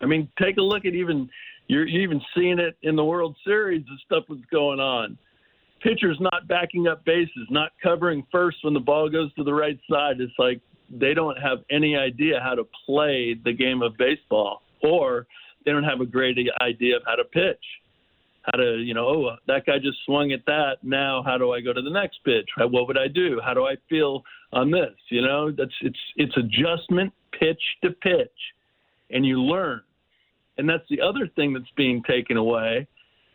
I 0.00 0.06
mean, 0.06 0.28
take 0.40 0.56
a 0.56 0.62
look 0.62 0.84
at 0.84 0.94
even 0.94 1.28
you're 1.68 1.86
even 1.86 2.20
seeing 2.34 2.58
it 2.58 2.76
in 2.82 2.96
the 2.96 3.04
World 3.04 3.36
Series. 3.44 3.84
The 3.86 3.96
stuff 4.04 4.24
that's 4.28 4.40
going 4.50 4.80
on. 4.80 5.16
Pitchers 5.80 6.18
not 6.20 6.46
backing 6.46 6.86
up 6.86 7.04
bases, 7.04 7.46
not 7.50 7.72
covering 7.82 8.24
first 8.30 8.58
when 8.62 8.74
the 8.74 8.80
ball 8.80 9.08
goes 9.08 9.32
to 9.34 9.44
the 9.44 9.54
right 9.54 9.78
side. 9.90 10.20
It's 10.20 10.32
like 10.38 10.60
they 10.92 11.14
don't 11.14 11.36
have 11.36 11.58
any 11.70 11.96
idea 11.96 12.40
how 12.42 12.54
to 12.54 12.64
play 12.86 13.34
the 13.44 13.52
game 13.52 13.82
of 13.82 13.96
baseball, 13.96 14.62
or 14.82 15.26
they 15.64 15.72
don't 15.72 15.84
have 15.84 16.00
a 16.00 16.06
great 16.06 16.36
idea 16.60 16.96
of 16.96 17.02
how 17.06 17.14
to 17.14 17.24
pitch. 17.24 17.64
How 18.42 18.58
to, 18.58 18.78
you 18.78 18.92
know, 18.92 19.06
oh, 19.06 19.36
that 19.46 19.66
guy 19.66 19.78
just 19.78 19.98
swung 20.04 20.32
at 20.32 20.44
that. 20.46 20.78
Now, 20.82 21.22
how 21.24 21.38
do 21.38 21.52
I 21.52 21.60
go 21.60 21.72
to 21.72 21.80
the 21.80 21.90
next 21.90 22.18
pitch? 22.24 22.48
What 22.58 22.88
would 22.88 22.98
I 22.98 23.06
do? 23.06 23.40
How 23.44 23.54
do 23.54 23.64
I 23.64 23.76
feel 23.88 24.24
on 24.52 24.70
this? 24.70 24.94
You 25.10 25.22
know, 25.22 25.52
that's 25.52 25.74
it's 25.80 25.98
it's 26.16 26.36
adjustment 26.36 27.12
pitch 27.38 27.62
to 27.84 27.90
pitch, 27.90 28.30
and 29.10 29.24
you 29.24 29.40
learn. 29.40 29.82
And 30.58 30.68
that's 30.68 30.82
the 30.90 31.00
other 31.00 31.28
thing 31.36 31.52
that's 31.52 31.70
being 31.76 32.02
taken 32.02 32.36
away 32.36 32.86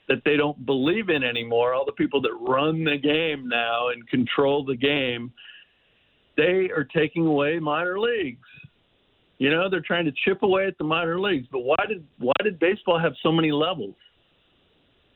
that 0.07 0.21
they 0.25 0.35
don't 0.35 0.65
believe 0.65 1.09
in 1.09 1.23
anymore. 1.23 1.73
All 1.73 1.85
the 1.85 1.91
people 1.93 2.21
that 2.21 2.33
run 2.41 2.83
the 2.83 2.97
game 2.97 3.47
now 3.47 3.89
and 3.89 4.07
control 4.09 4.63
the 4.65 4.75
game 4.75 5.31
they 6.37 6.69
are 6.75 6.87
taking 6.95 7.25
away 7.25 7.59
minor 7.59 7.99
leagues. 7.99 8.45
You 9.39 9.51
know, 9.51 9.69
they're 9.69 9.81
trying 9.81 10.05
to 10.05 10.13
chip 10.25 10.41
away 10.43 10.67
at 10.67 10.77
the 10.77 10.83
minor 10.83 11.19
leagues. 11.19 11.47
But 11.51 11.59
why 11.59 11.77
did 11.87 12.05
why 12.19 12.33
did 12.43 12.59
baseball 12.59 12.99
have 12.99 13.13
so 13.21 13.31
many 13.31 13.51
levels? 13.51 13.95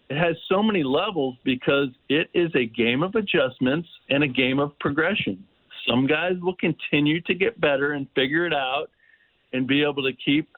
It 0.09 0.17
has 0.17 0.35
so 0.49 0.61
many 0.61 0.83
levels 0.83 1.37
because 1.45 1.87
it 2.09 2.29
is 2.33 2.51
a 2.53 2.65
game 2.65 3.01
of 3.01 3.15
adjustments 3.15 3.87
and 4.09 4.23
a 4.23 4.27
game 4.27 4.59
of 4.59 4.77
progression. 4.79 5.43
Some 5.87 6.05
guys 6.05 6.33
will 6.41 6.55
continue 6.55 7.21
to 7.21 7.33
get 7.33 7.59
better 7.61 7.93
and 7.93 8.07
figure 8.13 8.45
it 8.45 8.53
out 8.53 8.87
and 9.53 9.65
be 9.65 9.83
able 9.83 10.03
to 10.03 10.11
keep 10.23 10.49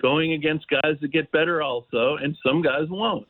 going 0.00 0.34
against 0.34 0.66
guys 0.68 0.96
that 1.00 1.12
get 1.12 1.32
better 1.32 1.62
also, 1.62 2.16
and 2.22 2.36
some 2.46 2.60
guys 2.60 2.84
won't. 2.90 3.26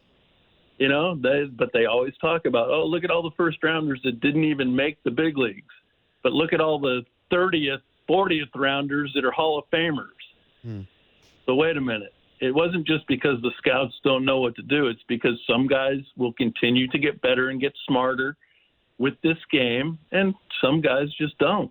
You 0.78 0.88
know, 0.88 1.14
they 1.14 1.44
but 1.56 1.70
they 1.72 1.86
always 1.86 2.14
talk 2.20 2.46
about, 2.46 2.68
oh, 2.68 2.84
look 2.84 3.04
at 3.04 3.10
all 3.10 3.22
the 3.22 3.36
first 3.36 3.58
rounders 3.62 4.00
that 4.02 4.20
didn't 4.20 4.44
even 4.44 4.74
make 4.74 5.02
the 5.04 5.10
big 5.10 5.38
leagues. 5.38 5.72
But 6.24 6.32
look 6.32 6.52
at 6.52 6.60
all 6.60 6.80
the 6.80 7.04
30th, 7.30 7.82
40th 8.08 8.48
rounders 8.56 9.12
that 9.14 9.24
are 9.24 9.30
Hall 9.30 9.58
of 9.58 9.64
Famers. 9.70 10.08
Hmm. 10.62 10.80
So 11.46 11.54
wait 11.54 11.76
a 11.76 11.80
minute. 11.80 12.14
It 12.40 12.52
wasn't 12.52 12.86
just 12.86 13.06
because 13.06 13.40
the 13.42 13.52
scouts 13.58 13.94
don't 14.02 14.24
know 14.24 14.40
what 14.40 14.56
to 14.56 14.62
do. 14.62 14.88
It's 14.88 15.02
because 15.06 15.38
some 15.48 15.68
guys 15.68 16.00
will 16.16 16.32
continue 16.32 16.88
to 16.88 16.98
get 16.98 17.20
better 17.20 17.50
and 17.50 17.60
get 17.60 17.72
smarter 17.86 18.36
with 18.98 19.14
this 19.22 19.38
game, 19.52 19.98
and 20.12 20.34
some 20.60 20.80
guys 20.80 21.08
just 21.18 21.38
don't. 21.38 21.70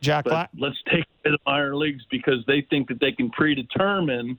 Jack, 0.00 0.24
but 0.24 0.50
let's 0.58 0.76
take 0.90 1.04
the 1.24 1.38
minor 1.46 1.76
leagues 1.76 2.02
because 2.10 2.44
they 2.46 2.66
think 2.70 2.88
that 2.88 3.00
they 3.00 3.12
can 3.12 3.30
predetermine 3.30 4.36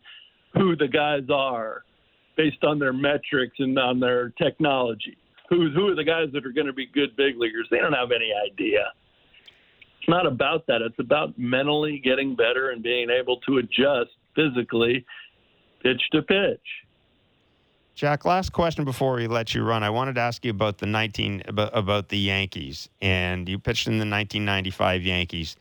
who 0.53 0.75
the 0.75 0.87
guys 0.87 1.23
are 1.29 1.83
based 2.35 2.63
on 2.63 2.79
their 2.79 2.91
metrics 2.91 3.55
and 3.59 3.77
on 3.79 3.99
their 3.99 4.29
technology 4.31 5.17
who 5.57 5.87
are 5.87 5.95
the 5.95 6.03
guys 6.03 6.29
that 6.33 6.45
are 6.45 6.51
going 6.51 6.67
to 6.67 6.73
be 6.73 6.85
good 6.85 7.15
big 7.15 7.37
leaguers. 7.37 7.67
They 7.69 7.77
don't 7.77 7.93
have 7.93 8.11
any 8.11 8.31
idea. 8.51 8.91
It's 9.99 10.09
not 10.09 10.25
about 10.25 10.67
that. 10.67 10.81
It's 10.81 10.99
about 10.99 11.37
mentally 11.37 12.01
getting 12.03 12.35
better 12.35 12.71
and 12.71 12.83
being 12.83 13.09
able 13.09 13.37
to 13.41 13.57
adjust 13.57 14.11
physically, 14.35 15.05
pitch 15.81 16.01
to 16.11 16.21
pitch. 16.21 16.59
Jack, 17.95 18.25
last 18.25 18.51
question 18.51 18.85
before 18.85 19.13
we 19.13 19.27
let 19.27 19.53
you 19.53 19.63
run. 19.63 19.83
I 19.83 19.89
wanted 19.89 20.15
to 20.15 20.21
ask 20.21 20.43
you 20.43 20.51
about 20.51 20.79
the 20.79 20.87
19 20.87 21.43
about, 21.45 21.77
about 21.77 22.09
the 22.09 22.17
Yankees, 22.17 22.89
and 23.01 23.47
you 23.47 23.59
pitched 23.59 23.87
in 23.87 23.93
the 23.93 24.05
1995 24.05 25.03
Yankees. 25.03 25.55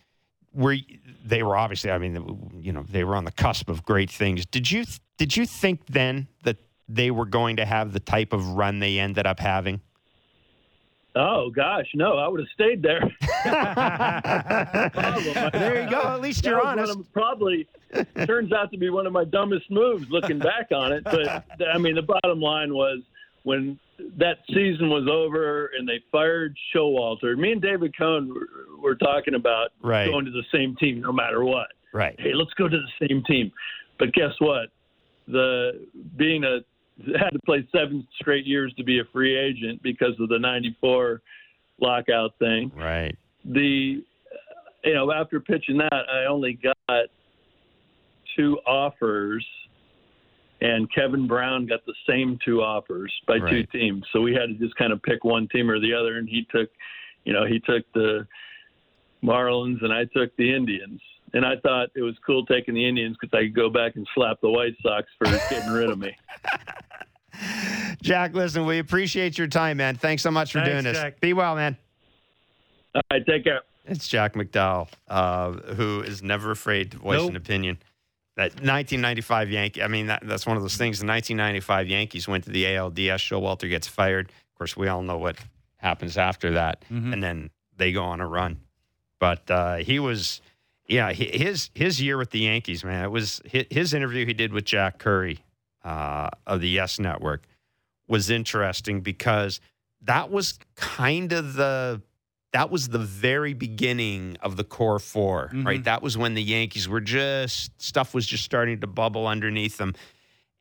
Were 0.55 0.76
they 1.24 1.43
were 1.43 1.57
obviously, 1.57 1.90
I 1.90 1.99
mean, 1.99 2.61
you 2.61 2.72
know, 2.72 2.84
they 2.88 3.05
were 3.05 3.16
on 3.16 3.24
the 3.24 3.32
cusp 3.32 3.68
of 3.68 3.84
great 3.84 4.11
things. 4.11 4.47
Did 4.47 4.70
you 4.70 4.84
did 5.18 5.36
you 5.36 5.45
think 5.45 5.86
then 5.86 6.26
that 6.43 6.57
they 6.95 7.11
were 7.11 7.26
going 7.26 7.57
to 7.57 7.64
have 7.64 7.93
the 7.93 8.01
type 8.01 8.32
of 8.32 8.47
run 8.49 8.78
they 8.78 8.99
ended 8.99 9.26
up 9.26 9.40
having? 9.40 9.80
Oh 11.14 11.51
gosh, 11.51 11.86
no! 11.95 12.16
I 12.16 12.26
would 12.26 12.40
have 12.40 12.49
stayed 12.55 12.82
there. 12.82 13.01
there 15.53 15.84
you 15.84 15.90
go. 15.90 16.03
At 16.05 16.22
least 16.22 16.45
you're 16.45 16.64
honest. 16.64 16.97
Of, 16.97 17.12
probably 17.12 17.68
turns 18.24 18.53
out 18.53 18.72
to 18.72 18.78
be 18.78 18.88
one 18.88 19.07
of 19.07 19.12
my 19.12 19.24
dumbest 19.24 19.70
moves, 19.70 20.09
looking 20.09 20.38
back 20.38 20.68
on 20.74 20.93
it. 20.93 21.05
But 21.05 21.45
I 21.68 21.76
mean, 21.76 21.97
the 21.97 22.03
bottom 22.03 22.40
line 22.40 22.72
was 22.72 23.01
when 23.43 23.78
that 24.16 24.38
season 24.49 24.88
was 24.88 25.07
over 25.11 25.70
and 25.78 25.86
they 25.86 26.01
fired 26.11 26.57
Showalter. 26.74 27.36
Me 27.36 27.53
and 27.53 27.61
David 27.61 27.95
Cone 27.97 28.32
were, 28.32 28.49
were 28.80 28.95
talking 28.95 29.34
about 29.34 29.72
right. 29.82 30.11
going 30.11 30.24
to 30.24 30.30
the 30.30 30.45
same 30.51 30.76
team 30.76 31.03
no 31.03 31.12
matter 31.12 31.45
what. 31.45 31.68
Right. 31.93 32.18
Hey, 32.18 32.32
let's 32.34 32.55
go 32.55 32.68
to 32.68 32.78
the 32.78 33.07
same 33.07 33.22
team. 33.24 33.53
But 33.99 34.14
guess 34.14 34.32
what? 34.38 34.70
The 35.28 35.86
being 36.16 36.45
a 36.45 36.61
had 37.18 37.30
to 37.30 37.38
play 37.45 37.66
seven 37.74 38.07
straight 38.20 38.47
years 38.47 38.72
to 38.76 38.84
be 38.84 39.01
a 39.01 39.05
free 39.12 39.36
agent 39.36 39.82
because 39.82 40.18
of 40.20 40.28
the 40.28 40.38
'94 40.38 41.20
lockout 41.80 42.32
thing. 42.38 42.70
Right. 42.76 43.16
The 43.45 44.03
you 44.84 44.95
know 44.95 45.12
after 45.12 45.40
pitching 45.40 45.78
that, 45.78 46.05
I 46.12 46.26
only 46.26 46.59
got 46.62 47.07
two 48.36 48.59
offers, 48.66 49.47
and 50.61 50.93
Kevin 50.95 51.26
Brown 51.26 51.66
got 51.66 51.84
the 51.86 51.95
same 52.09 52.38
two 52.45 52.62
offers 52.62 53.12
by 53.26 53.38
two 53.38 53.64
teams. 53.66 54.05
So 54.12 54.20
we 54.20 54.32
had 54.32 54.47
to 54.47 54.55
just 54.55 54.76
kind 54.76 54.93
of 54.93 55.03
pick 55.03 55.24
one 55.24 55.49
team 55.49 55.70
or 55.70 55.80
the 55.80 55.93
other, 55.95 56.18
and 56.18 56.28
he 56.28 56.47
took, 56.51 56.70
you 57.24 57.32
know, 57.32 57.47
he 57.47 57.59
took 57.61 57.84
the 57.95 58.26
Marlins 59.22 59.82
and 59.82 59.93
I 59.93 60.05
took 60.16 60.36
the 60.36 60.55
Indians. 60.55 61.01
And 61.35 61.45
I 61.47 61.57
thought 61.62 61.89
it 61.95 62.03
was 62.03 62.14
cool 62.26 62.45
taking 62.45 62.74
the 62.74 62.87
Indians 62.87 63.16
because 63.20 63.37
I 63.37 63.43
could 63.45 63.55
go 63.55 63.70
back 63.70 63.97
and 63.97 64.07
slap 64.14 64.41
the 64.43 64.51
White 64.51 64.74
Sox 64.83 65.07
for 65.18 65.24
getting 65.51 65.70
rid 65.72 65.89
of 65.91 65.99
me. 65.99 66.14
Jack, 68.03 68.35
listen, 68.35 68.66
we 68.66 68.78
appreciate 68.78 69.39
your 69.39 69.47
time, 69.47 69.78
man. 69.78 69.97
Thanks 69.97 70.22
so 70.22 70.30
much 70.30 70.53
for 70.53 70.59
Thanks, 70.59 70.70
doing 70.72 70.85
this. 70.85 70.99
Jack. 71.01 71.20
Be 71.20 71.33
well, 71.33 71.55
man. 71.57 71.76
All 72.95 73.03
right, 73.11 73.24
take 73.24 73.45
care. 73.45 73.61
It's 73.87 74.07
Jack 74.07 74.35
McDowell, 74.35 74.89
uh, 75.09 75.53
who 75.53 76.03
is 76.03 76.22
never 76.22 76.51
afraid 76.51 76.91
to 76.93 76.99
voice 76.99 77.18
Nope. 77.20 77.30
an 77.30 77.37
opinion. 77.37 77.78
That 78.37 78.51
1995 78.53 79.51
Yankee, 79.51 79.83
I 79.83 79.89
mean, 79.89 80.07
that, 80.07 80.22
that's 80.26 80.47
one 80.47 80.57
of 80.57 80.62
those 80.62 80.76
things. 80.76 81.01
The 81.01 81.07
1995 81.07 81.89
Yankees 81.89 82.28
went 82.28 82.45
to 82.45 82.51
the 82.51 82.64
ALDS. 82.64 83.18
Showalter 83.18 83.68
gets 83.68 83.87
fired. 83.87 84.28
Of 84.28 84.59
course, 84.59 84.76
we 84.76 84.89
all 84.89 85.03
know 85.03 85.18
what 85.18 85.37
happens 85.78 86.16
after 86.16 86.53
that, 86.53 86.85
Mhm. 86.91 87.12
and 87.12 87.22
then 87.22 87.51
they 87.76 87.93
go 87.93 88.05
on 88.05 88.20
a 88.20 88.26
run. 88.26 88.61
But 89.18 89.51
uh, 89.51 89.76
he 89.76 89.99
was, 89.99 90.41
yeah, 90.93 91.12
his 91.12 91.70
his 91.74 92.01
year 92.01 92.18
with 92.18 92.30
the 92.30 92.40
Yankees, 92.40 92.84
man. 92.84 93.05
It 93.05 93.11
was 93.11 93.40
his 93.45 93.95
interview 93.95 94.26
he 94.26 94.34
did 94.34 94.53
with 94.53 94.64
Jack 94.64 94.99
Curry 94.99 95.38
uh, 95.82 96.28
of 96.47 96.61
the 96.61 96.68
Yes 96.68 96.99
Network 96.99 97.45
was 98.09 98.28
interesting 98.30 99.01
because 99.01 99.61
that 100.03 100.30
was 100.30 100.59
kind 100.76 101.32
of 101.32 101.55
the 101.55 102.03
that 102.53 102.70
was 102.70 102.88
the 102.90 102.99
very 102.99 103.55
beginning 103.55 104.36
of 104.43 104.59
the 104.59 104.64
core 104.64 104.99
4 104.99 105.51
Mhm. 105.55 105.64
right? 105.66 105.84
That 105.84 106.03
was 106.03 106.18
when 106.18 106.34
the 106.34 106.43
Yankees 106.43 106.86
were 106.86 107.01
just 107.01 107.80
stuff 107.80 108.12
was 108.12 108.26
just 108.26 108.45
starting 108.45 108.80
to 108.80 108.86
bubble 108.86 109.26
underneath 109.26 109.78
them. 109.78 109.95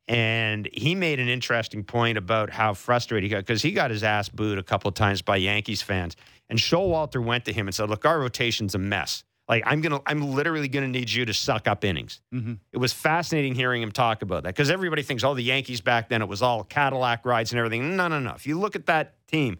And 0.07 0.69
he 0.73 0.95
made 0.95 1.19
an 1.19 1.27
interesting 1.27 1.83
point 1.83 2.17
about 2.17 2.49
how 2.49 2.73
frustrated 2.73 3.23
he 3.23 3.29
got 3.29 3.39
because 3.39 3.61
he 3.61 3.71
got 3.73 3.91
his 3.91 4.03
ass 4.03 4.29
booed 4.29 4.57
a 4.57 4.63
couple 4.63 4.87
of 4.87 4.95
times 4.95 5.21
by 5.21 5.35
Yankees 5.37 5.81
fans. 5.81 6.15
And 6.49 6.57
Showalter 6.57 7.23
went 7.23 7.43
to 7.45 7.53
him 7.53 7.67
and 7.67 7.75
said, 7.75 7.89
"Look, 7.89 8.05
our 8.05 8.19
rotation's 8.19 8.73
a 8.75 8.79
mess. 8.79 9.23
Like 9.49 9.63
I'm 9.65 9.81
gonna, 9.81 9.99
I'm 10.05 10.31
literally 10.33 10.67
gonna 10.67 10.87
need 10.87 11.11
you 11.11 11.25
to 11.25 11.33
suck 11.33 11.67
up 11.67 11.83
innings." 11.83 12.21
Mhm. 12.33 12.59
It 12.71 12.77
was 12.77 12.93
fascinating 12.93 13.55
hearing 13.55 13.81
him 13.81 13.91
talk 13.91 14.21
about 14.21 14.43
that 14.43 14.49
because 14.55 14.69
everybody 14.69 15.01
thinks, 15.03 15.23
"Oh, 15.23 15.33
the 15.33 15.43
Yankees 15.43 15.81
back 15.81 16.09
then 16.09 16.21
it 16.21 16.27
was 16.27 16.41
all 16.41 16.63
Cadillac 16.63 17.25
rides 17.25 17.51
and 17.51 17.59
everything." 17.59 17.95
No, 17.97 18.07
no, 18.07 18.19
no. 18.19 18.31
If 18.33 18.47
you 18.47 18.57
look 18.59 18.75
at 18.75 18.85
that 18.85 19.15
team, 19.27 19.57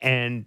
and 0.00 0.44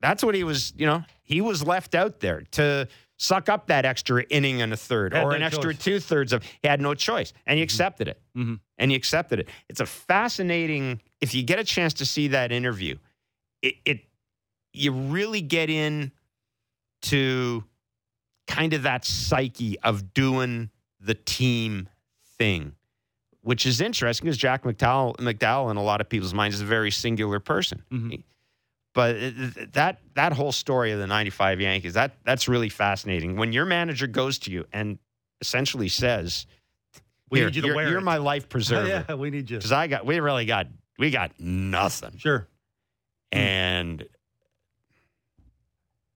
that's 0.00 0.24
what 0.24 0.34
he 0.34 0.44
was, 0.44 0.72
you 0.76 0.86
know, 0.86 1.04
he 1.22 1.40
was 1.40 1.62
left 1.66 1.94
out 1.94 2.20
there 2.20 2.42
to 2.52 2.88
suck 3.18 3.48
up 3.48 3.66
that 3.68 3.84
extra 3.84 4.22
inning 4.30 4.62
and 4.62 4.72
a 4.72 4.76
third 4.76 5.12
or 5.14 5.22
no 5.22 5.30
an 5.30 5.42
extra 5.42 5.74
two 5.74 6.00
thirds 6.00 6.32
of. 6.32 6.42
He 6.62 6.66
had 6.68 6.80
no 6.80 6.94
choice, 6.94 7.32
and 7.46 7.56
he 7.58 7.62
accepted 7.62 8.08
it. 8.08 8.20
Mhm. 8.36 8.60
And 8.78 8.90
he 8.90 8.96
accepted 8.96 9.40
it. 9.40 9.48
It's 9.68 9.80
a 9.80 9.86
fascinating. 9.86 11.02
If 11.20 11.34
you 11.34 11.42
get 11.42 11.58
a 11.58 11.64
chance 11.64 11.92
to 11.94 12.06
see 12.06 12.28
that 12.28 12.50
interview, 12.50 12.96
it, 13.60 13.74
it 13.84 14.00
you 14.72 14.90
really 14.92 15.40
get 15.42 15.68
in 15.70 16.12
to 17.02 17.62
kind 18.46 18.72
of 18.74 18.82
that 18.82 19.04
psyche 19.04 19.78
of 19.80 20.12
doing 20.14 20.70
the 21.00 21.14
team 21.14 21.88
thing, 22.38 22.74
which 23.40 23.66
is 23.66 23.80
interesting 23.80 24.24
because 24.26 24.36
Jack 24.36 24.64
McDowell, 24.64 25.16
McDowell, 25.16 25.70
in 25.70 25.76
a 25.76 25.82
lot 25.82 26.00
of 26.00 26.08
people's 26.08 26.34
minds, 26.34 26.56
is 26.56 26.62
a 26.62 26.66
very 26.66 26.90
singular 26.90 27.40
person. 27.40 27.82
Mhm. 27.90 28.22
But 28.94 29.16
that 29.72 30.00
that 30.14 30.32
whole 30.34 30.52
story 30.52 30.92
of 30.92 30.98
the 30.98 31.06
'95 31.06 31.60
Yankees 31.60 31.94
that 31.94 32.12
that's 32.24 32.46
really 32.46 32.68
fascinating. 32.68 33.36
When 33.36 33.52
your 33.52 33.64
manager 33.64 34.06
goes 34.06 34.38
to 34.40 34.50
you 34.50 34.66
and 34.72 34.98
essentially 35.40 35.88
says, 35.88 36.46
"We 37.30 37.40
need 37.40 37.56
you 37.56 37.62
to 37.62 37.66
you're, 37.68 37.76
wear 37.76 37.88
you're 37.88 37.98
it." 38.00 38.04
my 38.04 38.18
life 38.18 38.48
preserver," 38.50 39.04
yeah, 39.08 39.14
we 39.14 39.30
need 39.30 39.48
you. 39.50 39.56
because 39.56 39.72
I 39.72 39.86
got 39.86 40.04
we 40.04 40.20
really 40.20 40.44
got 40.44 40.66
we 40.98 41.10
got 41.10 41.32
nothing 41.40 42.18
Sure. 42.18 42.46
And 43.32 44.06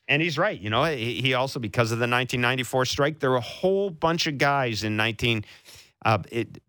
and 0.09 0.23
he's 0.23 0.39
right. 0.39 0.59
You 0.61 0.71
know, 0.71 0.85
he, 0.85 1.35
also 1.35 1.59
because 1.61 1.91
of 1.93 1.99
the 1.99 2.03
1994 2.05 2.85
strike, 2.85 3.19
there 3.21 3.31
were 3.31 3.37
a 3.37 3.41
whole 3.41 3.91
bunch 3.91 4.27
of 4.27 4.39
guys 4.39 4.85
in 4.85 4.97
19 4.97 5.45
uh, 6.05 6.19
it, 6.31 6.63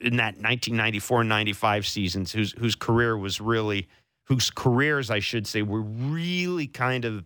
in 0.00 0.16
that 0.16 0.38
1994-95 0.38 1.86
seasons 1.86 2.32
whose 2.32 2.52
whose 2.52 2.74
career 2.74 3.16
was 3.16 3.40
really 3.40 3.88
whose 4.24 4.50
careers 4.50 5.10
I 5.10 5.20
should 5.20 5.46
say 5.46 5.62
were 5.62 5.80
really 5.80 6.66
kind 6.66 7.04
of 7.04 7.24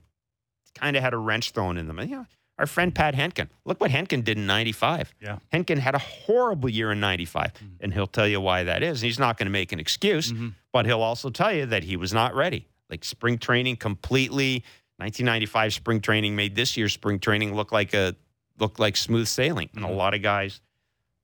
kind 0.75 0.97
of 0.97 1.03
had 1.03 1.13
a 1.15 1.19
wrench 1.19 1.51
thrown 1.51 1.77
in 1.77 1.87
them. 1.89 1.99
And, 1.99 2.09
you 2.11 2.17
know, 2.17 2.27
our 2.59 2.67
friend 2.67 2.95
Pat 2.95 3.15
Hentgen. 3.15 3.49
Look 3.65 3.81
what 3.81 3.91
Hentgen 3.91 4.23
did 4.23 4.39
in 4.39 4.47
95. 4.47 5.13
Yeah. 5.21 5.39
Hentgen 5.53 5.79
had 5.79 5.95
a 5.95 5.99
horrible 5.99 6.69
year 6.69 6.93
in 6.93 7.01
95, 7.01 7.53
Mm. 7.55 7.69
and 7.81 7.93
he'll 7.95 8.07
tell 8.07 8.29
you 8.29 8.41
why 8.41 8.63
that 8.65 8.83
is. 8.83 9.01
He's 9.01 9.19
not 9.19 9.37
going 9.37 9.47
to 9.47 9.51
make 9.51 9.73
an 9.73 9.81
excuse, 9.81 10.33
Mhm. 10.33 10.55
but 10.73 10.87
he'll 10.87 11.03
also 11.03 11.29
tell 11.31 11.53
you 11.53 11.67
that 11.67 11.83
he 11.85 11.97
was 11.97 12.13
not 12.13 12.35
ready. 12.35 12.69
Like 12.89 13.05
spring 13.05 13.39
training 13.39 13.77
completely 13.77 14.65
1995 15.03 15.75
spring 15.75 16.01
training 16.01 16.37
made 16.37 16.55
this 16.55 16.77
year's 16.77 16.93
spring 16.93 17.19
training 17.19 17.55
look 17.55 17.73
like 17.73 17.93
a 17.95 18.15
look 18.59 18.79
like 18.79 18.97
smooth 18.97 19.27
sailing. 19.27 19.69
And 19.75 19.85
a 19.85 19.89
Mhm. 19.89 19.97
lot 19.97 20.15
of 20.15 20.23
guys 20.23 20.61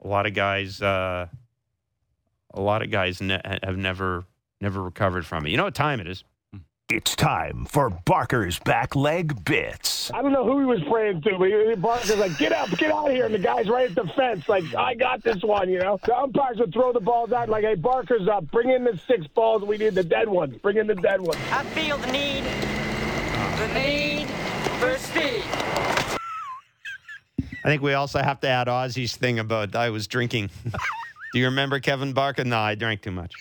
a 0.02 0.08
lot 0.08 0.26
of 0.26 0.34
guys 0.34 0.80
uh 0.82 1.26
a 2.54 2.60
lot 2.60 2.82
of 2.82 2.90
guys 2.90 3.20
ne- 3.20 3.40
have 3.62 3.76
never 3.76 4.24
never 4.60 4.82
recovered 4.82 5.24
from 5.26 5.46
it. 5.46 5.50
You 5.50 5.56
know 5.56 5.64
what 5.64 5.74
time 5.74 6.00
it 6.00 6.08
is? 6.08 6.24
It's 6.90 7.14
time 7.14 7.66
for 7.66 7.90
Barker's 7.90 8.58
back 8.58 8.96
leg 8.96 9.44
bits. 9.44 10.10
I 10.10 10.22
don't 10.22 10.32
know 10.32 10.44
who 10.44 10.58
he 10.60 10.64
was 10.64 10.80
praying 10.90 11.20
to, 11.20 11.36
but 11.38 11.48
he, 11.48 11.74
Barker's 11.74 12.16
like, 12.16 12.38
get 12.38 12.50
up, 12.50 12.70
get 12.78 12.90
out 12.90 13.08
of 13.10 13.12
here. 13.14 13.26
And 13.26 13.34
the 13.34 13.38
guy's 13.38 13.68
right 13.68 13.90
at 13.90 13.94
the 13.94 14.10
fence, 14.16 14.48
like, 14.48 14.64
I 14.74 14.94
got 14.94 15.22
this 15.22 15.42
one, 15.42 15.68
you 15.68 15.80
know? 15.80 16.00
The 16.06 16.16
umpires 16.16 16.56
would 16.60 16.72
throw 16.72 16.94
the 16.94 17.00
balls 17.00 17.30
out, 17.30 17.50
like, 17.50 17.62
hey, 17.64 17.74
Barker's 17.74 18.26
up. 18.26 18.50
Bring 18.50 18.70
in 18.70 18.84
the 18.84 18.98
six 19.06 19.26
balls. 19.26 19.62
We 19.64 19.76
need 19.76 19.96
the 19.96 20.02
dead 20.02 20.30
ones. 20.30 20.56
Bring 20.62 20.78
in 20.78 20.86
the 20.86 20.94
dead 20.94 21.20
ones. 21.20 21.36
I 21.52 21.62
feel 21.64 21.98
the 21.98 22.10
need, 22.10 22.44
the 23.58 23.68
need 23.74 24.28
for 24.78 24.96
speed. 24.98 25.42
I 27.64 27.70
think 27.70 27.82
we 27.82 27.94
also 27.94 28.22
have 28.22 28.40
to 28.40 28.48
add 28.48 28.68
Ozzie's 28.68 29.16
thing 29.16 29.40
about 29.40 29.74
I 29.74 29.90
was 29.90 30.06
drinking. 30.06 30.50
Do 31.32 31.38
you 31.38 31.46
remember 31.46 31.80
Kevin 31.80 32.12
Barker? 32.12 32.44
No, 32.44 32.58
I 32.58 32.74
drank 32.74 33.02
too 33.02 33.10
much. 33.10 33.34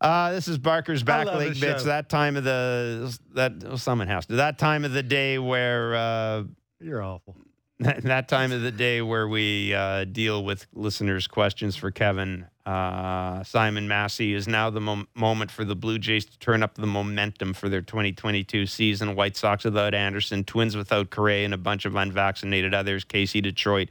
Uh, 0.00 0.32
this 0.32 0.48
is 0.48 0.58
Barker's 0.58 1.02
back 1.02 1.26
love 1.26 1.38
leg 1.38 1.60
bits. 1.60 1.84
That 1.84 2.08
time 2.08 2.36
of 2.36 2.44
the 2.44 3.18
that 3.34 3.62
well, 3.62 3.78
someone 3.78 4.08
has 4.08 4.26
to. 4.26 4.36
That 4.36 4.58
time 4.58 4.84
of 4.84 4.92
the 4.92 5.02
day 5.02 5.38
where 5.38 5.94
uh, 5.94 6.44
You're 6.80 7.02
awful. 7.02 7.36
That 7.80 8.28
time 8.28 8.52
of 8.52 8.62
the 8.62 8.72
day 8.72 9.00
where 9.02 9.28
we 9.28 9.72
uh, 9.74 10.04
deal 10.04 10.44
with 10.44 10.66
listeners' 10.74 11.26
questions 11.26 11.76
for 11.76 11.90
Kevin. 11.90 12.46
Uh, 12.66 13.42
Simon 13.44 13.88
Massey 13.88 14.34
is 14.34 14.46
now 14.48 14.68
the 14.68 14.80
mom- 14.80 15.08
moment 15.14 15.50
for 15.50 15.64
the 15.64 15.76
Blue 15.76 15.98
Jays 15.98 16.26
to 16.26 16.38
turn 16.38 16.62
up 16.62 16.74
the 16.74 16.86
momentum 16.86 17.54
for 17.54 17.68
their 17.68 17.80
2022 17.80 18.66
season. 18.66 19.14
White 19.14 19.36
Sox 19.36 19.64
without 19.64 19.94
Anderson, 19.94 20.44
Twins 20.44 20.76
without 20.76 21.10
Correa, 21.10 21.44
and 21.44 21.54
a 21.54 21.58
bunch 21.58 21.84
of 21.84 21.94
unvaccinated 21.96 22.74
others. 22.74 23.04
Casey, 23.04 23.40
Detroit, 23.40 23.88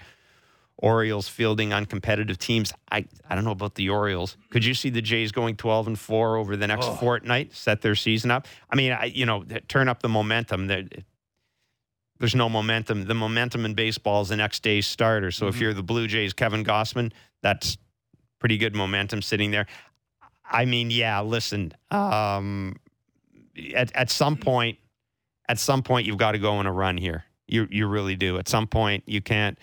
Orioles 0.80 1.28
fielding 1.28 1.70
uncompetitive 1.72 2.38
teams. 2.38 2.72
I, 2.92 3.06
I 3.28 3.34
don't 3.34 3.46
know 3.46 3.52
about 3.52 3.74
the 3.76 3.90
Orioles. 3.90 4.38
Could 4.52 4.64
you 4.64 4.76
see 4.76 4.92
the 4.92 5.02
Jays 5.02 5.32
going 5.32 5.56
12 5.56 5.88
and 5.88 5.98
4 6.00 6.36
over 6.38 6.56
the 6.56 6.68
next 6.68 6.86
Oh. 6.86 6.94
fortnight, 6.98 7.56
set 7.56 7.82
their 7.82 7.96
season 7.96 8.30
up? 8.30 8.48
I 8.70 8.76
mean, 8.76 8.92
I, 8.92 9.06
you 9.06 9.26
know, 9.26 9.44
turn 9.68 9.88
up 9.88 10.02
the 10.04 10.10
momentum. 10.10 10.68
There- 10.68 10.84
There's 12.20 12.36
no 12.36 12.50
momentum. 12.50 13.06
The 13.06 13.14
momentum 13.14 13.66
in 13.66 13.74
baseball 13.74 14.22
is 14.22 14.30
the 14.30 14.38
next 14.38 14.64
day's 14.64 14.88
starter. 14.88 15.32
So 15.32 15.48
if 15.48 15.56
Mhm. 15.56 15.60
you're 15.62 15.74
the 15.74 15.84
Blue 15.84 16.08
Jays, 16.08 16.34
Kevin 16.34 16.64
Gausman, 16.64 17.12
that's 17.42 17.78
pretty 18.40 18.58
good 18.58 18.76
momentum 18.76 19.22
sitting 19.22 19.52
there. 19.52 19.68
I 20.50 20.66
mean, 20.66 20.90
yeah, 20.92 21.22
listen, 21.22 21.74
um, 21.92 22.78
at, 23.76 23.92
at 23.96 24.10
some 24.10 24.38
point, 24.38 24.78
at 25.50 25.60
some 25.60 25.84
point, 25.84 26.06
you've 26.08 26.18
got 26.18 26.32
to 26.34 26.40
go 26.40 26.54
on 26.54 26.66
a 26.66 26.72
run 26.72 26.98
here. 26.98 27.26
You, 27.48 27.68
you 27.72 27.88
really 27.88 28.16
do. 28.16 28.38
At 28.38 28.48
some 28.48 28.68
point, 28.68 29.04
you 29.08 29.22
can't, 29.22 29.58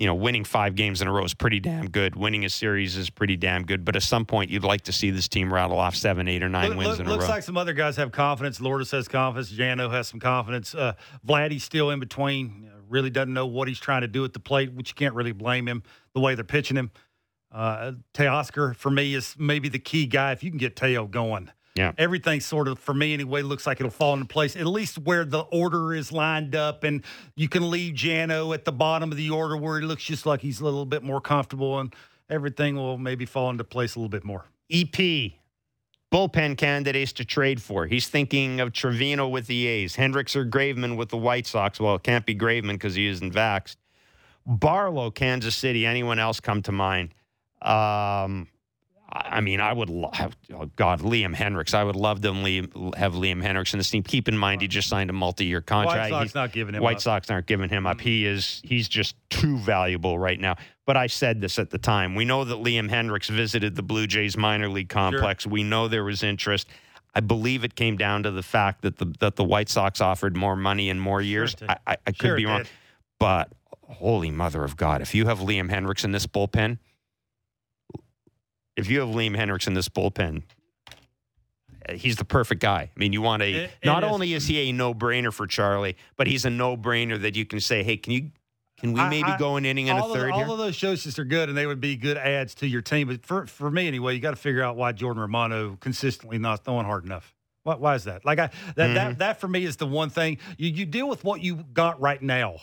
you 0.00 0.06
know, 0.06 0.14
winning 0.14 0.44
five 0.44 0.76
games 0.76 1.02
in 1.02 1.08
a 1.08 1.12
row 1.12 1.22
is 1.24 1.34
pretty 1.34 1.60
damn 1.60 1.90
good. 1.90 2.16
Winning 2.16 2.46
a 2.46 2.48
series 2.48 2.96
is 2.96 3.10
pretty 3.10 3.36
damn 3.36 3.64
good. 3.66 3.84
But 3.84 3.96
at 3.96 4.02
some 4.02 4.24
point, 4.24 4.50
you'd 4.50 4.64
like 4.64 4.80
to 4.84 4.92
see 4.92 5.10
this 5.10 5.28
team 5.28 5.52
rattle 5.52 5.78
off 5.78 5.94
seven, 5.94 6.26
eight, 6.26 6.42
or 6.42 6.48
nine 6.48 6.74
wins 6.74 6.92
look- 6.92 7.00
in 7.00 7.06
a 7.06 7.10
looks 7.10 7.20
row. 7.20 7.26
Looks 7.26 7.28
like 7.28 7.42
some 7.42 7.58
other 7.58 7.74
guys 7.74 7.96
have 7.96 8.10
confidence. 8.10 8.62
Lourdes 8.62 8.90
has 8.92 9.08
confidence. 9.08 9.52
Jano 9.52 9.90
has 9.90 10.08
some 10.08 10.18
confidence. 10.18 10.74
Uh, 10.74 10.94
Vladdy's 11.28 11.64
still 11.64 11.90
in 11.90 12.00
between. 12.00 12.70
Really 12.88 13.10
doesn't 13.10 13.34
know 13.34 13.44
what 13.44 13.68
he's 13.68 13.78
trying 13.78 14.00
to 14.00 14.08
do 14.08 14.24
at 14.24 14.32
the 14.32 14.40
plate, 14.40 14.72
which 14.72 14.88
you 14.88 14.94
can't 14.94 15.14
really 15.14 15.32
blame 15.32 15.68
him 15.68 15.82
the 16.14 16.20
way 16.20 16.34
they're 16.34 16.44
pitching 16.44 16.78
him. 16.78 16.90
Uh, 17.52 17.92
Teoscar 18.14 18.74
for 18.74 18.90
me 18.90 19.14
is 19.14 19.36
maybe 19.38 19.68
the 19.68 19.78
key 19.78 20.06
guy. 20.06 20.32
If 20.32 20.42
you 20.42 20.50
can 20.50 20.58
get 20.58 20.76
Teo 20.76 21.06
going, 21.06 21.50
Yeah. 21.74 21.92
Everything 21.98 22.40
sort 22.40 22.68
of, 22.68 22.78
for 22.78 22.92
me 22.92 23.14
anyway, 23.14 23.42
looks 23.42 23.66
like 23.66 23.80
it'll 23.80 23.90
fall 23.90 24.14
into 24.14 24.26
place, 24.26 24.56
at 24.56 24.66
least 24.66 24.98
where 24.98 25.24
the 25.24 25.40
order 25.40 25.94
is 25.94 26.10
lined 26.10 26.54
up. 26.54 26.82
And 26.84 27.04
you 27.36 27.48
can 27.48 27.70
leave 27.70 27.94
Jano 27.94 28.52
at 28.52 28.64
the 28.64 28.72
bottom 28.72 29.12
of 29.12 29.16
the 29.16 29.30
order 29.30 29.56
where 29.56 29.80
he 29.80 29.86
looks 29.86 30.02
just 30.02 30.26
like 30.26 30.40
he's 30.40 30.60
a 30.60 30.64
little 30.64 30.84
bit 30.84 31.02
more 31.02 31.20
comfortable 31.20 31.78
and 31.78 31.94
everything 32.28 32.76
will 32.76 32.98
maybe 32.98 33.24
fall 33.24 33.50
into 33.50 33.64
place 33.64 33.94
a 33.94 33.98
little 33.98 34.08
bit 34.08 34.24
more. 34.24 34.46
EP, 34.70 35.32
bullpen 36.12 36.56
candidates 36.56 37.12
to 37.12 37.24
trade 37.24 37.62
for. 37.62 37.86
He's 37.86 38.08
thinking 38.08 38.60
of 38.60 38.72
Trivino 38.72 39.30
with 39.30 39.46
the 39.46 39.66
A's, 39.66 39.96
Hendriks 39.96 40.34
or 40.34 40.44
Graveman 40.44 40.96
with 40.96 41.10
the 41.10 41.16
White 41.16 41.46
Sox. 41.46 41.78
Well, 41.78 41.94
it 41.96 42.02
can't 42.02 42.26
be 42.26 42.34
Graveman 42.34 42.72
because 42.72 42.94
he 42.94 43.06
isn't 43.06 43.32
vaxxed. 43.32 43.76
Barlow, 44.46 45.10
Kansas 45.10 45.54
City. 45.54 45.86
Anyone 45.86 46.18
else 46.18 46.40
come 46.40 46.62
to 46.62 46.72
mind? 46.72 47.14
Um, 47.62 48.48
I 49.12 49.40
mean, 49.40 49.60
I 49.60 49.72
would 49.72 49.90
love, 49.90 50.36
oh 50.54 50.66
God, 50.76 51.00
Liam 51.00 51.34
Hendriks. 51.34 51.74
I 51.74 51.82
would 51.82 51.96
love 51.96 52.20
to 52.22 52.28
Liam, 52.30 52.94
have 52.96 53.14
Liam 53.14 53.42
Hendriks 53.42 53.72
in 53.72 53.78
this 53.78 53.90
team. 53.90 54.02
Keep 54.02 54.28
in 54.28 54.36
mind, 54.38 54.60
he 54.62 54.68
just 54.68 54.88
signed 54.88 55.10
a 55.10 55.12
multi-year 55.12 55.60
contract. 55.60 55.98
White 55.98 56.10
Sox 56.10 56.22
He's- 56.24 56.34
not 56.34 56.52
giving 56.52 56.74
him 56.74 56.82
White 56.82 56.96
up. 56.96 57.02
Sox 57.02 57.30
aren't 57.30 57.46
giving 57.46 57.68
him 57.68 57.86
up. 57.86 57.98
Mm. 57.98 58.02
He 58.02 58.26
is 58.26 58.60
he's 58.64 58.88
just 58.88 59.16
too 59.28 59.58
valuable 59.58 60.18
right 60.18 60.38
now. 60.38 60.56
But 60.86 60.96
I 60.96 61.06
said 61.08 61.40
this 61.40 61.58
at 61.58 61.70
the 61.70 61.78
time. 61.78 62.14
We 62.14 62.24
know 62.24 62.44
that 62.44 62.56
Liam 62.56 62.88
Hendriks 62.90 63.28
visited 63.28 63.74
the 63.76 63.82
Blue 63.82 64.06
Jays 64.06 64.36
minor 64.36 64.68
league 64.68 64.88
complex. 64.88 65.46
We 65.46 65.62
know 65.62 65.88
there 65.88 66.04
was 66.04 66.22
interest. 66.22 66.68
I 67.14 67.20
believe 67.20 67.64
it 67.64 67.74
came 67.74 67.96
down 67.96 68.22
to 68.22 68.30
the 68.30 68.42
fact 68.42 68.82
that 68.82 68.98
the 68.98 69.12
that 69.18 69.34
the 69.36 69.44
White 69.44 69.68
Sox 69.68 70.00
offered 70.00 70.36
more 70.36 70.54
money 70.56 70.88
and 70.90 71.00
more 71.00 71.20
years. 71.20 71.54
did. 71.56 71.68
I, 71.68 71.76
I, 71.86 71.96
I 72.06 72.12
could 72.12 72.16
Sure 72.28 72.36
be 72.36 72.46
wrong, 72.46 72.58
did. 72.58 72.68
but 73.18 73.52
holy 73.88 74.30
mother 74.30 74.62
of 74.62 74.76
God! 74.76 75.02
If 75.02 75.14
you 75.16 75.26
have 75.26 75.40
Liam 75.40 75.68
Hendriks 75.68 76.04
in 76.04 76.12
this 76.12 76.26
bullpen, 76.26 76.78
if 78.80 78.90
you 78.90 79.00
have 79.00 79.08
Liam 79.10 79.36
Hendriks 79.36 79.66
in 79.66 79.74
this 79.74 79.88
bullpen, 79.88 80.42
uh, 81.88 81.92
he's 81.94 82.16
the 82.16 82.24
perfect 82.24 82.60
guy. 82.60 82.90
I 82.94 82.98
mean, 82.98 83.12
you 83.12 83.22
want 83.22 83.42
a. 83.42 83.50
It- 83.52 83.70
it 83.82 83.86
not 83.86 84.04
is. 84.04 84.10
only 84.10 84.32
is 84.34 84.46
he 84.46 84.68
a 84.68 84.72
no-brainer 84.72 85.32
for 85.32 85.46
Charlie, 85.46 85.96
but 86.16 86.26
he's 86.26 86.44
a 86.44 86.50
no-brainer 86.50 87.20
that 87.22 87.36
you 87.36 87.44
can 87.46 87.60
say, 87.60 87.82
"Hey, 87.82 87.96
can 87.96 88.12
you, 88.12 88.30
can 88.78 88.92
we 88.92 89.00
maybe 89.04 89.28
I- 89.28 89.38
go 89.38 89.56
an 89.56 89.64
inning 89.64 89.88
and 89.90 89.98
a 89.98 90.02
third 90.02 90.30
of, 90.30 90.36
here?" 90.36 90.44
All 90.46 90.52
of 90.52 90.58
those 90.58 90.74
shows 90.76 91.04
just 91.04 91.18
are 91.18 91.24
good, 91.24 91.48
and 91.48 91.56
they 91.56 91.66
would 91.66 91.80
be 91.80 91.96
good 91.96 92.16
adds 92.16 92.54
to 92.56 92.66
your 92.66 92.82
team. 92.82 93.08
But 93.08 93.24
for 93.24 93.46
for 93.46 93.70
me 93.70 93.86
anyway, 93.88 94.14
you 94.14 94.20
got 94.20 94.30
to 94.30 94.36
figure 94.36 94.62
out 94.62 94.76
why 94.76 94.92
Jordan 94.92 95.20
Romano 95.22 95.76
consistently 95.80 96.38
not 96.38 96.64
throwing 96.64 96.86
hard 96.86 97.04
enough. 97.04 97.34
Why, 97.62 97.74
why 97.74 97.94
is 97.94 98.04
that? 98.04 98.24
Like 98.24 98.38
I 98.38 98.46
that, 98.46 98.76
Mm-hmm. 98.76 98.94
that 98.94 99.18
that 99.18 99.40
for 99.40 99.48
me 99.48 99.64
is 99.64 99.76
the 99.76 99.86
one 99.86 100.10
thing 100.10 100.38
you 100.58 100.70
you 100.70 100.86
deal 100.86 101.08
with 101.08 101.24
what 101.24 101.42
you 101.42 101.56
got 101.72 102.00
right 102.00 102.20
now. 102.22 102.56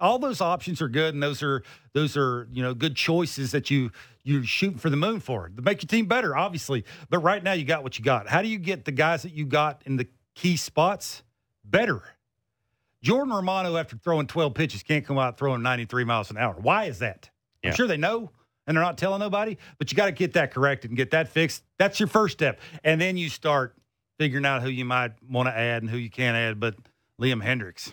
All 0.00 0.18
those 0.18 0.40
options 0.40 0.82
are 0.82 0.88
good, 0.88 1.14
and 1.14 1.22
those 1.22 1.42
are 1.42 1.62
those 1.92 2.16
are 2.16 2.48
you 2.52 2.62
know 2.62 2.74
good 2.74 2.96
choices 2.96 3.52
that 3.52 3.70
you 3.70 3.90
you're 4.24 4.44
shooting 4.44 4.78
for 4.78 4.90
the 4.90 4.96
moon 4.96 5.20
for 5.20 5.48
to 5.48 5.62
make 5.62 5.82
your 5.82 5.88
team 5.88 6.06
better, 6.06 6.36
obviously. 6.36 6.84
But 7.10 7.18
right 7.18 7.42
now 7.42 7.52
you 7.52 7.64
got 7.64 7.82
what 7.82 7.98
you 7.98 8.04
got. 8.04 8.28
How 8.28 8.42
do 8.42 8.48
you 8.48 8.58
get 8.58 8.84
the 8.84 8.92
guys 8.92 9.22
that 9.22 9.32
you 9.32 9.44
got 9.44 9.82
in 9.86 9.96
the 9.96 10.08
key 10.34 10.56
spots 10.56 11.22
better? 11.64 12.02
Jordan 13.02 13.34
Romano, 13.34 13.76
after 13.76 13.98
throwing 13.98 14.26
12 14.26 14.54
pitches, 14.54 14.82
can't 14.82 15.04
come 15.04 15.18
out 15.18 15.36
throwing 15.36 15.62
93 15.62 16.04
miles 16.04 16.30
an 16.30 16.38
hour. 16.38 16.54
Why 16.58 16.84
is 16.84 17.00
that? 17.00 17.28
Yeah. 17.62 17.70
I'm 17.70 17.76
sure 17.76 17.86
they 17.86 17.98
know 17.98 18.30
and 18.66 18.76
they're 18.76 18.84
not 18.84 18.96
telling 18.96 19.20
nobody, 19.20 19.58
but 19.78 19.92
you 19.92 19.96
got 19.96 20.06
to 20.06 20.12
get 20.12 20.32
that 20.32 20.52
corrected 20.52 20.90
and 20.90 20.96
get 20.96 21.10
that 21.10 21.28
fixed. 21.28 21.62
That's 21.78 22.00
your 22.00 22.06
first 22.06 22.32
step. 22.32 22.60
And 22.82 22.98
then 22.98 23.18
you 23.18 23.28
start 23.28 23.76
figuring 24.18 24.46
out 24.46 24.62
who 24.62 24.70
you 24.70 24.86
might 24.86 25.12
want 25.28 25.48
to 25.48 25.56
add 25.56 25.82
and 25.82 25.90
who 25.90 25.98
you 25.98 26.08
can't 26.08 26.36
add. 26.36 26.58
But 26.58 26.76
Liam 27.20 27.44
Hendriks, 27.44 27.92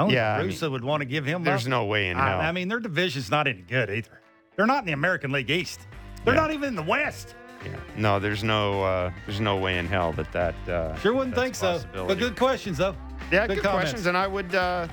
Tony 0.00 0.14
Yeah, 0.14 0.36
I 0.36 0.42
Russo 0.42 0.70
would 0.70 0.84
want 0.84 1.00
to 1.02 1.04
give 1.04 1.24
him 1.24 1.44
There's 1.44 1.64
up. 1.66 1.70
no 1.70 1.84
way 1.84 2.08
in 2.08 2.16
hell. 2.16 2.40
I, 2.40 2.48
I 2.48 2.52
mean, 2.52 2.68
their 2.68 2.80
division's 2.80 3.30
not 3.30 3.46
any 3.46 3.62
good 3.62 3.90
either. 3.90 4.20
They're 4.56 4.66
not 4.66 4.80
in 4.80 4.86
the 4.86 4.92
American 4.92 5.30
League 5.32 5.50
East. 5.50 5.80
They're 6.24 6.34
Yeah. 6.34 6.40
not 6.40 6.52
even 6.52 6.68
in 6.70 6.74
the 6.76 6.82
West. 6.82 7.34
Yeah. 7.64 7.76
No, 7.96 8.18
there's 8.18 8.42
no 8.42 8.82
uh, 8.82 9.10
there's 9.26 9.40
no 9.40 9.56
way 9.58 9.78
in 9.78 9.86
hell 9.86 10.12
that 10.14 10.32
that 10.32 10.54
uh, 10.68 10.96
Sure 11.00 11.12
wouldn't 11.12 11.34
think 11.34 11.54
so. 11.54 11.80
But 11.92 12.14
good 12.18 12.34
questions, 12.36 12.78
though. 12.78 12.96
Yeah, 13.30 13.46
Good 13.46 13.56
good, 13.60 13.70
questions, 13.70 14.06
and 14.06 14.16
I 14.16 14.26
would. 14.26 14.54
Uh, 14.54 14.88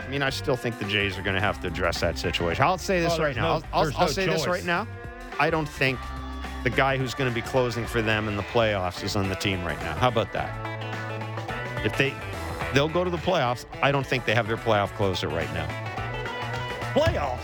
I 0.00 0.08
mean, 0.08 0.22
I 0.22 0.30
still 0.30 0.56
think 0.56 0.78
the 0.78 0.84
Jays 0.86 1.16
are 1.18 1.22
going 1.22 1.34
to 1.34 1.40
have 1.40 1.60
to 1.60 1.68
address 1.68 2.00
that 2.00 2.18
situation. 2.18 2.62
I'll 2.64 2.78
say 2.78 3.00
this 3.00 3.14
Oh, 3.18 3.22
right 3.22 3.34
now. 3.36 3.42
no- 3.58 3.64
I'll, 3.72 3.86
I'll, 3.86 3.92
I'll 3.98 4.08
say 4.08 4.26
this 4.26 4.46
right 4.46 4.64
now. 4.64 4.86
I 5.40 5.48
don't 5.50 5.68
think 5.68 5.98
the 6.64 6.70
guy 6.70 6.96
who's 6.96 7.14
going 7.14 7.28
to 7.30 7.34
be 7.34 7.42
closing 7.42 7.86
for 7.86 8.02
them 8.02 8.28
in 8.28 8.36
the 8.36 8.42
playoffs 8.44 9.02
is 9.04 9.14
on 9.16 9.28
the 9.28 9.34
team 9.36 9.64
right 9.64 9.78
now. 9.80 9.94
How 9.94 10.08
about 10.08 10.32
that? 10.32 10.50
If 11.84 11.96
they 11.98 12.12
they'll 12.76 12.88
go 12.90 13.04
to 13.04 13.10
the 13.10 13.16
playoffs, 13.16 13.64
I 13.80 13.90
don't 13.90 14.06
think 14.06 14.26
they 14.26 14.34
have 14.34 14.46
their 14.46 14.58
playoff 14.58 14.94
closer 14.96 15.28
right 15.28 15.50
now. 15.54 15.66
Playoffs. 16.92 17.40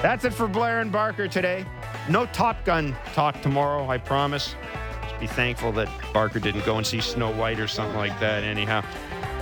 That's 0.00 0.24
it 0.24 0.32
for 0.32 0.48
Blair 0.48 0.80
and 0.80 0.90
Barker 0.90 1.28
today. 1.28 1.66
No 2.08 2.24
Top 2.26 2.64
Gun 2.64 2.96
talk 3.12 3.42
tomorrow, 3.42 3.86
I 3.90 3.98
promise. 3.98 4.54
Just 5.02 5.20
be 5.20 5.26
thankful 5.26 5.70
that 5.72 5.90
Barker 6.14 6.38
didn't 6.38 6.64
go 6.64 6.78
and 6.78 6.86
see 6.86 7.02
Snow 7.02 7.30
White 7.30 7.60
or 7.60 7.68
something 7.68 7.96
like 7.96 8.18
that, 8.20 8.42
anyhow. 8.42 8.82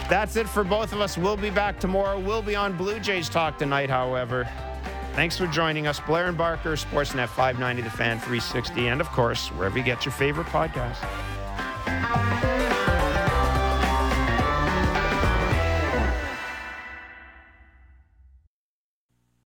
That's 0.09 0.35
it 0.35 0.49
for 0.49 0.65
both 0.65 0.93
of 0.93 1.01
us. 1.01 1.17
We'll 1.17 1.37
be 1.37 1.51
back 1.51 1.79
tomorrow. 1.79 2.19
We'll 2.19 2.43
be 2.43 2.57
on 2.57 2.77
Blue 2.77 2.99
Jays 2.99 3.29
Talk 3.29 3.59
tonight, 3.59 3.91
however. 3.91 4.49
Thanks 5.15 5.39
for 5.39 5.47
joining 5.47 5.87
us. 5.87 6.01
Blair 6.01 6.27
and 6.27 6.37
Barker, 6.37 6.73
Sportsnet 6.73 7.29
590, 7.29 7.83
The 7.83 7.91
Fan 7.91 8.19
360, 8.19 8.89
and 8.89 9.01
of 9.01 9.09
course, 9.11 9.49
wherever 9.53 9.79
you 9.79 9.85
get 9.85 10.05
your 10.05 10.13
favorite 10.13 10.49
podcast. 10.49 10.97